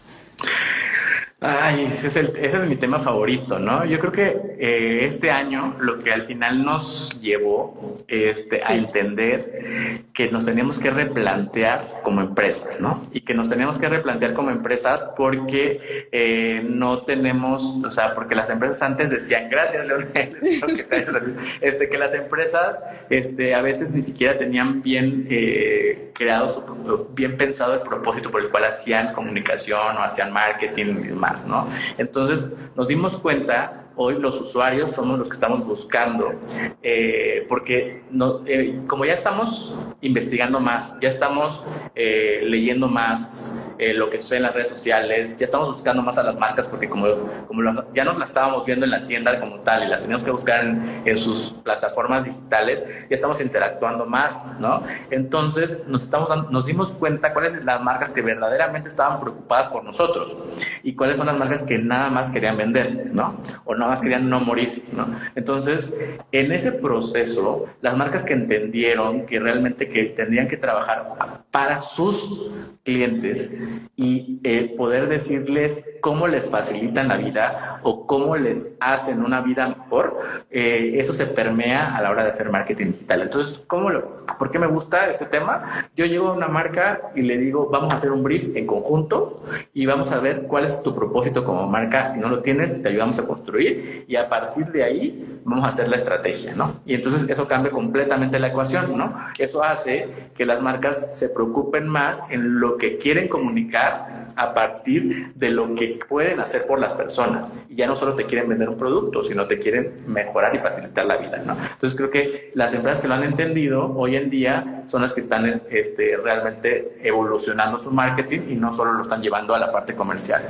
Ay, 1.39 1.91
ese 1.93 2.09
es, 2.09 2.17
el, 2.17 2.27
ese 2.41 2.57
es 2.57 2.65
mi 2.65 2.77
tema 2.77 2.99
favorito, 2.99 3.59
¿no? 3.59 3.85
Yo 3.85 3.99
creo 3.99 4.11
que 4.11 4.57
eh, 4.59 5.05
este 5.05 5.31
año 5.31 5.77
lo 5.79 5.99
que 5.99 6.11
al 6.11 6.23
final 6.23 6.65
nos 6.65 7.21
llevó 7.21 7.95
este, 8.09 8.63
a 8.65 8.75
entender 8.75 10.07
que 10.15 10.31
nos 10.31 10.47
teníamos 10.47 10.79
que 10.79 10.91
replantear 10.91 12.01
como 12.03 12.23
empresas, 12.23 12.81
¿no? 12.81 13.03
Y 13.13 13.21
que 13.21 13.35
nos 13.35 13.51
teníamos 13.51 13.79
que 13.79 13.87
replantear 13.87 14.33
como 14.33 14.51
empresas 14.51 15.07
porque 15.15 16.09
eh, 16.11 16.67
no 16.67 17.03
tenemos, 17.03 17.77
o 17.85 17.91
sea, 17.91 18.15
porque 18.15 18.35
las 18.35 18.49
empresas 18.49 18.81
antes 18.81 19.11
decían, 19.11 19.51
gracias, 19.51 19.87
Leonel, 19.87 20.39
este, 21.61 21.91
que 21.91 21.99
las 21.99 22.15
empresas 22.15 22.83
este, 23.11 23.55
a 23.55 23.61
veces 23.61 23.93
ni 23.93 24.01
siquiera 24.01 24.39
tenían 24.39 24.81
bien 24.81 25.27
eh, 25.29 26.13
creado, 26.15 27.11
bien 27.15 27.37
pensado 27.37 27.75
el 27.75 27.81
propósito 27.81 28.31
por 28.31 28.41
el 28.41 28.49
cual 28.49 28.65
hacían 28.65 29.13
comunicación 29.13 29.99
o 29.99 30.01
hacían 30.01 30.33
marketing 30.33 30.97
y 30.99 31.07
demás. 31.09 31.26
¿No? 31.47 31.67
Entonces 31.99 32.47
nos 32.75 32.87
dimos 32.89 33.17
cuenta 33.17 33.86
hoy 33.97 34.19
los 34.19 34.41
usuarios 34.41 34.93
somos 34.93 35.19
los 35.19 35.29
que 35.29 35.35
estamos 35.35 35.65
buscando, 35.65 36.35
eh, 36.83 37.47
porque 37.49 38.05
no, 38.11 38.43
eh, 38.47 38.83
como 38.87 39.05
ya 39.05 39.15
estamos 39.15 39.77
investigando 40.03 40.61
más, 40.61 40.95
ya 41.01 41.09
estamos 41.09 41.63
eh, 41.95 42.41
leyendo 42.45 42.89
más 42.89 43.55
lo 43.79 44.09
que 44.09 44.19
sucede 44.19 44.39
en 44.39 44.43
las 44.45 44.55
redes 44.55 44.69
sociales, 44.69 45.37
ya 45.37 45.45
estamos 45.45 45.69
buscando 45.69 46.03
más 46.03 46.17
a 46.17 46.23
las 46.23 46.39
marcas, 46.39 46.67
porque 46.67 46.89
como, 46.89 47.07
como 47.47 47.63
ya 47.95 48.05
nos 48.05 48.19
las 48.19 48.31
estábamos 48.31 48.65
viendo 48.65 48.85
en 48.87 48.91
la 48.91 49.05
tienda 49.05 49.39
como 49.39 49.61
tal 49.61 49.83
y 49.85 49.87
las 49.87 50.01
teníamos 50.01 50.25
que 50.25 50.31
buscar 50.31 50.65
en, 50.65 51.03
en 51.05 51.17
sus 51.19 51.53
plataformas 51.63 52.25
digitales, 52.25 52.85
ya 52.87 53.15
estamos 53.15 53.41
interactuando 53.41 54.07
más, 54.07 54.47
¿no? 54.59 54.83
Entonces 55.11 55.79
nos, 55.87 56.05
estamos, 56.05 56.51
nos 56.51 56.65
dimos 56.65 56.93
cuenta 56.93 57.33
cuáles 57.33 57.55
son 57.55 57.67
las 57.67 57.83
marcas 57.83 58.11
que 58.11 58.23
verdaderamente 58.23 58.89
estaban 58.89 59.21
preocupadas 59.21 59.69
por 59.69 59.85
nosotros 59.85 60.37
y 60.83 60.95
cuáles 60.95 61.19
son 61.19 61.27
las 61.27 61.37
marcas 61.37 61.63
que 61.63 61.79
nada 61.79 62.09
más 62.09 62.31
querían 62.31 62.57
vender, 62.57 63.11
¿no? 63.13 63.37
O 63.65 63.75
no 63.75 63.86
más 63.89 64.03
querían 64.03 64.29
no 64.29 64.41
morir, 64.41 64.85
¿no? 64.93 65.07
Entonces, 65.35 65.93
en 66.33 66.53
ese 66.53 66.73
proceso, 66.73 67.67
las 67.81 67.97
marcas 67.97 68.23
que 68.23 68.35
entendieron 68.35 69.27
que 69.27 69.39
realmente 69.41 69.89
que 69.89 70.07
tendrían 70.07 70.49
que 70.49 70.57
trabajar 70.57 71.45
para 71.51 71.79
sus 71.79 72.51
clientes 72.83 73.53
y 73.97 74.41
eh, 74.45 74.75
poder 74.77 75.09
decirles 75.09 75.85
cómo 76.01 76.29
les 76.29 76.51
facilitan 76.51 77.09
la 77.09 77.17
vida 77.17 77.81
o 77.83 78.07
cómo 78.07 78.37
les 78.37 78.71
hacen 78.79 79.25
una 79.25 79.41
vida 79.41 79.69
mejor, 79.69 80.21
eh, 80.51 80.93
eso 80.95 81.13
se 81.15 81.27
permea 81.27 81.97
a 81.97 82.03
la 82.03 82.11
hora 82.11 82.23
de 82.23 82.31
hacer 82.31 82.51
marketing 82.51 82.87
digital. 82.87 83.23
Entonces, 83.23 83.63
¿cómo 83.67 83.91
lo, 83.91 84.25
¿por 84.39 84.51
qué 84.51 84.59
me 84.59 84.67
gusta 84.67 85.09
este 85.11 85.27
tema? 85.27 85.89
Yo 85.97 86.07
llego 86.07 86.29
a 86.29 86.33
una 86.33 86.49
marca 86.49 87.11
y 87.15 87.23
le 87.23 87.39
digo, 87.39 87.69
vamos 87.71 87.93
a 87.93 87.97
hacer 87.97 88.13
un 88.13 88.23
brief 88.23 88.55
en 88.55 88.67
conjunto 88.67 89.43
y 89.75 89.87
vamos 89.87 90.13
a 90.13 90.21
ver 90.21 90.43
cuál 90.43 90.65
es 90.65 90.83
tu 90.83 90.95
propósito 90.95 91.45
como 91.45 91.67
marca. 91.67 92.09
Si 92.09 92.21
no 92.21 92.29
lo 92.29 92.41
tienes, 92.41 92.83
te 92.83 92.89
ayudamos 92.89 93.19
a 93.19 93.27
construir 93.27 93.76
y 94.09 94.17
a 94.17 94.29
partir 94.29 94.67
de 94.67 94.85
ahí 94.85 95.41
vamos 95.45 95.65
a 95.65 95.69
hacer 95.69 95.89
la 95.89 95.97
estrategia, 95.97 96.55
¿no? 96.55 96.81
Y 96.85 96.95
entonces 96.95 97.27
eso 97.29 97.47
cambia 97.47 97.71
completamente 97.71 98.39
la 98.39 98.49
ecuación, 98.49 98.97
¿no? 98.97 99.15
Eso 99.39 99.63
hace 99.63 100.09
que 100.35 100.45
las 100.45 100.63
marcas 100.63 101.07
se 101.11 101.29
preocupen 101.29 101.89
más 101.89 102.21
en 102.31 102.61
lo 102.61 102.77
que 102.77 102.99
quieren 102.99 103.29
comunicar 103.29 104.27
a 104.37 104.53
partir 104.53 105.33
de 105.35 105.51
lo 105.51 105.75
que 105.75 105.99
pueden 106.09 106.41
hacer 106.41 106.67
por 106.67 106.79
las 106.79 106.95
personas. 106.95 107.59
Y 107.71 107.77
ya 107.77 107.87
no 107.87 107.97
solo 107.97 108.15
te 108.15 108.27
quieren 108.27 108.49
vender 108.49 108.69
un 108.69 108.77
producto, 108.77 109.25
sino 109.25 109.47
te 109.47 109.59
quieren 109.59 110.03
mejorar 110.07 110.55
y 110.55 110.59
facilitar 110.59 111.07
la 111.07 111.17
vida, 111.17 111.39
¿no? 111.45 111.55
Entonces 111.55 111.97
creo 111.97 112.11
que 112.11 112.53
las 112.55 112.75
empresas 112.75 113.01
que 113.01 113.09
lo 113.09 113.15
han 113.15 113.25
entendido 113.25 113.95
hoy 113.97 114.17
en 114.17 114.29
día 114.29 114.85
son 114.87 115.03
las 115.03 115.13
que 115.13 115.21
están 115.21 115.63
este, 115.71 116.17
realmente 116.19 116.99
evolucionando 117.03 117.79
su 117.79 117.91
marketing 117.91 118.41
y 118.51 118.55
no 118.55 118.73
solo 118.73 118.93
lo 118.93 119.03
están 119.03 119.23
llevando 119.23 119.55
a 119.55 119.59
la 119.59 119.71
parte 119.71 119.95
comercial. 119.95 120.43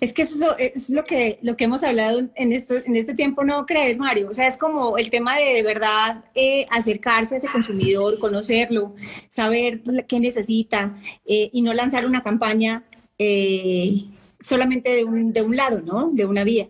Es 0.00 0.12
que 0.12 0.22
eso 0.22 0.34
es 0.34 0.40
lo, 0.40 0.56
es 0.58 0.90
lo, 0.90 1.04
que, 1.04 1.38
lo 1.42 1.56
que 1.56 1.64
hemos 1.64 1.82
hablado 1.82 2.20
en 2.34 2.52
este, 2.52 2.86
en 2.86 2.96
este 2.96 3.14
tiempo, 3.14 3.44
¿no 3.44 3.66
crees, 3.66 3.98
Mario? 3.98 4.28
O 4.30 4.34
sea, 4.34 4.46
es 4.46 4.56
como 4.56 4.98
el 4.98 5.10
tema 5.10 5.36
de 5.36 5.54
de 5.54 5.62
verdad 5.62 6.24
eh, 6.34 6.66
acercarse 6.70 7.34
a 7.34 7.38
ese 7.38 7.48
consumidor, 7.48 8.18
conocerlo, 8.18 8.94
saber 9.28 9.80
qué 10.06 10.20
necesita 10.20 10.96
eh, 11.26 11.50
y 11.52 11.62
no 11.62 11.72
lanzar 11.72 12.06
una 12.06 12.22
campaña 12.22 12.84
eh, 13.18 14.04
solamente 14.38 14.90
de 14.90 15.04
un, 15.04 15.32
de 15.32 15.42
un 15.42 15.56
lado, 15.56 15.80
¿no? 15.84 16.10
De 16.12 16.24
una 16.24 16.44
vía. 16.44 16.68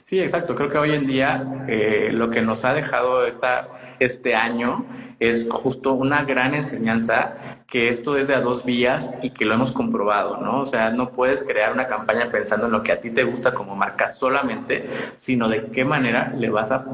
Sí, 0.00 0.20
exacto. 0.20 0.54
Creo 0.54 0.70
que 0.70 0.78
hoy 0.78 0.92
en 0.92 1.06
día 1.06 1.64
lo 2.12 2.30
que 2.30 2.42
nos 2.42 2.64
ha 2.64 2.74
dejado 2.74 3.26
esta, 3.26 3.68
este 3.98 4.34
año 4.34 4.86
es 5.18 5.48
justo 5.50 5.94
una 5.94 6.24
gran 6.24 6.54
enseñanza 6.54 7.36
que 7.66 7.88
esto 7.88 8.16
es 8.16 8.28
de 8.28 8.34
a 8.34 8.40
dos 8.40 8.64
vías 8.64 9.10
y 9.22 9.30
que 9.30 9.44
lo 9.44 9.54
hemos 9.54 9.72
comprobado, 9.72 10.36
¿no? 10.36 10.60
O 10.60 10.66
sea, 10.66 10.90
no 10.90 11.10
puedes 11.10 11.42
crear 11.42 11.72
una 11.72 11.88
campaña 11.88 12.30
pensando 12.30 12.66
en 12.66 12.72
lo 12.72 12.82
que 12.82 12.92
a 12.92 13.00
ti 13.00 13.10
te 13.10 13.24
gusta 13.24 13.52
como 13.54 13.74
marca 13.74 14.08
solamente, 14.08 14.86
sino 15.14 15.48
de 15.48 15.66
qué 15.66 15.84
manera 15.84 16.32
le 16.36 16.48
vas 16.48 16.70
a, 16.70 16.84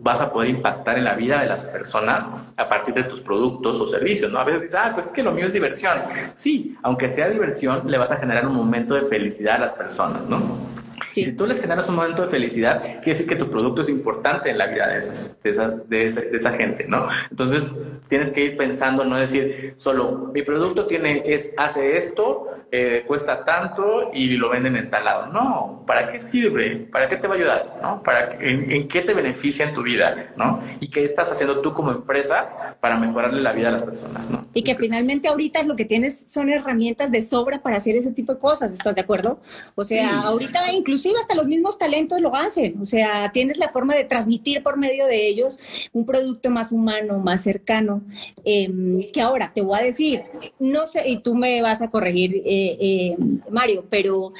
vas 0.00 0.20
a 0.20 0.32
poder 0.32 0.48
impactar 0.48 0.96
en 0.96 1.04
la 1.04 1.14
vida 1.14 1.40
de 1.40 1.46
las 1.46 1.66
personas 1.66 2.30
a 2.56 2.68
partir 2.68 2.94
de 2.94 3.04
tus 3.04 3.20
productos 3.20 3.78
o 3.78 3.86
servicios, 3.86 4.32
¿no? 4.32 4.38
A 4.38 4.44
veces 4.44 4.62
dices, 4.62 4.78
ah, 4.82 4.92
pues 4.94 5.06
es 5.06 5.12
que 5.12 5.22
lo 5.22 5.32
mío 5.32 5.44
es 5.44 5.52
diversión. 5.52 5.98
Sí, 6.34 6.76
aunque 6.82 7.10
sea 7.10 7.28
diversión, 7.28 7.90
le 7.90 7.98
vas 7.98 8.10
a 8.10 8.16
generar 8.16 8.46
un 8.46 8.54
momento 8.54 8.94
de 8.94 9.02
felicidad 9.02 9.56
a 9.56 9.66
las 9.66 9.72
personas, 9.72 10.22
¿no? 10.22 10.72
Y 11.14 11.24
si 11.24 11.32
tú 11.32 11.46
les 11.46 11.60
generas 11.60 11.88
un 11.88 11.96
momento 11.96 12.22
de 12.22 12.28
felicidad, 12.28 12.80
quiere 12.80 13.10
decir 13.10 13.26
que 13.26 13.36
tu 13.36 13.50
producto 13.50 13.82
es 13.82 13.88
importante 13.88 14.50
en 14.50 14.58
la 14.58 14.66
vida 14.66 14.88
de, 14.88 14.98
esas, 14.98 15.30
de, 15.42 15.50
esa, 15.50 15.68
de, 15.68 16.06
esa, 16.06 16.52
gente, 16.52 16.86
¿no? 16.88 17.06
Entonces, 17.30 17.70
tienes 18.08 18.32
que 18.32 18.44
ir 18.44 18.56
pensando, 18.56 19.04
no 19.04 19.16
decir 19.16 19.74
solo, 19.76 20.21
mi 20.32 20.42
producto 20.42 20.86
tiene, 20.86 21.22
es, 21.26 21.52
hace 21.56 21.96
esto, 21.96 22.48
eh, 22.70 23.04
cuesta 23.06 23.44
tanto 23.44 24.10
y 24.14 24.28
lo 24.28 24.50
venden 24.50 24.76
en 24.76 24.90
tal 24.90 25.04
lado. 25.04 25.26
No, 25.26 25.82
¿para 25.86 26.10
qué 26.10 26.20
sirve? 26.20 26.88
¿Para 26.90 27.08
qué 27.08 27.16
te 27.16 27.28
va 27.28 27.34
a 27.34 27.36
ayudar? 27.36 27.78
¿no? 27.82 28.02
¿Para 28.02 28.36
en, 28.40 28.88
qué 28.88 29.02
te 29.02 29.14
beneficia 29.14 29.66
en 29.66 29.74
tu 29.74 29.82
vida? 29.82 30.32
¿no? 30.36 30.60
¿Y 30.80 30.88
qué 30.88 31.04
estás 31.04 31.30
haciendo 31.30 31.60
tú 31.60 31.74
como 31.74 31.90
empresa 31.90 32.76
para 32.80 32.96
mejorarle 32.96 33.42
la 33.42 33.52
vida 33.52 33.68
a 33.68 33.72
las 33.72 33.82
personas? 33.82 34.28
¿no? 34.30 34.46
Y 34.54 34.62
que 34.62 34.74
finalmente 34.74 35.28
ahorita 35.28 35.60
es 35.60 35.66
lo 35.66 35.76
que 35.76 35.84
tienes 35.84 36.24
son 36.28 36.50
herramientas 36.50 37.10
de 37.10 37.22
sobra 37.22 37.60
para 37.60 37.76
hacer 37.76 37.96
ese 37.96 38.10
tipo 38.12 38.34
de 38.34 38.40
cosas, 38.40 38.72
¿estás 38.72 38.94
de 38.94 39.00
acuerdo? 39.00 39.40
O 39.74 39.84
sea, 39.84 40.22
ahorita 40.22 40.72
inclusive 40.72 41.18
hasta 41.20 41.34
los 41.34 41.46
mismos 41.46 41.78
talentos 41.78 42.20
lo 42.20 42.34
hacen, 42.34 42.80
o 42.80 42.84
sea, 42.84 43.30
tienes 43.32 43.56
la 43.58 43.68
forma 43.68 43.94
de 43.94 44.04
transmitir 44.04 44.62
por 44.62 44.76
medio 44.76 45.06
de 45.06 45.26
ellos 45.26 45.58
un 45.92 46.06
producto 46.06 46.50
más 46.50 46.72
humano, 46.72 47.18
más 47.18 47.42
cercano, 47.42 48.02
em, 48.44 49.10
que 49.12 49.20
ahora 49.20 49.52
te 49.54 49.60
voy 49.60 49.78
a 49.78 49.82
decir, 49.82 50.11
no 50.58 50.86
sé, 50.86 51.08
y 51.08 51.18
tú 51.18 51.34
me 51.34 51.62
vas 51.62 51.82
a 51.82 51.90
corregir, 51.90 52.36
eh, 52.44 52.76
eh, 52.80 53.16
Mario, 53.50 53.86
pero 53.88 54.32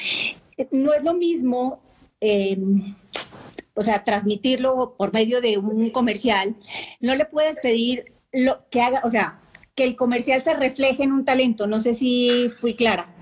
no 0.70 0.94
es 0.94 1.04
lo 1.04 1.14
mismo, 1.14 1.80
em, 2.20 2.94
o 3.74 3.82
sea, 3.82 4.04
transmitirlo 4.04 4.94
por 4.96 5.12
medio 5.12 5.40
de 5.40 5.58
un 5.58 5.90
comercial, 5.90 6.56
no 7.00 7.14
le 7.14 7.24
puedes 7.24 7.58
pedir 7.60 8.12
lo 8.32 8.68
que 8.70 8.80
haga, 8.80 9.00
o 9.04 9.10
sea, 9.10 9.40
que 9.74 9.84
el 9.84 9.96
comercial 9.96 10.42
se 10.42 10.54
refleje 10.54 11.04
en 11.04 11.12
un 11.12 11.24
talento, 11.24 11.66
no 11.66 11.80
sé 11.80 11.94
si 11.94 12.50
fui 12.60 12.74
clara. 12.74 13.14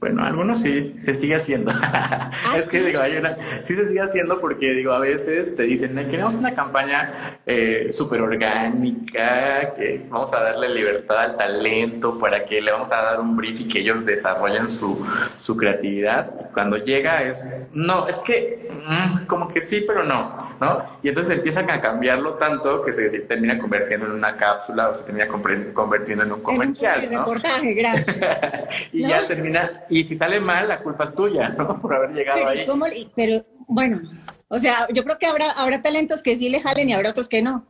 Bueno, 0.00 0.24
algunos 0.24 0.62
sí, 0.62 0.94
se 0.98 1.14
sigue 1.14 1.34
haciendo. 1.34 1.72
¿Ah, 1.82 2.30
es 2.56 2.68
que 2.68 2.82
digo, 2.82 3.02
hay 3.02 3.18
una, 3.18 3.36
sí 3.62 3.76
se 3.76 3.86
sigue 3.86 4.00
haciendo 4.00 4.40
porque 4.40 4.70
digo, 4.72 4.92
a 4.92 4.98
veces 4.98 5.54
te 5.54 5.64
dicen, 5.64 5.94
queremos 6.10 6.36
una 6.36 6.54
campaña 6.54 7.38
eh, 7.44 7.90
súper 7.92 8.22
orgánica, 8.22 9.74
que 9.74 10.06
vamos 10.08 10.32
a 10.32 10.40
darle 10.40 10.70
libertad 10.70 11.18
al 11.18 11.36
talento 11.36 12.18
para 12.18 12.46
que 12.46 12.62
le 12.62 12.72
vamos 12.72 12.90
a 12.92 12.96
dar 13.02 13.20
un 13.20 13.36
brief 13.36 13.60
y 13.60 13.68
que 13.68 13.80
ellos 13.80 14.06
desarrollen 14.06 14.70
su, 14.70 15.06
su 15.38 15.54
creatividad. 15.54 16.50
Cuando 16.54 16.78
llega 16.78 17.22
es, 17.24 17.60
no, 17.74 18.08
es 18.08 18.16
que 18.20 18.70
mm, 18.72 19.26
como 19.26 19.48
que 19.48 19.60
sí, 19.60 19.84
pero 19.86 20.02
no, 20.02 20.56
¿no? 20.60 20.82
Y 21.02 21.10
entonces 21.10 21.36
empiezan 21.36 21.70
a 21.70 21.78
cambiarlo 21.78 22.34
tanto 22.34 22.80
que 22.80 22.94
se 22.94 23.10
termina 23.20 23.58
convirtiendo 23.58 24.06
en 24.06 24.12
una 24.12 24.34
cápsula 24.34 24.88
o 24.88 24.94
se 24.94 25.04
termina 25.04 25.28
convirtiendo 25.28 26.24
en 26.24 26.32
un 26.32 26.40
comercial. 26.40 27.04
En 27.04 27.10
un 27.10 27.18
reportaje, 27.18 27.74
gracias. 27.74 28.16
y 28.92 29.06
ya 29.06 29.26
termina 29.26 29.70
y 29.90 30.04
si 30.04 30.16
sale 30.16 30.40
mal, 30.40 30.68
la 30.68 30.82
culpa 30.82 31.04
es 31.04 31.14
tuya, 31.14 31.48
¿no? 31.50 31.78
Por 31.82 31.94
haber 31.94 32.12
llegado 32.12 32.46
ahí. 32.48 32.66
pero 33.14 33.44
bueno, 33.66 34.00
o 34.48 34.58
sea, 34.58 34.88
yo 34.92 35.04
creo 35.04 35.18
que 35.18 35.26
habrá, 35.26 35.50
habrá 35.52 35.82
talentos 35.82 36.22
que 36.22 36.36
sí 36.36 36.48
le 36.48 36.60
jalen 36.60 36.88
y 36.88 36.92
habrá 36.92 37.10
otros 37.10 37.28
que 37.28 37.42
no. 37.42 37.66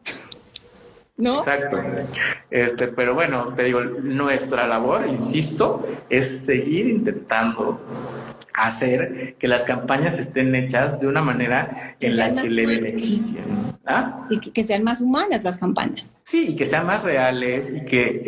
¿No? 1.21 1.41
Exacto. 1.41 1.79
Este, 2.51 2.89
pero 2.89 3.15
bueno, 3.15 3.53
te 3.55 3.65
digo, 3.65 3.81
nuestra 3.83 4.67
labor, 4.67 5.07
insisto, 5.07 5.87
es 6.09 6.45
seguir 6.45 6.89
intentando 6.89 7.81
hacer 8.53 9.37
que 9.39 9.49
las 9.49 9.65
campañas 9.65 10.19
estén 10.19 10.55
hechas 10.55 11.01
de 11.01 11.07
una 11.07 11.23
manera 11.23 11.97
en 12.01 12.17
la 12.17 12.35
que 12.35 12.51
le 12.51 12.67
beneficien. 12.67 13.45
¿ah? 13.87 14.27
Y 14.31 14.39
que, 14.39 14.65
sean 14.65 14.83
más 14.83 15.01
humanas 15.01 15.43
las 15.43 15.59
campañas. 15.59 16.13
Sí, 16.23 16.51
y 16.51 16.57
que 16.57 16.67
sean 16.67 16.87
más 16.87 17.03
reales 17.03 17.73
y 17.75 17.85
que 17.85 18.23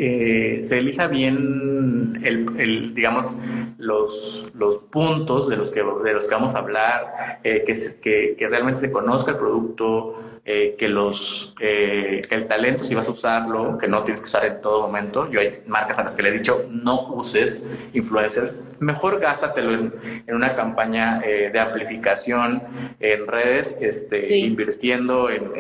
eh, 0.58 0.64
se 0.64 0.78
elija 0.78 1.06
bien 1.06 2.20
el, 2.22 2.94
digamos, 2.94 3.36
los, 3.78 4.52
los 4.54 4.78
puntos 4.78 5.48
de 5.48 5.56
los 5.56 5.70
que, 5.70 5.82
de 5.82 6.12
los 6.12 6.24
que 6.24 6.34
vamos 6.34 6.54
a 6.54 6.58
hablar, 6.58 7.40
eh, 7.44 7.64
que, 7.66 7.76
que, 8.00 8.36
que 8.38 8.48
realmente 8.48 8.80
se 8.80 8.92
conozca 8.92 9.32
el 9.32 9.38
producto, 9.38 10.31
eh, 10.44 10.74
que 10.76 10.88
los 10.88 11.54
eh, 11.60 12.20
que 12.28 12.34
el 12.34 12.48
talento 12.48 12.82
si 12.82 12.96
vas 12.96 13.08
a 13.08 13.12
usarlo, 13.12 13.78
que 13.78 13.86
no 13.86 14.02
tienes 14.02 14.20
que 14.20 14.26
usar 14.26 14.44
en 14.44 14.60
todo 14.60 14.82
momento. 14.82 15.30
Yo 15.30 15.38
hay 15.38 15.62
marcas 15.68 16.00
a 16.00 16.02
las 16.02 16.16
que 16.16 16.22
le 16.22 16.30
he 16.30 16.32
dicho 16.32 16.66
no 16.68 17.12
uses 17.12 17.64
influencers, 17.92 18.56
mejor 18.82 19.20
gástatelo 19.20 19.72
en, 19.72 19.94
en 20.26 20.34
una 20.34 20.54
campaña 20.54 21.22
eh, 21.24 21.50
de 21.52 21.60
amplificación 21.60 22.62
en 22.98 23.26
redes, 23.26 23.78
este, 23.80 24.36
invirtiendo 24.36 25.30
en, 25.30 25.52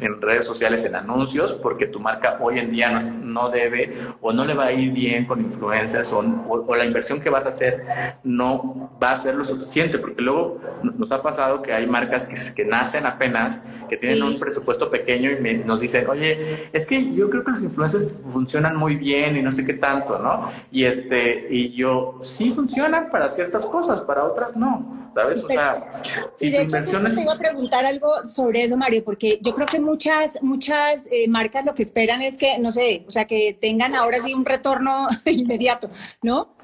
en, 0.00 0.22
redes 0.22 0.46
sociales, 0.46 0.84
en 0.84 0.94
anuncios, 0.94 1.54
porque 1.54 1.86
tu 1.86 2.00
marca 2.00 2.38
hoy 2.40 2.58
en 2.58 2.70
día 2.70 2.90
no, 2.90 3.50
debe 3.50 3.92
o 4.20 4.32
no 4.32 4.44
le 4.44 4.54
va 4.54 4.66
a 4.66 4.72
ir 4.72 4.92
bien 4.92 5.26
con 5.26 5.40
influencers 5.40 6.12
o, 6.12 6.20
o, 6.48 6.76
la 6.76 6.84
inversión 6.84 7.20
que 7.20 7.28
vas 7.28 7.44
a 7.44 7.50
hacer 7.50 7.84
no 8.22 8.90
va 9.02 9.12
a 9.12 9.16
ser 9.16 9.34
lo 9.34 9.44
suficiente, 9.44 9.98
porque 9.98 10.22
luego 10.22 10.58
nos 10.82 11.12
ha 11.12 11.22
pasado 11.22 11.60
que 11.60 11.72
hay 11.72 11.86
marcas 11.86 12.24
que, 12.24 12.36
que 12.54 12.64
nacen 12.64 13.04
apenas, 13.04 13.62
que 13.88 13.96
tienen 13.96 14.21
un 14.22 14.38
presupuesto 14.38 14.90
pequeño 14.90 15.30
y 15.30 15.58
nos 15.58 15.80
dicen, 15.80 16.08
oye, 16.08 16.68
es 16.72 16.86
que 16.86 17.12
yo 17.12 17.28
creo 17.30 17.44
que 17.44 17.50
los 17.52 17.62
influencers 17.62 18.16
funcionan 18.32 18.76
muy 18.76 18.96
bien 18.96 19.36
y 19.36 19.42
no 19.42 19.52
sé 19.52 19.64
qué 19.64 19.74
tanto, 19.74 20.18
¿no? 20.18 20.50
Y 20.70 20.84
este, 20.84 21.46
y 21.50 21.72
yo, 21.74 22.18
sí 22.22 22.50
funcionan 22.50 23.10
para 23.10 23.28
ciertas 23.28 23.66
cosas, 23.66 24.00
para 24.02 24.24
otras 24.24 24.56
no, 24.56 25.10
¿sabes? 25.14 25.42
O 25.44 25.48
sea, 25.48 25.90
si 26.34 26.50
de 26.50 26.62
inversiones... 26.62 27.12
Hecho, 27.12 27.20
te 27.20 27.22
iba 27.22 27.34
a 27.34 27.38
preguntar 27.38 27.84
algo 27.84 28.24
sobre 28.24 28.64
eso, 28.64 28.76
Mario, 28.76 29.04
porque 29.04 29.38
yo 29.42 29.54
creo 29.54 29.66
que 29.66 29.80
muchas, 29.80 30.42
muchas 30.42 31.06
eh, 31.10 31.28
marcas 31.28 31.64
lo 31.64 31.74
que 31.74 31.82
esperan 31.82 32.22
es 32.22 32.38
que, 32.38 32.58
no 32.58 32.72
sé, 32.72 33.04
o 33.06 33.10
sea, 33.10 33.26
que 33.26 33.56
tengan 33.60 33.94
ahora 33.94 34.20
sí 34.20 34.34
un 34.34 34.44
retorno 34.44 35.08
inmediato, 35.26 35.88
¿no? 36.22 36.54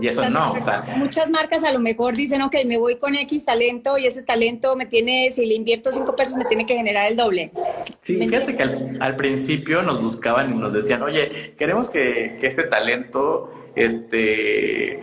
Y 0.00 0.08
eso 0.08 0.28
no, 0.28 0.52
o 0.52 0.62
sea, 0.62 0.84
muchas 0.96 1.30
marcas 1.30 1.62
a 1.62 1.72
lo 1.72 1.78
mejor 1.78 2.16
dicen, 2.16 2.42
ok, 2.42 2.56
me 2.66 2.78
voy 2.78 2.96
con 2.96 3.14
X 3.14 3.44
talento 3.44 3.96
y 3.96 4.06
ese 4.06 4.22
talento 4.22 4.74
me 4.76 4.86
tiene, 4.86 5.30
si 5.30 5.46
le 5.46 5.54
invierto 5.54 5.92
cinco 5.92 6.16
pesos, 6.16 6.36
me 6.36 6.44
tiene 6.46 6.66
que 6.66 6.74
generar 6.74 7.10
el 7.10 7.16
doble. 7.16 7.52
Sí, 8.00 8.16
fíjate 8.16 8.56
que 8.56 8.62
al, 8.62 9.16
principio 9.16 9.82
nos 9.82 10.02
buscaban 10.02 10.52
y 10.52 10.58
nos 10.58 10.72
decían, 10.72 11.02
oye, 11.02 11.54
queremos 11.56 11.88
que, 11.88 12.36
que 12.40 12.46
este 12.48 12.64
talento, 12.64 13.70
este 13.76 15.02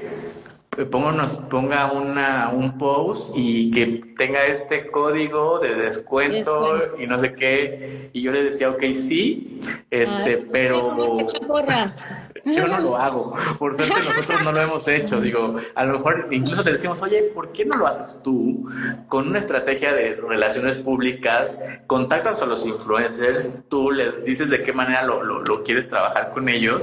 ponga, 0.89 1.11
nos 1.11 1.35
ponga 1.35 1.91
una, 1.91 2.49
un 2.49 2.77
post 2.77 3.29
y 3.35 3.71
que 3.71 4.01
tenga 4.17 4.45
este 4.45 4.87
código 4.87 5.59
de 5.59 5.75
descuento, 5.75 6.97
y 6.97 7.07
no 7.07 7.19
sé 7.19 7.33
qué. 7.33 8.09
Y 8.13 8.21
yo 8.21 8.31
le 8.31 8.43
decía, 8.43 8.69
ok, 8.69 8.83
sí, 8.95 9.59
este, 9.89 10.37
pero 10.37 11.17
yo 12.45 12.67
no 12.67 12.79
lo 12.79 12.97
hago. 12.97 13.35
Por 13.59 13.75
suerte 13.75 13.93
nosotros 13.95 14.43
no 14.43 14.51
lo 14.51 14.61
hemos 14.61 14.87
hecho. 14.87 15.19
Digo, 15.19 15.55
a 15.75 15.85
lo 15.85 15.93
mejor 15.93 16.27
incluso 16.31 16.63
te 16.63 16.71
decimos, 16.71 17.01
oye, 17.01 17.23
¿por 17.33 17.51
qué 17.51 17.65
no 17.65 17.77
lo 17.77 17.87
haces 17.87 18.21
tú 18.23 18.69
con 19.07 19.27
una 19.27 19.39
estrategia 19.39 19.93
de 19.93 20.15
relaciones 20.15 20.77
públicas? 20.77 21.59
Contactas 21.87 22.41
a 22.41 22.45
los 22.45 22.65
influencers, 22.65 23.51
tú 23.69 23.91
les 23.91 24.23
dices 24.23 24.49
de 24.49 24.63
qué 24.63 24.73
manera 24.73 25.03
lo, 25.03 25.23
lo, 25.23 25.41
lo 25.43 25.63
quieres 25.63 25.87
trabajar 25.87 26.31
con 26.33 26.49
ellos 26.49 26.81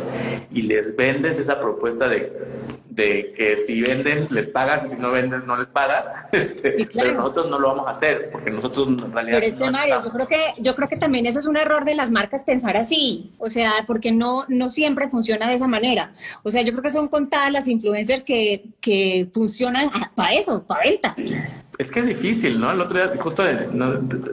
y 0.52 0.62
les 0.62 0.96
vendes 0.96 1.38
esa 1.38 1.60
propuesta 1.60 2.08
de 2.08 2.78
de 2.98 3.32
que 3.34 3.56
si 3.56 3.80
venden 3.80 4.26
les 4.30 4.48
pagas 4.48 4.84
y 4.84 4.88
si 4.88 4.96
no 4.96 5.12
venden 5.12 5.46
no 5.46 5.56
les 5.56 5.68
pagas, 5.68 6.06
este, 6.32 6.88
pero 6.92 7.14
nosotros 7.14 7.48
no 7.50 7.58
lo 7.58 7.68
vamos 7.68 7.86
a 7.86 7.90
hacer 7.92 8.28
porque 8.30 8.50
nosotros 8.50 8.88
en 8.88 9.12
realidad... 9.12 9.38
Pero 9.38 9.52
este 9.52 9.70
Mario, 9.70 10.02
yo 10.04 10.10
creo, 10.10 10.26
que, 10.26 10.40
yo 10.58 10.74
creo 10.74 10.88
que 10.88 10.96
también 10.96 11.24
eso 11.24 11.38
es 11.38 11.46
un 11.46 11.56
error 11.56 11.84
de 11.84 11.94
las 11.94 12.10
marcas 12.10 12.42
pensar 12.42 12.76
así, 12.76 13.32
o 13.38 13.48
sea, 13.48 13.72
porque 13.86 14.10
no, 14.10 14.44
no 14.48 14.68
siempre 14.68 15.08
funciona 15.08 15.47
de 15.48 15.56
esa 15.56 15.68
manera. 15.68 16.14
O 16.42 16.50
sea, 16.50 16.62
yo 16.62 16.72
creo 16.72 16.82
que 16.82 16.90
son 16.90 17.08
contadas 17.08 17.52
las 17.52 17.68
influencers 17.68 18.24
que, 18.24 18.64
que 18.80 19.28
funcionan 19.32 19.88
para 20.14 20.34
eso, 20.34 20.62
para 20.64 20.82
ventas. 20.82 21.14
Es 21.78 21.92
que 21.92 22.00
es 22.00 22.06
difícil, 22.06 22.58
¿no? 22.58 22.72
El 22.72 22.80
otro 22.80 22.98
día, 22.98 23.12
justo 23.16 23.44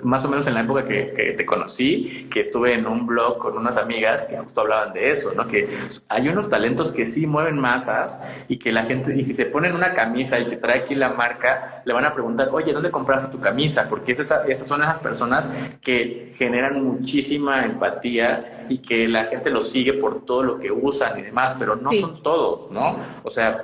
más 0.02 0.26
o 0.26 0.30
menos 0.30 0.48
en 0.48 0.56
la 0.56 0.62
época 0.62 0.84
que, 0.84 1.36
te 1.38 1.46
conocí, 1.46 2.28
que 2.32 2.40
estuve 2.40 2.74
en 2.74 2.88
un 2.88 3.06
blog 3.06 3.38
con 3.38 3.56
unas 3.56 3.78
amigas 3.78 4.26
que 4.26 4.36
justo 4.36 4.62
hablaban 4.62 4.94
de 4.94 5.12
eso, 5.12 5.32
¿no? 5.36 5.46
Que 5.46 5.70
hay 6.10 6.28
unos 6.28 6.50
talentos 6.50 6.92
que 6.92 7.06
sí 7.06 7.28
mueven 7.28 7.60
masas 7.60 8.20
y 8.48 8.58
que 8.58 8.72
la 8.72 8.86
gente, 8.86 9.16
y 9.16 9.22
si 9.22 9.34
se 9.34 9.46
ponen 9.46 9.76
una 9.76 9.94
camisa 9.94 10.40
y 10.40 10.48
que 10.48 10.58
trae 10.58 10.80
aquí 10.80 10.96
la 10.96 11.10
marca, 11.10 11.84
le 11.86 11.94
van 11.94 12.06
a 12.06 12.16
preguntar, 12.16 12.50
oye, 12.52 12.74
¿dónde 12.74 12.90
compraste 12.90 13.32
tu 13.32 13.40
camisa? 13.40 13.88
Porque 13.88 14.14
esas 14.14 14.34
son 14.68 14.82
esas 14.82 15.00
personas 15.00 15.48
que 15.82 16.32
generan 16.34 16.84
muchísima 16.84 17.64
empatía 17.64 18.66
y 18.70 18.80
que 18.80 19.08
la 19.08 19.26
gente 19.26 19.52
los 19.52 19.70
sigue 19.70 19.94
por 19.94 20.26
todo 20.26 20.42
lo 20.42 20.58
que 20.58 20.72
usan 20.72 21.20
y 21.20 21.22
demás, 21.22 21.56
pero 21.60 21.76
no 21.76 21.92
son 21.94 22.24
todos, 22.24 22.72
¿no? 22.72 22.98
O 23.22 23.30
sea, 23.30 23.62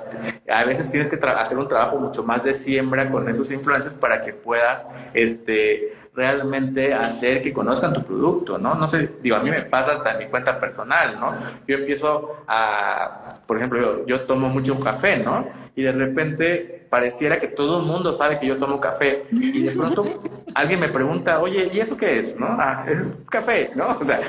a 0.48 0.62
veces 0.62 0.88
tienes 0.88 1.10
que 1.10 1.16
hacer 1.16 1.58
un 1.58 1.66
trabajo 1.66 1.98
mucho 1.98 2.22
más 2.22 2.44
de 2.44 2.54
siembra 2.54 3.10
con 3.10 3.28
esos 3.28 3.50
influencers 3.50 3.71
para 4.00 4.20
que 4.20 4.32
puedas 4.32 4.86
este, 5.14 5.94
realmente 6.14 6.92
hacer 6.92 7.40
que 7.40 7.52
conozcan 7.52 7.92
tu 7.92 8.02
producto, 8.02 8.58
¿no? 8.58 8.74
No 8.74 8.88
sé, 8.88 9.10
digo, 9.22 9.36
a 9.36 9.40
mí 9.40 9.50
me 9.50 9.62
pasa 9.62 9.92
hasta 9.92 10.12
en 10.12 10.18
mi 10.18 10.26
cuenta 10.26 10.60
personal, 10.60 11.18
¿no? 11.18 11.34
Yo 11.66 11.76
empiezo 11.76 12.44
a, 12.46 13.28
por 13.46 13.56
ejemplo, 13.56 14.06
yo 14.06 14.22
tomo 14.22 14.48
mucho 14.48 14.78
café, 14.78 15.16
¿no? 15.16 15.46
Y 15.74 15.82
de 15.82 15.92
repente 15.92 16.81
pareciera 16.92 17.38
que 17.40 17.48
todo 17.48 17.80
el 17.80 17.86
mundo 17.86 18.12
sabe 18.12 18.38
que 18.38 18.46
yo 18.46 18.58
tomo 18.58 18.78
café 18.78 19.24
y 19.30 19.62
de 19.62 19.72
pronto 19.72 20.04
alguien 20.54 20.78
me 20.78 20.90
pregunta, 20.90 21.40
oye, 21.40 21.70
¿y 21.72 21.80
eso 21.80 21.96
qué 21.96 22.18
es? 22.18 22.38
¿No? 22.38 22.48
Ah, 22.50 22.84
café, 23.30 23.70
¿no? 23.74 23.96
O 23.98 24.04
sea, 24.04 24.20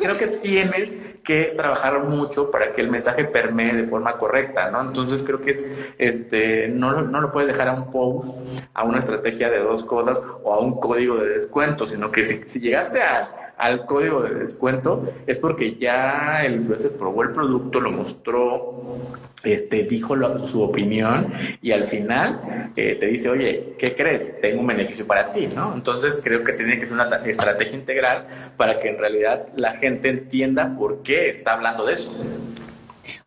creo 0.00 0.16
que 0.16 0.28
tienes 0.28 0.96
que 1.24 1.54
trabajar 1.56 2.04
mucho 2.04 2.52
para 2.52 2.70
que 2.70 2.82
el 2.82 2.88
mensaje 2.88 3.24
permee 3.24 3.74
de 3.74 3.84
forma 3.84 4.16
correcta, 4.16 4.70
¿no? 4.70 4.80
Entonces 4.82 5.24
creo 5.24 5.40
que 5.40 5.50
es, 5.50 5.68
este, 5.98 6.68
no, 6.68 7.02
no 7.02 7.20
lo 7.20 7.32
puedes 7.32 7.48
dejar 7.48 7.66
a 7.66 7.72
un 7.72 7.90
post, 7.90 8.38
a 8.74 8.84
una 8.84 9.00
estrategia 9.00 9.50
de 9.50 9.58
dos 9.58 9.82
cosas 9.82 10.22
o 10.44 10.54
a 10.54 10.60
un 10.60 10.78
código 10.78 11.16
de 11.16 11.30
descuento, 11.30 11.84
sino 11.84 12.12
que 12.12 12.24
si, 12.24 12.44
si 12.46 12.60
llegaste 12.60 13.02
a 13.02 13.28
al 13.56 13.86
código 13.86 14.22
de 14.22 14.34
descuento 14.34 15.12
es 15.26 15.38
porque 15.38 15.76
ya 15.76 16.42
el 16.44 16.56
influencer 16.56 16.92
probó 16.96 17.22
el 17.22 17.32
producto, 17.32 17.80
lo 17.80 17.90
mostró, 17.90 18.98
este, 19.44 19.84
dijo 19.84 20.16
su 20.38 20.62
opinión 20.62 21.32
y 21.60 21.72
al 21.72 21.84
final 21.84 22.72
eh, 22.76 22.96
te 22.98 23.06
dice, 23.06 23.28
oye, 23.28 23.74
¿qué 23.78 23.94
crees? 23.94 24.40
Tengo 24.40 24.60
un 24.60 24.66
beneficio 24.66 25.06
para 25.06 25.30
ti, 25.30 25.48
¿no? 25.54 25.74
Entonces 25.74 26.20
creo 26.24 26.42
que 26.42 26.52
tiene 26.54 26.78
que 26.78 26.86
ser 26.86 26.94
una 26.96 27.16
estrategia 27.26 27.76
integral 27.76 28.26
para 28.56 28.78
que 28.78 28.88
en 28.88 28.98
realidad 28.98 29.48
la 29.56 29.72
gente 29.76 30.08
entienda 30.08 30.74
por 30.76 31.02
qué 31.02 31.28
está 31.28 31.52
hablando 31.52 31.84
de 31.84 31.92
eso. 31.92 32.16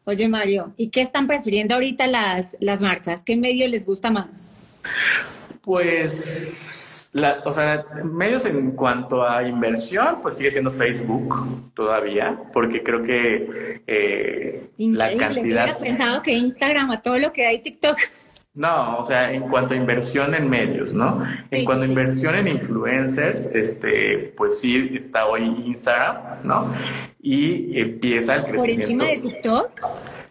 Oye, 0.06 0.28
Mario, 0.28 0.74
¿y 0.78 0.90
qué 0.90 1.02
están 1.02 1.28
prefiriendo 1.28 1.76
ahorita 1.76 2.08
las, 2.08 2.56
las 2.60 2.82
marcas? 2.82 3.24
¿Qué 3.24 3.36
medio 3.36 3.68
les 3.68 3.86
gusta 3.86 4.10
más? 4.10 4.30
Pues, 5.62 6.97
la, 7.14 7.38
o 7.45 7.53
sea, 7.53 7.86
medios 8.03 8.45
en 8.45 8.72
cuanto 8.72 9.28
a 9.28 9.43
inversión, 9.43 10.20
pues 10.22 10.38
sigue 10.38 10.51
siendo 10.51 10.72
Facebook 10.72 11.74
todavía, 11.74 12.39
porque 12.53 12.84
creo 12.84 13.03
que 13.03 13.82
eh, 13.88 14.70
la 14.78 15.16
cantidad. 15.16 15.41
Hubiera 15.41 15.78
pensado 15.78 16.22
que 16.22 16.34
Instagram 16.34 16.91
a 16.91 17.01
todo 17.01 17.18
lo 17.18 17.32
que 17.32 17.45
hay 17.45 17.60
TikTok. 17.60 17.97
No, 18.53 18.97
o 18.97 19.05
sea, 19.05 19.32
en 19.32 19.43
cuanto 19.43 19.76
a 19.76 19.78
inversión 19.78 20.34
en 20.34 20.49
medios, 20.49 20.91
¿no? 20.91 21.24
En 21.51 21.64
cuanto 21.64 21.84
a 21.84 21.88
inversión 21.88 22.34
en 22.34 22.47
influencers, 22.47 23.51
este, 23.53 24.34
pues 24.36 24.60
sí 24.60 24.95
está 24.97 25.28
hoy 25.28 25.43
Instagram, 25.43 26.39
¿no? 26.43 26.74
Y 27.22 27.80
empieza 27.80 28.34
el 28.34 28.45
crecimiento. 28.45 28.97
¿Por 28.97 29.05
encima 29.05 29.05
de 29.05 29.18
TikTok? 29.18 29.82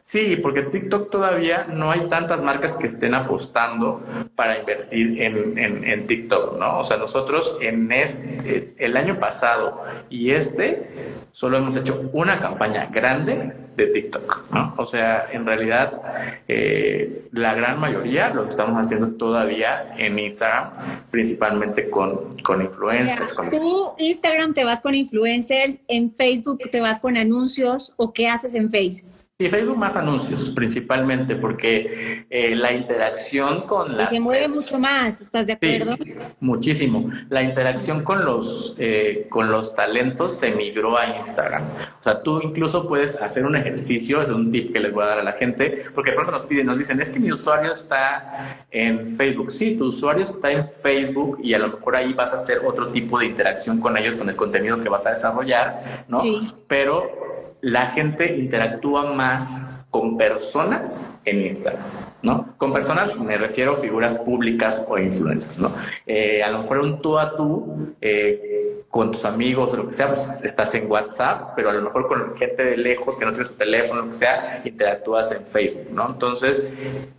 Sí, 0.07 0.37
porque 0.37 0.63
TikTok 0.63 1.11
todavía 1.11 1.65
no 1.65 1.91
hay 1.91 2.07
tantas 2.07 2.41
marcas 2.41 2.75
que 2.75 2.87
estén 2.87 3.13
apostando 3.13 4.05
para 4.37 4.61
invertir 4.61 5.21
en, 5.21 5.59
en, 5.59 6.07
TikTok, 6.07 6.61
¿no? 6.61 6.79
O 6.79 6.85
sea, 6.85 6.97
nosotros 6.97 7.59
en 7.61 7.91
este, 7.91 8.73
el 8.79 8.97
año 8.97 9.19
pasado 9.19 9.83
y 10.09 10.31
este 10.31 10.91
solo 11.33 11.59
hemos 11.59 11.75
hecho 11.75 12.09
una 12.13 12.39
campaña 12.39 12.87
grande 12.87 13.53
de 13.75 13.87
TikTok, 13.89 14.45
¿no? 14.53 14.75
O 14.77 14.87
sea, 14.87 15.27
en 15.33 15.45
realidad 15.45 16.01
eh, 16.47 17.27
la 17.33 17.55
gran 17.55 17.81
mayoría 17.81 18.31
lo 18.31 18.47
estamos 18.47 18.81
haciendo 18.81 19.09
todavía 19.17 19.93
en 19.99 20.21
Instagram, 20.21 20.71
principalmente 21.11 21.91
con, 21.91 22.29
con 22.45 22.63
influencers. 22.63 23.35
¿Tú 23.51 23.93
Instagram 23.99 24.55
te 24.55 24.65
vas 24.65 24.81
con 24.81 24.95
influencers, 24.95 25.79
en 25.89 26.13
Facebook 26.13 26.61
te 26.71 26.81
vas 26.81 27.01
con 27.01 27.17
anuncios 27.17 27.93
o 27.97 28.13
qué 28.13 28.29
haces 28.29 28.55
en 28.55 28.71
Facebook? 28.71 29.16
Sí, 29.39 29.51
Facebook 29.51 29.77
más 29.77 29.97
anuncios 29.97 30.49
principalmente 30.49 31.37
porque 31.37 32.25
eh, 32.31 32.57
la 32.57 32.73
interacción 32.73 33.67
con 33.67 33.95
la... 33.95 34.09
se 34.09 34.19
mueve 34.19 34.49
mucho 34.49 34.79
más, 34.79 35.21
¿estás 35.21 35.47
de 35.47 35.53
acuerdo? 35.53 35.93
Sí, 35.93 36.15
muchísimo. 36.41 37.11
La 37.29 37.43
interacción 37.43 38.03
con 38.03 38.25
los, 38.25 38.75
eh, 38.79 39.27
con 39.29 39.51
los 39.51 39.75
talentos 39.75 40.39
se 40.39 40.53
migró 40.53 40.97
a 40.97 41.19
Instagram. 41.19 41.65
O 41.65 42.03
sea, 42.03 42.23
tú 42.23 42.41
incluso 42.43 42.89
puedes 42.89 43.21
hacer 43.21 43.45
un 43.45 43.57
ejercicio, 43.57 44.23
es 44.23 44.31
un 44.31 44.51
tip 44.51 44.73
que 44.73 44.81
les 44.81 44.91
voy 44.91 45.05
a 45.05 45.09
dar 45.09 45.19
a 45.19 45.23
la 45.23 45.33
gente, 45.35 45.85
porque 45.95 46.13
de 46.13 46.15
pronto 46.15 46.33
nos 46.33 46.47
piden, 46.47 46.65
nos 46.65 46.79
dicen, 46.79 46.99
es 47.03 47.11
que 47.11 47.21
mi 47.21 47.31
usuario 47.31 47.75
está 47.75 48.65
en 48.71 49.07
Facebook. 49.07 49.53
Sí, 49.53 49.77
tu 49.77 49.89
usuario 49.89 50.25
está 50.25 50.51
en 50.51 50.67
Facebook 50.67 51.41
y 51.43 51.53
a 51.53 51.59
lo 51.59 51.69
mejor 51.69 51.97
ahí 51.97 52.15
vas 52.15 52.33
a 52.33 52.37
hacer 52.37 52.63
otro 52.65 52.89
tipo 52.89 53.19
de 53.19 53.27
interacción 53.27 53.81
con 53.81 53.99
ellos, 53.99 54.17
con 54.17 54.31
el 54.31 54.35
contenido 54.35 54.81
que 54.81 54.89
vas 54.89 55.07
a 55.07 55.11
desarrollar, 55.11 56.07
¿no? 56.09 56.21
Sí. 56.21 56.41
Pero 56.67 57.36
la 57.67 57.87
gente 57.87 58.37
interactúa 58.37 59.13
más 59.13 59.61
con 59.91 60.17
personas 60.17 61.03
en 61.25 61.47
Instagram. 61.47 61.83
¿no? 62.23 62.55
Con 62.59 62.73
personas 62.73 63.19
me 63.19 63.37
refiero 63.37 63.73
a 63.73 63.77
figuras 63.77 64.15
públicas 64.19 64.85
o 64.87 64.97
influencers, 64.97 65.59
¿no? 65.59 65.73
Eh, 66.07 66.45
a 66.45 66.51
lo 66.51 66.63
mejor 66.63 66.79
un 66.79 67.03
tú 67.03 67.19
a 67.19 67.35
tú 67.35 67.97
eh, 68.01 68.85
con 68.89 69.11
tus 69.11 69.25
amigos 69.25 69.77
lo 69.77 69.89
que 69.89 69.95
sea, 69.95 70.07
pues 70.07 70.43
estás 70.45 70.77
en 70.77 70.89
WhatsApp, 70.89 71.55
pero 71.57 71.71
a 71.71 71.73
lo 71.73 71.83
mejor 71.83 72.07
con 72.07 72.37
gente 72.37 72.65
de 72.65 72.77
lejos 72.77 73.17
que 73.17 73.25
no 73.25 73.33
tiene 73.33 73.49
su 73.49 73.55
teléfono, 73.55 74.03
lo 74.03 74.09
que 74.09 74.15
sea, 74.15 74.63
interactúas 74.65 75.33
en 75.33 75.45
Facebook, 75.45 75.89
¿no? 75.91 76.07
Entonces, 76.09 76.69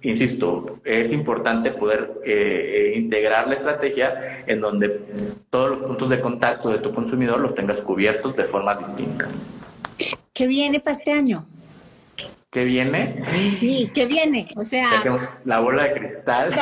insisto, 0.02 0.80
es 0.86 1.12
importante 1.12 1.72
poder 1.72 2.22
eh, 2.24 2.94
integrar 2.96 3.50
la 3.50 3.56
estrategia 3.56 4.46
en 4.48 4.62
donde 4.62 5.02
todos 5.50 5.72
los 5.72 5.82
puntos 5.82 6.10
de 6.10 6.22
contacto 6.22 6.70
de 6.70 6.80
tu 6.80 6.94
consumidor 6.94 7.38
los 7.42 7.54
tengas 7.54 7.82
cubiertos 7.82 8.34
de 8.34 8.46
forma 8.46 8.76
distinta. 8.76 9.28
¿Qué 10.38 10.46
viene 10.46 10.80
para 10.80 10.96
este 10.96 11.12
año? 11.12 11.48
¿Qué 12.52 12.64
viene? 12.64 13.24
Sí, 13.60 13.90
¿qué 13.92 14.06
viene? 14.06 14.48
O 14.56 14.64
sea, 14.64 14.88
la 15.46 15.60
bola 15.60 15.86
de 15.86 15.94
cristal. 15.94 16.54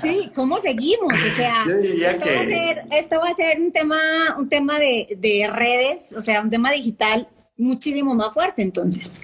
sí, 0.00 0.32
¿cómo 0.34 0.56
seguimos? 0.56 1.12
O 1.12 1.30
sea, 1.32 1.62
esto, 1.68 2.26
va 2.26 2.40
a 2.40 2.44
ser, 2.44 2.82
esto 2.90 3.20
va 3.20 3.28
a 3.28 3.34
ser 3.34 3.60
un 3.60 3.70
tema, 3.70 3.96
un 4.38 4.48
tema 4.48 4.78
de, 4.78 5.14
de 5.18 5.46
redes, 5.52 6.14
o 6.16 6.22
sea, 6.22 6.40
un 6.40 6.48
tema 6.48 6.72
digital 6.72 7.28
muchísimo 7.58 8.14
más 8.14 8.32
fuerte 8.32 8.62
entonces. 8.62 9.14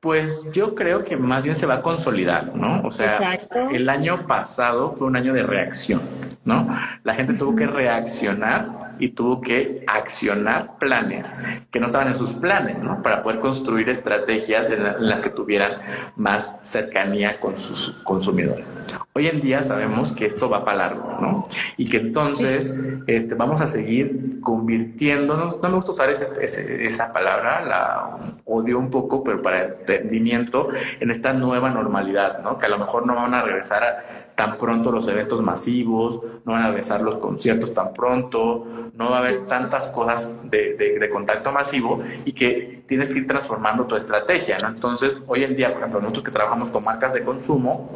Pues 0.00 0.46
yo 0.54 0.74
creo 0.74 1.04
que 1.04 1.18
más 1.18 1.44
bien 1.44 1.56
se 1.56 1.66
va 1.66 1.74
a 1.74 1.82
consolidar, 1.82 2.54
¿no? 2.56 2.80
O 2.82 2.90
sea, 2.90 3.38
el 3.70 3.90
año 3.90 4.26
pasado 4.26 4.94
fue 4.96 5.06
un 5.06 5.16
año 5.16 5.34
de 5.34 5.42
reacción, 5.42 6.00
¿no? 6.46 6.66
La 7.04 7.14
gente 7.14 7.34
tuvo 7.34 7.54
que 7.54 7.66
reaccionar 7.66 8.87
y 8.98 9.10
tuvo 9.10 9.40
que 9.40 9.84
accionar 9.86 10.78
planes 10.78 11.36
que 11.70 11.80
no 11.80 11.86
estaban 11.86 12.08
en 12.08 12.16
sus 12.16 12.34
planes, 12.34 12.78
¿no? 12.78 13.02
Para 13.02 13.22
poder 13.22 13.40
construir 13.40 13.88
estrategias 13.88 14.70
en, 14.70 15.08
las 15.08 15.20
que 15.20 15.30
tuvieran 15.30 15.80
más 16.16 16.56
cercanía 16.62 17.40
con 17.40 17.58
sus 17.58 17.92
consumidores. 18.02 18.64
Hoy 19.12 19.26
en 19.26 19.40
día 19.40 19.62
sabemos 19.62 20.12
que 20.12 20.26
esto 20.26 20.48
va 20.48 20.64
para 20.64 20.78
largo, 20.78 21.18
¿no? 21.20 21.44
Y 21.76 21.88
que 21.88 21.98
entonces 21.98 22.74
este, 23.06 23.34
vamos 23.34 23.60
a 23.60 23.66
seguir 23.66 24.40
convirtiéndonos, 24.40 25.60
no 25.60 25.68
me 25.68 25.74
gusta 25.74 25.92
usar 25.92 26.10
esa 26.10 27.12
palabra, 27.12 27.64
la 27.64 28.18
odio 28.44 28.78
un 28.78 28.90
poco, 28.90 29.24
pero 29.24 29.42
para 29.42 29.64
entendimiento, 29.64 30.68
en 31.00 31.10
esta 31.10 31.32
nueva 31.32 31.70
normalidad, 31.70 32.42
¿no? 32.42 32.58
Que 32.58 32.66
a 32.66 32.68
lo 32.68 32.78
mejor 32.78 33.06
no 33.06 33.14
van 33.14 33.34
a 33.34 33.42
regresar 33.42 33.84
a 33.84 34.27
tan 34.38 34.56
pronto 34.56 34.92
los 34.92 35.08
eventos 35.08 35.42
masivos, 35.42 36.22
no 36.44 36.52
van 36.52 36.62
a 36.62 36.68
regresar 36.68 37.00
los 37.00 37.18
conciertos 37.18 37.74
tan 37.74 37.92
pronto, 37.92 38.64
no 38.94 39.10
va 39.10 39.16
a 39.16 39.18
haber 39.18 39.48
tantas 39.48 39.88
cosas 39.88 40.32
de, 40.48 40.74
de, 40.74 41.10
contacto 41.10 41.50
masivo 41.50 42.04
y 42.24 42.32
que 42.34 42.84
tienes 42.86 43.12
que 43.12 43.18
ir 43.18 43.26
transformando 43.26 43.84
tu 43.86 43.96
estrategia, 43.96 44.56
¿no? 44.58 44.68
Entonces, 44.68 45.20
hoy 45.26 45.42
en 45.42 45.56
día, 45.56 45.70
por 45.70 45.78
ejemplo, 45.78 46.00
nosotros 46.00 46.22
que 46.22 46.30
trabajamos 46.30 46.70
con 46.70 46.84
marcas 46.84 47.14
de 47.14 47.24
consumo, 47.24 47.90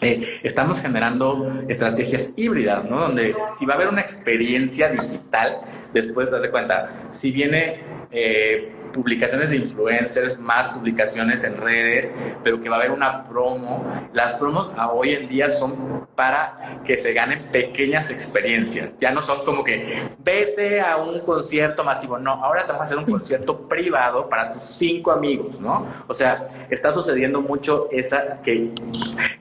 eh, 0.00 0.40
estamos 0.42 0.80
generando 0.80 1.62
estrategias 1.68 2.32
híbridas, 2.34 2.88
¿no? 2.88 3.00
Donde 3.00 3.36
si 3.46 3.66
va 3.66 3.74
a 3.74 3.76
haber 3.76 3.88
una 3.88 4.00
experiencia 4.00 4.88
digital, 4.88 5.60
después 5.92 6.30
das 6.30 6.48
cuenta, 6.48 7.08
si 7.10 7.30
viene... 7.30 7.82
Eh, 8.10 8.72
publicaciones 8.94 9.50
de 9.50 9.56
influencers, 9.56 10.38
más 10.38 10.68
publicaciones 10.68 11.44
en 11.44 11.58
redes, 11.58 12.12
pero 12.42 12.60
que 12.60 12.68
va 12.68 12.76
a 12.76 12.78
haber 12.78 12.92
una 12.92 13.24
promo. 13.24 13.84
Las 14.12 14.34
promos 14.34 14.72
a 14.76 14.90
hoy 14.90 15.12
en 15.12 15.26
día 15.26 15.50
son 15.50 16.06
para 16.14 16.80
que 16.84 16.96
se 16.96 17.12
ganen 17.12 17.50
pequeñas 17.50 18.10
experiencias. 18.10 18.96
Ya 18.98 19.10
no 19.10 19.22
son 19.22 19.44
como 19.44 19.64
que 19.64 19.98
vete 20.18 20.80
a 20.80 20.96
un 20.96 21.20
concierto 21.20 21.82
masivo. 21.82 22.18
No, 22.18 22.32
ahora 22.32 22.64
te 22.64 22.68
vamos 22.68 22.82
a 22.82 22.84
hacer 22.84 22.98
un 22.98 23.04
concierto 23.04 23.68
privado 23.68 24.28
para 24.28 24.52
tus 24.52 24.62
cinco 24.62 25.10
amigos, 25.10 25.60
¿no? 25.60 25.86
O 26.06 26.14
sea, 26.14 26.46
está 26.70 26.92
sucediendo 26.92 27.40
mucho 27.40 27.88
esa 27.90 28.40
que, 28.42 28.70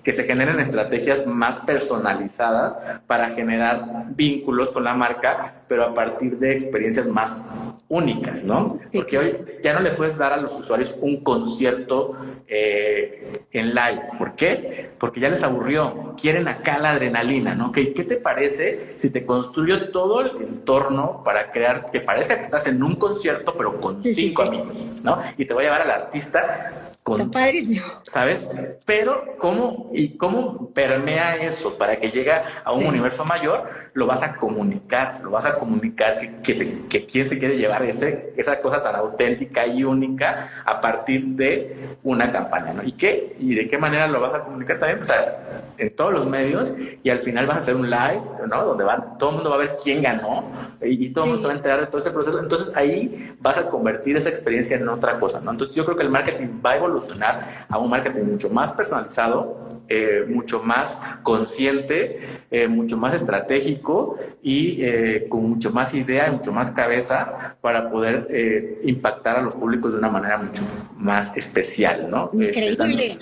que 0.03 0.13
se 0.13 0.23
generen 0.23 0.59
estrategias 0.59 1.27
más 1.27 1.59
personalizadas 1.59 2.77
para 3.05 3.29
generar 3.29 4.07
vínculos 4.09 4.71
con 4.71 4.83
la 4.83 4.95
marca, 4.95 5.63
pero 5.67 5.83
a 5.83 5.93
partir 5.93 6.39
de 6.39 6.53
experiencias 6.53 7.07
más 7.07 7.41
únicas, 7.87 8.43
¿no? 8.43 8.67
Porque 8.91 9.17
hoy 9.17 9.37
ya 9.63 9.73
no 9.73 9.79
le 9.79 9.91
puedes 9.91 10.17
dar 10.17 10.33
a 10.33 10.37
los 10.37 10.53
usuarios 10.55 10.95
un 10.99 11.23
concierto 11.23 12.11
eh, 12.47 13.45
en 13.51 13.69
live. 13.73 14.01
¿Por 14.17 14.35
qué? 14.35 14.91
Porque 14.99 15.19
ya 15.19 15.29
les 15.29 15.43
aburrió. 15.43 16.15
Quieren 16.19 16.47
acá 16.47 16.77
la 16.77 16.91
adrenalina, 16.91 17.55
¿no? 17.55 17.71
¿Qué, 17.71 17.93
¿Qué 17.93 18.03
te 18.03 18.17
parece 18.17 18.97
si 18.97 19.09
te 19.11 19.25
construyo 19.25 19.91
todo 19.91 20.21
el 20.21 20.31
entorno 20.41 21.23
para 21.23 21.51
crear 21.51 21.89
que 21.91 22.01
parezca 22.01 22.35
que 22.35 22.41
estás 22.41 22.67
en 22.67 22.83
un 22.83 22.95
concierto, 22.95 23.55
pero 23.57 23.79
con 23.79 24.03
cinco 24.03 24.43
amigos, 24.43 24.85
¿no? 25.03 25.19
Y 25.37 25.45
te 25.45 25.53
voy 25.53 25.63
a 25.63 25.67
llevar 25.67 25.81
al 25.81 25.91
artista 25.91 26.91
con, 27.03 27.29
padrísimo. 27.29 27.85
¿Sabes? 28.03 28.47
Pero 28.85 29.35
cómo 29.37 29.89
y 29.93 30.17
cómo 30.17 30.69
permea 30.69 31.35
eso 31.35 31.77
para 31.77 31.97
que 31.97 32.09
llegue 32.09 32.31
a 32.31 32.71
un 32.71 32.85
universo 32.85 33.25
mayor, 33.25 33.69
lo 33.93 34.07
vas 34.07 34.23
a 34.23 34.35
comunicar, 34.35 35.21
lo 35.23 35.29
vas 35.31 35.45
a 35.45 35.55
comunicar 35.55 36.17
que, 36.17 36.85
que, 36.89 37.05
quién 37.05 37.29
se 37.29 37.37
quiere 37.37 37.57
llevar 37.57 37.83
ese, 37.83 38.33
esa 38.35 38.59
cosa 38.59 38.81
tan 38.81 38.95
auténtica 38.95 39.67
y 39.67 39.83
única 39.83 40.49
a 40.65 40.81
partir 40.81 41.25
de 41.27 41.97
una 42.03 42.31
campaña, 42.31 42.73
¿no? 42.73 42.83
¿Y 42.83 42.93
qué? 42.93 43.27
¿Y 43.39 43.53
de 43.53 43.67
qué 43.67 43.77
manera 43.77 44.07
lo 44.07 44.19
vas 44.19 44.33
a 44.33 44.43
comunicar 44.43 44.79
también? 44.79 45.01
O 45.01 45.05
sea, 45.05 45.71
en 45.77 45.95
todos 45.95 46.11
los 46.11 46.25
medios 46.25 46.73
y 47.03 47.09
al 47.09 47.19
final 47.19 47.45
vas 47.45 47.57
a 47.57 47.59
hacer 47.59 47.75
un 47.75 47.89
live, 47.89 48.21
¿no? 48.47 48.65
Donde 48.65 48.83
va, 48.83 49.15
todo 49.19 49.29
el 49.29 49.35
mundo 49.35 49.49
va 49.51 49.57
a 49.57 49.59
ver 49.59 49.77
quién 49.81 50.01
ganó 50.01 50.43
y, 50.81 51.09
todo 51.13 51.25
el 51.25 51.31
mundo 51.31 51.41
se 51.41 51.47
va 51.47 51.53
a 51.53 51.57
enterar 51.57 51.79
de 51.81 51.87
todo 51.87 51.99
ese 51.99 52.11
proceso. 52.11 52.39
Entonces 52.39 52.71
ahí 52.75 53.35
vas 53.39 53.57
a 53.59 53.69
convertir 53.69 54.17
esa 54.17 54.29
experiencia 54.29 54.77
en 54.77 54.89
otra 54.89 55.19
cosa, 55.19 55.39
¿no? 55.39 55.51
Entonces 55.51 55.75
yo 55.75 55.85
creo 55.85 55.97
que 55.97 56.03
el 56.03 56.09
marketing 56.09 56.61
va 56.65 56.71
a 56.71 56.77
evolucionar 56.93 57.65
a 57.69 57.77
un 57.77 57.89
marketing 57.89 58.23
mucho 58.23 58.49
más 58.49 58.71
personalizado, 58.71 59.67
eh, 59.89 60.25
mucho 60.27 60.61
más 60.61 60.97
consciente, 61.23 62.19
eh, 62.51 62.67
mucho 62.67 62.97
más 62.97 63.13
estratégico 63.13 64.17
y 64.41 64.83
eh, 64.83 65.25
con 65.29 65.49
mucho 65.49 65.71
más 65.71 65.93
idea 65.93 66.27
y 66.27 66.31
mucho 66.31 66.51
más 66.51 66.71
cabeza 66.71 67.55
para 67.61 67.89
poder 67.89 68.79
impactar 68.83 69.37
a 69.37 69.41
los 69.41 69.55
públicos 69.55 69.91
de 69.91 69.99
una 69.99 70.09
manera 70.09 70.37
mucho 70.37 70.63
más 70.97 71.35
especial, 71.35 72.09
¿no? 72.09 72.29
Increíble. 72.33 73.17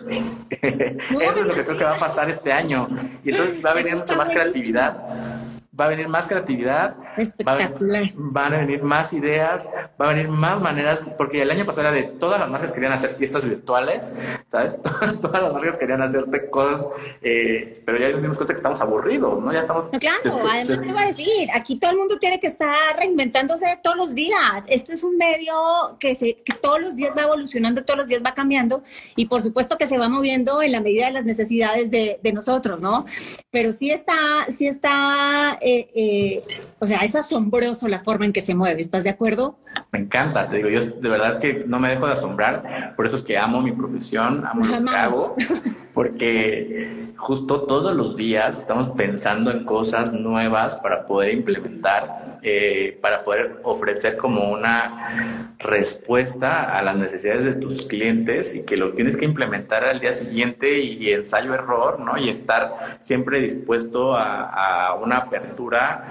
Eso 0.62 1.40
es 1.40 1.46
lo 1.46 1.54
que 1.54 1.66
creo 1.66 1.78
que 1.78 1.84
va 1.84 1.96
a 1.96 2.00
pasar 2.00 2.30
este 2.30 2.52
año. 2.52 2.88
Y 3.24 3.32
entonces 3.32 3.64
va 3.64 3.72
a 3.72 3.74
venir 3.74 3.96
mucha 3.96 4.16
más 4.16 4.30
creatividad 4.30 5.51
va 5.82 5.86
a 5.86 5.90
venir 5.90 6.08
más 6.08 6.28
creatividad, 6.28 6.96
Espectacular. 7.18 8.12
van 8.14 8.54
a 8.54 8.58
venir 8.60 8.84
más 8.84 9.14
ideas, 9.14 9.72
va 10.00 10.06
a 10.06 10.14
venir 10.14 10.28
más 10.30 10.62
maneras, 10.62 11.12
porque 11.18 11.42
el 11.42 11.50
año 11.50 11.66
pasado 11.66 11.88
era 11.88 11.92
de 11.92 12.04
todas 12.04 12.40
las 12.40 12.50
marcas 12.50 12.72
querían 12.72 12.94
hacer 12.94 13.10
fiestas 13.12 13.44
virtuales, 13.44 14.14
¿sabes? 14.48 14.80
todas 15.22 15.42
las 15.42 15.52
marcas 15.52 15.80
querían 15.80 16.04
hacer 16.04 16.26
cosas, 16.52 16.88
eh, 17.24 17.82
pero 17.84 17.98
ya 17.98 18.10
nos 18.10 18.22
dimos 18.22 18.38
cuenta 18.38 18.54
que 18.54 18.58
estamos 18.58 18.80
aburridos, 18.80 19.42
¿no? 19.42 19.52
Ya 19.52 19.62
estamos... 19.62 19.86
Claro, 20.00 20.48
además 20.50 20.82
te 20.82 20.94
voy 20.94 21.02
a 21.02 21.08
decir, 21.08 21.50
aquí 21.54 21.80
todo 21.80 21.92
el 21.92 21.98
mundo 21.98 22.18
tiene 22.20 22.40
que 22.40 22.48
estar 22.48 22.78
reinventándose 22.98 23.80
todos 23.82 23.98
los 23.98 24.14
días. 24.14 24.66
Esto 24.68 24.94
es 24.94 25.04
un 25.04 25.18
medio 25.18 25.54
que, 26.00 26.14
se, 26.14 26.36
que 26.44 26.54
todos 26.62 26.80
los 26.80 26.96
días 26.96 27.16
va 27.18 27.24
evolucionando, 27.24 27.84
todos 27.84 27.98
los 27.98 28.08
días 28.08 28.22
va 28.24 28.36
cambiando 28.36 28.84
y 29.16 29.26
por 29.26 29.42
supuesto 29.42 29.78
que 29.80 29.88
se 29.88 29.98
va 29.98 30.10
moviendo 30.10 30.62
en 30.62 30.74
la 30.74 30.82
medida 30.82 31.08
de 31.08 31.14
las 31.14 31.26
necesidades 31.26 31.90
de, 31.90 32.20
de 32.22 32.34
nosotros, 32.34 32.82
¿no? 32.82 33.06
Pero 33.50 33.72
sí 33.72 33.90
está, 33.90 34.46
sí 34.50 34.68
está 34.68 35.58
eh, 35.62 35.71
eh, 35.94 36.44
o 36.80 36.88
sea, 36.88 37.00
es 37.00 37.16
asombroso 37.16 37.88
la 37.88 38.00
forma 38.00 38.26
en 38.26 38.34
que 38.34 38.42
se 38.42 38.56
mueve, 38.56 38.82
¿estás 38.82 39.04
de 39.04 39.10
acuerdo? 39.10 39.58
Me 39.92 40.00
encanta, 40.00 40.50
te 40.50 40.58
digo, 40.58 40.70
yo 40.70 40.82
de 40.82 41.10
verdad 41.10 41.40
que 41.40 41.64
no 41.68 41.80
me 41.80 41.90
dejo 41.90 42.08
de 42.08 42.14
asombrar, 42.14 42.94
por 42.96 43.06
eso 43.06 43.16
es 43.16 43.24
que 43.24 43.38
amo 43.38 43.62
mi 43.62 43.72
profesión, 43.72 44.46
amo 44.46 44.66
lo 44.66 44.86
que 44.86 44.96
hago, 44.96 45.36
porque 45.94 47.14
justo 47.18 47.62
todos 47.64 47.96
los 47.96 48.16
días 48.16 48.58
estamos 48.58 48.90
pensando 48.90 49.52
en 49.52 49.64
cosas 49.66 50.14
nuevas 50.14 50.78
para 50.78 51.06
poder 51.06 51.34
implementar, 51.34 52.40
eh, 52.42 52.98
para 53.02 53.24
poder 53.24 53.60
ofrecer 53.64 54.18
como 54.18 54.52
una 54.52 55.54
respuesta 55.60 56.78
a 56.78 56.82
las 56.82 56.96
necesidades 56.96 57.46
de 57.46 57.54
tus 57.54 57.84
clientes 57.84 58.56
y 58.56 58.64
que 58.64 58.78
lo 58.78 58.94
tienes 58.94 59.18
que 59.18 59.26
implementar 59.26 59.84
al 59.84 60.00
día 60.00 60.14
siguiente 60.14 60.80
y, 60.80 61.12
ensayo-error, 61.12 62.00
¿no? 62.00 62.18
Y 62.18 62.30
estar 62.30 62.98
siempre 63.00 63.42
dispuesto 63.42 64.16
a 64.16 64.96
una 65.02 65.18
apertura 65.18 66.06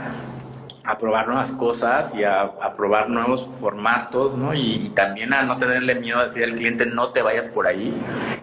a 0.84 0.96
probar 0.98 1.26
nuevas 1.26 1.52
cosas 1.52 2.14
y 2.14 2.24
a, 2.24 2.50
probar 2.76 3.10
nuevos 3.10 3.48
formatos, 3.58 4.36
¿no? 4.36 4.54
Y, 4.54 4.90
también 4.94 5.32
a 5.32 5.42
no 5.42 5.56
tenerle 5.58 5.94
miedo 5.94 6.18
a 6.18 6.22
decir 6.22 6.44
al 6.44 6.54
cliente 6.54 6.86
no 6.86 7.10
te 7.10 7.22
vayas 7.22 7.48
por 7.48 7.66
ahí 7.66 7.94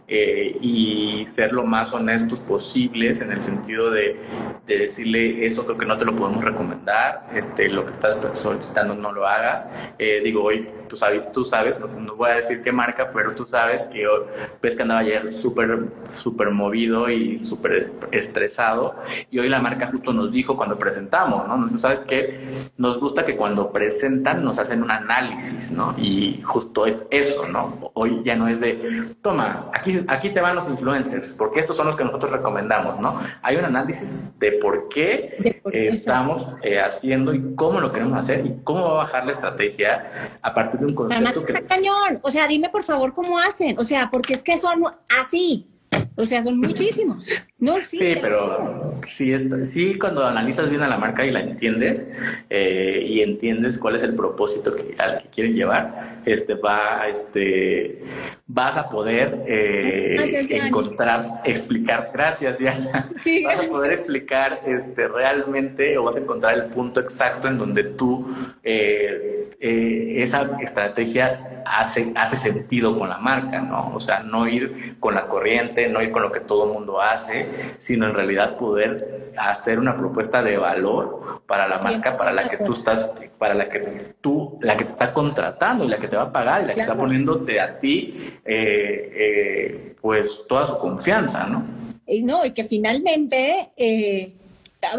eh, 0.07 0.57
y 0.61 1.25
ser 1.27 1.51
lo 1.51 1.63
más 1.63 1.93
honestos 1.93 2.39
posibles 2.39 3.21
en 3.21 3.31
el 3.31 3.41
sentido 3.41 3.91
de, 3.91 4.19
decirle 4.65 5.45
eso 5.45 5.65
creo 5.65 5.77
que 5.77 5.85
no 5.85 5.97
te 5.97 6.03
lo 6.03 6.15
podemos 6.15 6.43
recomendar, 6.43 7.29
este, 7.33 7.69
lo 7.69 7.85
que 7.85 7.93
estás 7.93 8.17
solicitando 8.33 8.95
no 8.95 9.11
lo 9.11 9.25
hagas. 9.25 9.69
Eh, 9.97 10.21
digo, 10.23 10.43
hoy 10.43 10.67
tú 10.89 10.95
sabes, 10.95 11.31
tú 11.31 11.45
sabes 11.45 11.79
no, 11.79 12.15
voy 12.15 12.31
a 12.31 12.35
decir 12.35 12.61
qué 12.61 12.71
marca, 12.71 13.09
pero 13.13 13.33
tú 13.33 13.45
sabes 13.45 13.83
que 13.83 14.07
hoy, 14.07 14.23
que 14.61 14.81
andaba 14.81 14.99
ayer 15.01 15.31
súper, 15.31 15.85
súper 16.13 16.51
movido 16.51 17.09
y 17.09 17.37
súper 17.39 17.79
estresado 18.11 18.95
y 19.31 19.39
hoy 19.39 19.49
la 19.49 19.59
marca 19.59 19.87
justo 19.87 20.13
nos 20.13 20.31
dijo 20.31 20.57
cuando 20.57 20.77
presentamos, 20.77 21.47
¿no? 21.47 21.77
Sabes 21.77 22.01
que 22.27 22.71
nos 22.77 22.99
gusta 22.99 23.25
que 23.25 23.35
cuando 23.35 23.71
presentan 23.71 24.43
nos 24.43 24.59
hacen 24.59 24.83
un 24.83 24.91
análisis, 24.91 25.71
¿no? 25.71 25.95
Y 25.97 26.41
justo 26.43 26.85
es 26.85 27.07
eso, 27.09 27.47
¿no? 27.47 27.91
Hoy 27.93 28.21
ya 28.23 28.35
no 28.35 28.47
es 28.47 28.59
de, 28.59 29.15
toma, 29.21 29.69
aquí 29.73 29.97
aquí, 30.07 30.29
te 30.29 30.41
van 30.41 30.55
los 30.55 30.67
influencers, 30.67 31.33
porque 31.33 31.59
estos 31.59 31.75
son 31.75 31.87
los 31.87 31.95
que 31.95 32.03
nosotros 32.03 32.31
recomendamos, 32.31 32.99
¿no? 32.99 33.19
Hay 33.41 33.55
un 33.55 33.65
análisis 33.65 34.19
de 34.39 34.53
por 34.53 34.89
qué, 34.89 35.61
estamos 35.71 36.47
eh, 36.63 36.79
haciendo 36.79 37.33
y 37.33 37.55
cómo 37.55 37.79
lo 37.79 37.91
queremos 37.91 38.17
hacer 38.17 38.45
y 38.45 38.55
cómo 38.63 38.83
va 38.83 38.91
a 38.91 39.03
bajar 39.05 39.25
la 39.25 39.31
estrategia 39.31 40.37
a 40.41 40.53
partir 40.53 40.79
de 40.79 40.85
un 40.87 40.95
concepto 40.95 41.29
Además, 41.29 41.45
que... 41.45 41.65
cañón. 41.65 42.19
O 42.21 42.31
sea, 42.31 42.47
dime 42.47 42.69
por 42.69 42.83
favor 42.83 43.13
cómo 43.13 43.37
hacen. 43.39 43.77
O 43.79 43.83
sea, 43.83 44.09
porque 44.11 44.33
es 44.33 44.43
que 44.43 44.57
son 44.57 44.83
así. 45.21 45.67
O 46.15 46.25
sea, 46.25 46.43
son 46.43 46.59
muchísimos. 46.59 47.45
No, 47.59 47.81
sí, 47.81 47.97
sí 47.97 48.15
pero 48.21 48.99
sí, 49.03 49.33
sí, 49.63 49.97
cuando 49.97 50.23
analizas 50.23 50.69
bien 50.69 50.83
a 50.83 50.87
la 50.87 50.97
marca 50.97 51.25
y 51.25 51.31
la 51.31 51.39
entiendes 51.39 52.07
eh, 52.51 53.03
y 53.07 53.21
entiendes 53.21 53.79
cuál 53.79 53.95
es 53.95 54.03
el 54.03 54.13
propósito 54.13 54.71
que, 54.71 54.93
al 54.99 55.23
que 55.23 55.29
quieren 55.29 55.55
llevar, 55.55 56.21
este 56.23 56.53
va, 56.53 57.07
este, 57.07 58.03
vas 58.45 58.77
a 58.77 58.87
poder 58.87 59.43
eh, 59.47 60.47
encontrar, 60.51 61.41
explicar. 61.45 62.11
Gracias, 62.13 62.59
Diana. 62.59 63.09
vas 63.45 63.65
a 63.65 63.69
poder 63.69 63.91
explicar, 63.91 64.61
este, 64.67 65.07
realmente 65.07 65.97
o 65.97 66.03
vas 66.03 66.17
a 66.17 66.19
encontrar 66.19 66.53
el 66.53 66.65
punto 66.65 66.99
exacto 66.99 67.47
en 67.47 67.57
donde 67.57 67.85
tú 67.85 68.27
eh, 68.63 69.49
esa 69.59 70.51
estrategia 70.61 71.63
hace 71.65 72.11
hace 72.15 72.37
sentido 72.37 72.97
con 72.97 73.09
la 73.09 73.17
marca, 73.17 73.59
¿no? 73.59 73.93
O 73.95 73.99
sea, 73.99 74.19
no 74.19 74.47
ir 74.47 74.95
con 74.99 75.15
la 75.15 75.27
corriente, 75.27 75.87
no 75.87 76.01
ir 76.01 76.11
con 76.11 76.21
lo 76.21 76.31
que 76.31 76.39
todo 76.39 76.67
el 76.67 76.73
mundo 76.73 77.01
hace 77.01 77.46
sino 77.77 78.07
en 78.07 78.13
realidad 78.13 78.57
poder 78.57 79.31
hacer 79.37 79.79
una 79.79 79.95
propuesta 79.95 80.41
de 80.41 80.57
valor 80.57 81.41
para 81.45 81.67
la 81.67 81.79
marca 81.79 82.15
para 82.15 82.33
la 82.33 82.47
que 82.47 82.57
tú 82.57 82.73
estás, 82.73 83.13
para 83.37 83.53
la 83.53 83.69
que 83.69 84.15
tú, 84.21 84.57
la 84.61 84.75
que 84.75 84.83
te 84.83 84.91
está 84.91 85.13
contratando 85.13 85.85
y 85.85 85.87
la 85.87 85.97
que 85.97 86.07
te 86.07 86.15
va 86.15 86.23
a 86.23 86.31
pagar 86.31 86.63
y 86.63 86.67
la 86.67 86.73
que 86.73 86.81
está 86.81 86.95
poniéndote 86.95 87.59
a 87.59 87.79
ti, 87.79 88.15
eh, 88.43 89.11
eh, 89.15 89.95
pues 90.01 90.43
toda 90.47 90.65
su 90.65 90.77
confianza, 90.77 91.45
¿no? 91.45 91.63
Y 92.07 92.23
no, 92.23 92.45
y 92.45 92.51
que 92.51 92.63
finalmente, 92.63 93.71
eh, 93.75 94.33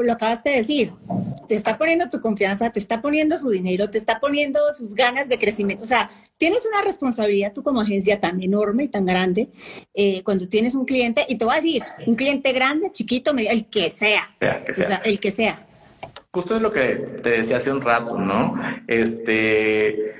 lo 0.01 0.13
acabaste 0.13 0.51
de 0.51 0.57
decir, 0.57 0.93
te 1.49 1.55
está 1.55 1.79
poniendo 1.79 2.09
tu 2.09 2.21
confianza, 2.21 2.71
te 2.71 2.79
está 2.79 3.01
poniendo 3.01 3.37
su 3.39 3.51
dinero, 3.51 3.89
te 3.91 3.99
está 3.99 4.21
poniendo 4.21 4.61
sus 4.77 4.95
ganas 4.95 5.29
de 5.29 5.39
crecimiento. 5.39 5.83
O 5.83 5.87
sea, 5.87 6.11
tienes 6.37 6.67
una 6.67 6.83
responsabilidad 6.83 7.53
tú 7.53 7.63
como 7.63 7.81
agencia 7.81 8.21
tan 8.21 8.41
enorme 8.43 8.85
y 8.85 8.89
tan 8.89 9.07
grande 9.07 9.49
eh, 9.95 10.23
cuando 10.23 10.49
tienes 10.49 10.75
un 10.75 10.85
cliente, 10.85 11.25
y 11.29 11.37
te 11.37 11.45
voy 11.45 11.55
a 11.55 11.57
decir, 11.57 11.83
un 12.07 12.15
cliente 12.15 12.53
grande, 12.53 12.91
chiquito, 12.93 13.33
el 13.37 13.67
que 13.67 13.91
sea. 13.91 14.35
O 14.69 14.73
sea, 14.73 14.97
el 15.05 15.19
que 15.19 15.33
sea. 15.33 15.65
Justo 16.31 16.57
es 16.57 16.63
lo 16.63 16.71
que 16.71 16.97
te 17.23 17.31
decía 17.31 17.57
hace 17.57 17.73
un 17.73 17.81
rato, 17.81 18.19
¿no? 18.19 18.55
Este 18.87 20.15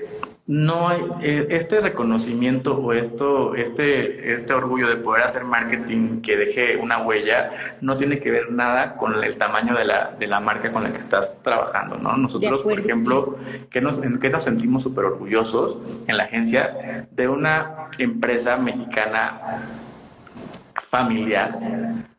no 0.49 0.89
hay 0.89 1.01
eh, 1.21 1.45
este 1.51 1.79
reconocimiento 1.79 2.75
o 2.75 2.91
esto, 2.91 3.53
este, 3.53 4.33
este 4.33 4.51
orgullo 4.51 4.89
de 4.89 4.95
poder 4.95 5.21
hacer 5.21 5.43
marketing 5.43 6.21
que 6.21 6.37
deje 6.37 6.75
una 6.75 7.03
huella 7.03 7.77
no 7.81 7.97
tiene 7.97 8.17
que 8.17 8.31
ver 8.31 8.51
nada 8.51 8.95
con 8.95 9.23
el 9.23 9.37
tamaño 9.37 9.77
de 9.77 9.85
la, 9.85 10.15
de 10.17 10.25
la 10.25 10.39
marca 10.39 10.71
con 10.71 10.81
la 10.81 10.91
que 10.91 10.97
estás 10.97 11.43
trabajando, 11.43 11.99
¿no? 11.99 12.17
Nosotros, 12.17 12.63
por 12.63 12.79
ejemplo, 12.79 13.37
que 13.69 13.79
nos, 13.79 13.99
que 13.99 14.29
nos 14.31 14.41
sentimos 14.41 14.81
súper 14.81 15.05
orgullosos 15.05 15.77
en 16.07 16.17
la 16.17 16.23
agencia 16.23 17.07
de 17.11 17.27
una 17.27 17.89
empresa 17.99 18.57
mexicana 18.57 19.61
familiar 20.73 21.59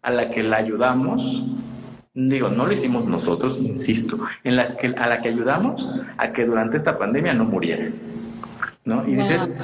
a 0.02 0.10
la 0.12 0.30
que 0.30 0.44
la 0.44 0.58
ayudamos 0.58 1.44
digo, 2.14 2.48
no 2.48 2.66
lo 2.66 2.72
hicimos 2.72 3.06
nosotros, 3.06 3.58
insisto, 3.60 4.20
en 4.44 4.56
la 4.56 4.76
que, 4.76 4.88
a 4.88 5.06
la 5.08 5.20
que 5.20 5.30
ayudamos 5.30 5.92
a 6.16 6.32
que 6.32 6.44
durante 6.44 6.76
esta 6.76 6.98
pandemia 6.98 7.34
no 7.34 7.44
muriera. 7.44 7.88
¿No? 8.90 9.08
Y 9.08 9.14
dices, 9.14 9.54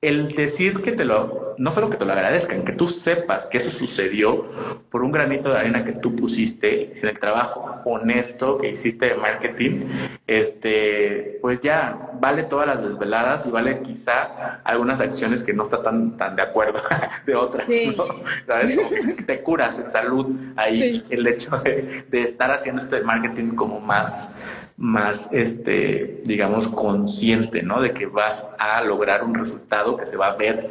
el 0.00 0.34
decir 0.34 0.80
que 0.80 0.92
te 0.92 1.04
lo, 1.04 1.54
no 1.58 1.72
solo 1.72 1.90
que 1.90 1.98
te 1.98 2.06
lo 2.06 2.12
agradezcan, 2.12 2.64
que 2.64 2.72
tú 2.72 2.88
sepas 2.88 3.46
que 3.46 3.58
eso 3.58 3.70
sucedió 3.70 4.46
por 4.90 5.02
un 5.02 5.12
granito 5.12 5.50
de 5.50 5.58
arena 5.58 5.84
que 5.84 5.92
tú 5.92 6.16
pusiste 6.16 6.98
en 6.98 7.06
el 7.06 7.18
trabajo 7.18 7.82
honesto 7.84 8.56
que 8.56 8.70
hiciste 8.70 9.10
de 9.10 9.14
marketing, 9.16 9.86
este, 10.26 11.38
pues 11.42 11.60
ya 11.60 12.10
vale 12.18 12.44
todas 12.44 12.66
las 12.66 12.82
desveladas 12.82 13.46
y 13.46 13.50
vale 13.50 13.82
quizá 13.82 14.60
algunas 14.64 15.00
acciones 15.02 15.42
que 15.42 15.52
no 15.52 15.64
estás 15.64 15.82
tan, 15.82 16.16
tan 16.16 16.34
de 16.34 16.42
acuerdo 16.42 16.80
de 17.26 17.34
otras, 17.34 17.68
¿no? 17.96 18.04
¿Sabes? 18.46 18.78
que 19.16 19.22
te 19.24 19.42
curas 19.42 19.80
en 19.80 19.90
salud 19.90 20.26
ahí, 20.56 21.04
el 21.10 21.26
hecho 21.26 21.58
de, 21.58 22.04
de 22.08 22.22
estar 22.22 22.50
haciendo 22.50 22.80
esto 22.80 22.96
de 22.96 23.02
marketing 23.02 23.54
como 23.54 23.80
más 23.80 24.34
más, 24.80 25.28
este, 25.30 26.22
digamos, 26.24 26.66
consciente, 26.68 27.62
¿no? 27.62 27.82
De 27.82 27.92
que 27.92 28.06
vas 28.06 28.46
a 28.58 28.82
lograr 28.82 29.22
un 29.22 29.34
resultado 29.34 29.96
que 29.98 30.06
se 30.06 30.16
va 30.16 30.28
a 30.28 30.36
ver 30.36 30.70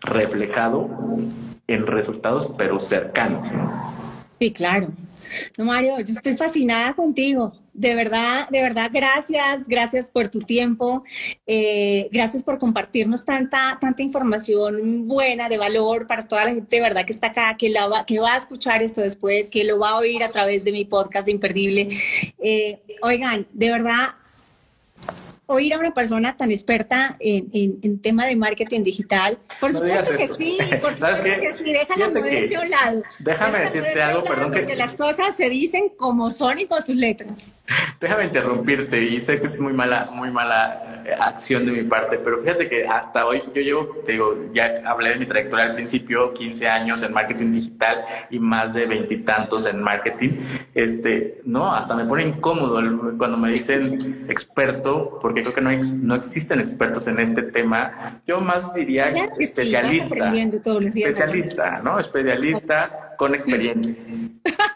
reflejado 0.00 0.90
en 1.66 1.86
resultados, 1.86 2.52
pero 2.58 2.78
cercanos, 2.78 3.50
¿no? 3.52 3.72
Sí, 4.38 4.52
claro. 4.52 4.88
No, 5.56 5.64
Mario, 5.64 5.98
yo 6.00 6.12
estoy 6.14 6.36
fascinada 6.36 6.94
contigo. 6.94 7.52
De 7.74 7.94
verdad, 7.94 8.48
de 8.50 8.60
verdad, 8.60 8.90
gracias, 8.92 9.66
gracias 9.66 10.10
por 10.10 10.28
tu 10.28 10.40
tiempo, 10.40 11.04
eh, 11.46 12.08
gracias 12.12 12.44
por 12.44 12.58
compartirnos 12.58 13.24
tanta, 13.24 13.78
tanta 13.80 14.02
información 14.02 15.06
buena, 15.06 15.48
de 15.48 15.56
valor 15.56 16.06
para 16.06 16.28
toda 16.28 16.44
la 16.44 16.52
gente 16.52 16.76
de 16.76 16.82
verdad 16.82 17.06
que 17.06 17.12
está 17.12 17.28
acá, 17.28 17.56
que, 17.56 17.70
la 17.70 17.88
va, 17.88 18.04
que 18.04 18.18
va 18.18 18.34
a 18.34 18.36
escuchar 18.36 18.82
esto 18.82 19.00
después, 19.00 19.48
que 19.48 19.64
lo 19.64 19.78
va 19.78 19.90
a 19.90 19.96
oír 19.96 20.22
a 20.22 20.30
través 20.30 20.64
de 20.64 20.72
mi 20.72 20.84
podcast 20.84 21.28
Imperdible. 21.28 21.88
Eh, 22.44 22.82
oigan, 23.02 23.46
de 23.52 23.70
verdad, 23.70 24.14
oír 25.46 25.74
a 25.74 25.78
una 25.78 25.92
persona 25.92 26.36
tan 26.36 26.50
experta 26.50 27.16
en, 27.20 27.78
en, 27.82 28.00
tema 28.00 28.26
de 28.26 28.36
marketing 28.36 28.82
digital. 28.82 29.38
Por 29.60 29.72
supuesto 29.72 30.16
que 30.16 30.28
sí, 30.28 30.58
por 30.80 30.92
supuesto 30.94 31.22
que 31.22 31.54
sí, 31.54 31.72
deja 31.72 31.96
la 31.96 32.08
modestia 32.08 32.58
a 32.58 32.62
un 32.62 32.70
lado. 32.70 33.02
Déjame 33.18 33.58
decirte 33.60 34.02
algo, 34.02 34.24
perdón. 34.24 34.52
que 34.52 34.76
las 34.76 34.94
cosas 34.94 35.36
se 35.36 35.48
dicen 35.50 35.90
como 35.96 36.32
son 36.32 36.58
y 36.58 36.66
con 36.66 36.82
sus 36.82 36.96
letras. 36.96 37.36
Déjame 38.00 38.24
interrumpirte 38.24 39.02
y 39.02 39.20
sé 39.20 39.40
que 39.40 39.46
es 39.46 39.58
muy 39.58 39.72
mala, 39.72 40.10
muy 40.12 40.30
mala 40.30 41.02
eh, 41.06 41.14
acción 41.18 41.64
de 41.66 41.72
mi 41.72 41.82
parte, 41.84 42.18
pero 42.18 42.40
fíjate 42.40 42.68
que 42.68 42.86
hasta 42.86 43.26
hoy 43.26 43.42
yo 43.54 43.62
llevo, 43.62 43.96
te 44.04 44.12
digo, 44.12 44.36
ya 44.52 44.82
hablé 44.84 45.10
de 45.10 45.16
mi 45.16 45.26
trayectoria 45.26 45.66
al 45.66 45.74
principio, 45.74 46.32
15 46.34 46.68
años 46.68 47.02
en 47.02 47.12
marketing 47.12 47.52
digital 47.52 48.04
y 48.30 48.38
más 48.38 48.74
de 48.74 48.86
veintitantos 48.86 49.66
en 49.66 49.82
marketing. 49.82 50.40
Este, 50.74 51.40
no, 51.44 51.72
hasta 51.72 51.94
me 51.94 52.04
pone 52.04 52.24
incómodo 52.24 52.82
cuando 53.16 53.36
me 53.36 53.50
dicen 53.50 54.26
experto, 54.28 55.18
porque 55.20 55.31
creo 55.40 55.54
que 55.54 55.60
no, 55.60 55.70
no 55.70 56.14
existen 56.14 56.60
expertos 56.60 57.06
en 57.06 57.18
este 57.20 57.42
tema. 57.42 58.20
Yo 58.26 58.40
más 58.40 58.72
diría 58.74 59.08
especialista. 59.08 60.34
especialista, 60.86 61.80
¿no? 61.82 61.98
Especialista 61.98 63.11
con 63.16 63.34
experiencia. 63.34 63.96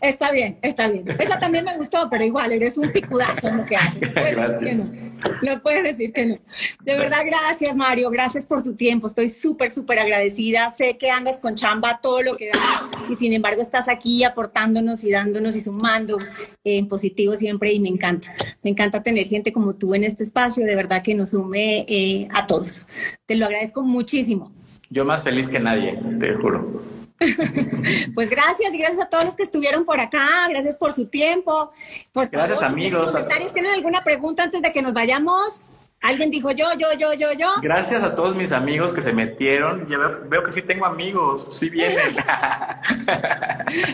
Está 0.00 0.32
bien, 0.32 0.58
está 0.62 0.88
bien. 0.88 1.08
Esa 1.18 1.38
también 1.38 1.64
me 1.64 1.76
gustó, 1.76 2.08
pero 2.10 2.24
igual, 2.24 2.52
eres 2.52 2.78
un 2.78 2.90
picudazo 2.90 3.48
en 3.48 3.58
lo 3.58 3.66
que 3.66 3.76
haces. 3.76 4.86
No 5.42 5.62
puedes 5.62 5.84
decir 5.84 6.12
que 6.12 6.26
no. 6.26 6.38
De 6.82 6.98
verdad, 6.98 7.22
gracias, 7.24 7.74
Mario. 7.74 8.10
Gracias 8.10 8.44
por 8.44 8.62
tu 8.62 8.74
tiempo. 8.74 9.06
Estoy 9.06 9.28
súper, 9.28 9.70
súper 9.70 9.98
agradecida. 9.98 10.70
Sé 10.70 10.98
que 10.98 11.10
andas 11.10 11.40
con 11.40 11.54
chamba 11.54 11.98
todo 12.02 12.22
lo 12.22 12.36
que 12.36 12.50
da 12.50 12.90
y 13.10 13.16
sin 13.16 13.32
embargo 13.32 13.62
estás 13.62 13.88
aquí 13.88 14.22
aportándonos 14.22 15.02
y 15.02 15.10
dándonos 15.10 15.56
y 15.56 15.62
sumando 15.62 16.18
en 16.62 16.88
positivo 16.88 17.36
siempre 17.36 17.72
y 17.72 17.80
me 17.80 17.88
encanta. 17.88 18.34
Me 18.62 18.70
encanta 18.70 19.02
tener 19.02 19.26
gente 19.26 19.50
como 19.50 19.74
tú 19.74 19.94
en 19.94 20.04
este 20.04 20.24
espacio. 20.24 20.66
De 20.66 20.74
verdad 20.74 21.02
que 21.02 21.14
nos 21.14 21.30
sume 21.30 21.86
eh, 21.88 22.28
a 22.30 22.46
todos. 22.46 22.86
Te 23.24 23.36
lo 23.36 23.46
agradezco 23.46 23.82
muchísimo. 23.82 24.52
Yo 24.94 25.04
más 25.04 25.24
feliz 25.24 25.48
que 25.48 25.58
nadie, 25.58 25.98
te 26.20 26.36
juro. 26.36 26.80
pues 28.14 28.30
gracias 28.30 28.72
y 28.72 28.78
gracias 28.78 29.00
a 29.00 29.08
todos 29.08 29.24
los 29.24 29.34
que 29.34 29.42
estuvieron 29.42 29.84
por 29.84 29.98
acá, 29.98 30.46
gracias 30.48 30.78
por 30.78 30.92
su 30.92 31.06
tiempo. 31.06 31.72
gracias 32.12 32.62
amigos. 32.62 33.10
Comentarios, 33.10 33.52
¿Tienen 33.52 33.72
alguna 33.72 34.04
pregunta 34.04 34.44
antes 34.44 34.62
de 34.62 34.72
que 34.72 34.82
nos 34.82 34.92
vayamos? 34.92 35.73
Alguien 36.04 36.30
dijo 36.30 36.50
yo, 36.50 36.66
yo, 36.78 36.88
yo, 36.98 37.14
yo, 37.14 37.32
yo. 37.32 37.48
Gracias 37.62 38.04
a 38.04 38.14
todos 38.14 38.36
mis 38.36 38.52
amigos 38.52 38.92
que 38.92 39.00
se 39.00 39.14
metieron. 39.14 39.88
Ya 39.88 39.96
veo, 39.96 40.42
que 40.42 40.52
sí 40.52 40.60
tengo 40.60 40.84
amigos, 40.84 41.48
sí 41.50 41.70
vienen. 41.70 41.98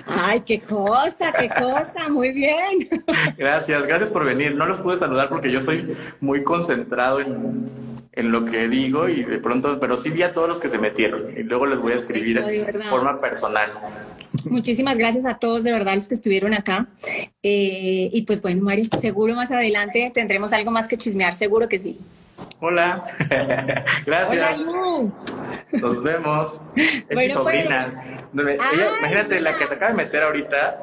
Ay, 0.06 0.40
qué 0.40 0.60
cosa, 0.60 1.32
qué 1.32 1.48
cosa, 1.48 2.08
muy 2.08 2.32
bien. 2.32 2.88
Gracias, 3.38 3.86
gracias 3.86 4.10
por 4.10 4.24
venir. 4.24 4.56
No 4.56 4.66
los 4.66 4.80
pude 4.80 4.96
saludar 4.96 5.28
porque 5.28 5.52
yo 5.52 5.62
soy 5.62 5.96
muy 6.20 6.42
concentrado 6.42 7.20
en 7.20 7.70
en 8.12 8.32
lo 8.32 8.44
que 8.44 8.68
digo 8.68 9.08
y 9.08 9.24
de 9.24 9.38
pronto, 9.38 9.78
pero 9.78 9.96
sí 9.96 10.10
vi 10.10 10.22
a 10.22 10.32
todos 10.32 10.48
los 10.48 10.60
que 10.60 10.68
se 10.68 10.78
metieron 10.78 11.30
y 11.36 11.42
luego 11.42 11.66
les 11.66 11.78
voy 11.78 11.92
a 11.92 11.96
escribir 11.96 12.42
de 12.42 12.84
forma 12.84 13.20
personal. 13.20 13.72
Muchísimas 14.44 14.96
gracias 14.96 15.24
a 15.24 15.38
todos 15.38 15.64
de 15.64 15.72
verdad 15.72 15.94
los 15.94 16.08
que 16.08 16.14
estuvieron 16.14 16.54
acá. 16.54 16.88
Eh, 17.42 18.10
y 18.12 18.22
pues 18.22 18.42
bueno, 18.42 18.62
Mario, 18.62 18.88
seguro 19.00 19.34
más 19.34 19.50
adelante 19.50 20.10
tendremos 20.12 20.52
algo 20.52 20.70
más 20.70 20.88
que 20.88 20.96
chismear, 20.96 21.34
seguro 21.34 21.68
que 21.68 21.78
sí. 21.78 21.98
Hola, 22.60 23.02
gracias. 24.06 24.58
Hola, 24.58 25.12
Nos 25.72 26.02
vemos. 26.02 26.62
Es 26.76 27.16
mi 27.16 27.30
sobrina. 27.30 28.18
Ah, 28.32 28.72
imagínate, 29.00 29.40
la 29.40 29.52
que 29.54 29.66
te 29.66 29.74
acaba 29.74 29.90
de 29.90 29.96
meter 29.96 30.22
ahorita, 30.22 30.82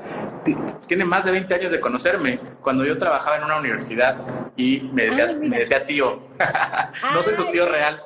tiene 0.88 1.06
más 1.06 1.26
de 1.26 1.32
20 1.32 1.54
años 1.54 1.72
de 1.72 1.80
conocerme, 1.80 2.40
cuando 2.62 2.86
yo 2.86 2.98
trabajaba 2.98 3.38
en 3.38 3.44
una 3.44 3.60
universidad 3.60 4.18
y 4.58 4.90
me 4.92 5.06
decía, 5.06 5.28
me 5.40 5.60
decía 5.60 5.86
tío. 5.86 6.20
no 7.14 7.24
soy 7.24 7.36
tu 7.36 7.46
tío 7.52 7.70
real. 7.70 8.02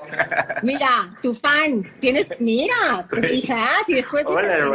mira, 0.62 1.18
tu 1.22 1.34
fan, 1.34 1.92
tienes, 2.00 2.30
mira, 2.40 3.08
tus 3.10 3.32
hijas 3.32 3.88
y 3.88 3.96
después 3.96 4.26
Hola, 4.26 4.68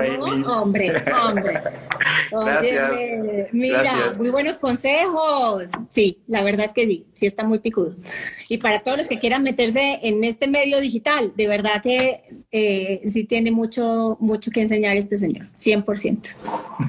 hombre, 0.59 1.05
hombre. 1.13 1.63
Gracias. 2.31 3.53
mira, 3.53 4.13
muy 4.17 4.31
buenos 4.31 4.59
consejos. 4.59 5.65
Sí, 5.89 6.23
la 6.27 6.43
verdad 6.43 6.67
es 6.67 6.73
que 6.73 6.87
sí, 6.87 7.07
sí 7.13 7.27
está 7.27 7.45
muy 7.45 7.59
picudo. 7.59 7.95
Y 8.49 8.59
para 8.67 8.81
todos 8.81 8.99
los 8.99 9.07
que 9.07 9.21
quieran 9.21 9.45
meterse 9.45 10.01
en 10.03 10.25
este 10.25 10.49
medio 10.49 10.81
digital, 10.81 11.33
de 11.37 11.47
verdad 11.47 11.81
que 11.81 12.25
eh, 12.51 13.01
sí 13.07 13.23
tiene 13.23 13.53
mucho, 13.53 14.17
mucho 14.19 14.51
que 14.51 14.61
enseñar 14.61 14.97
este 14.97 15.19
señor, 15.19 15.47
100%. 15.55 16.37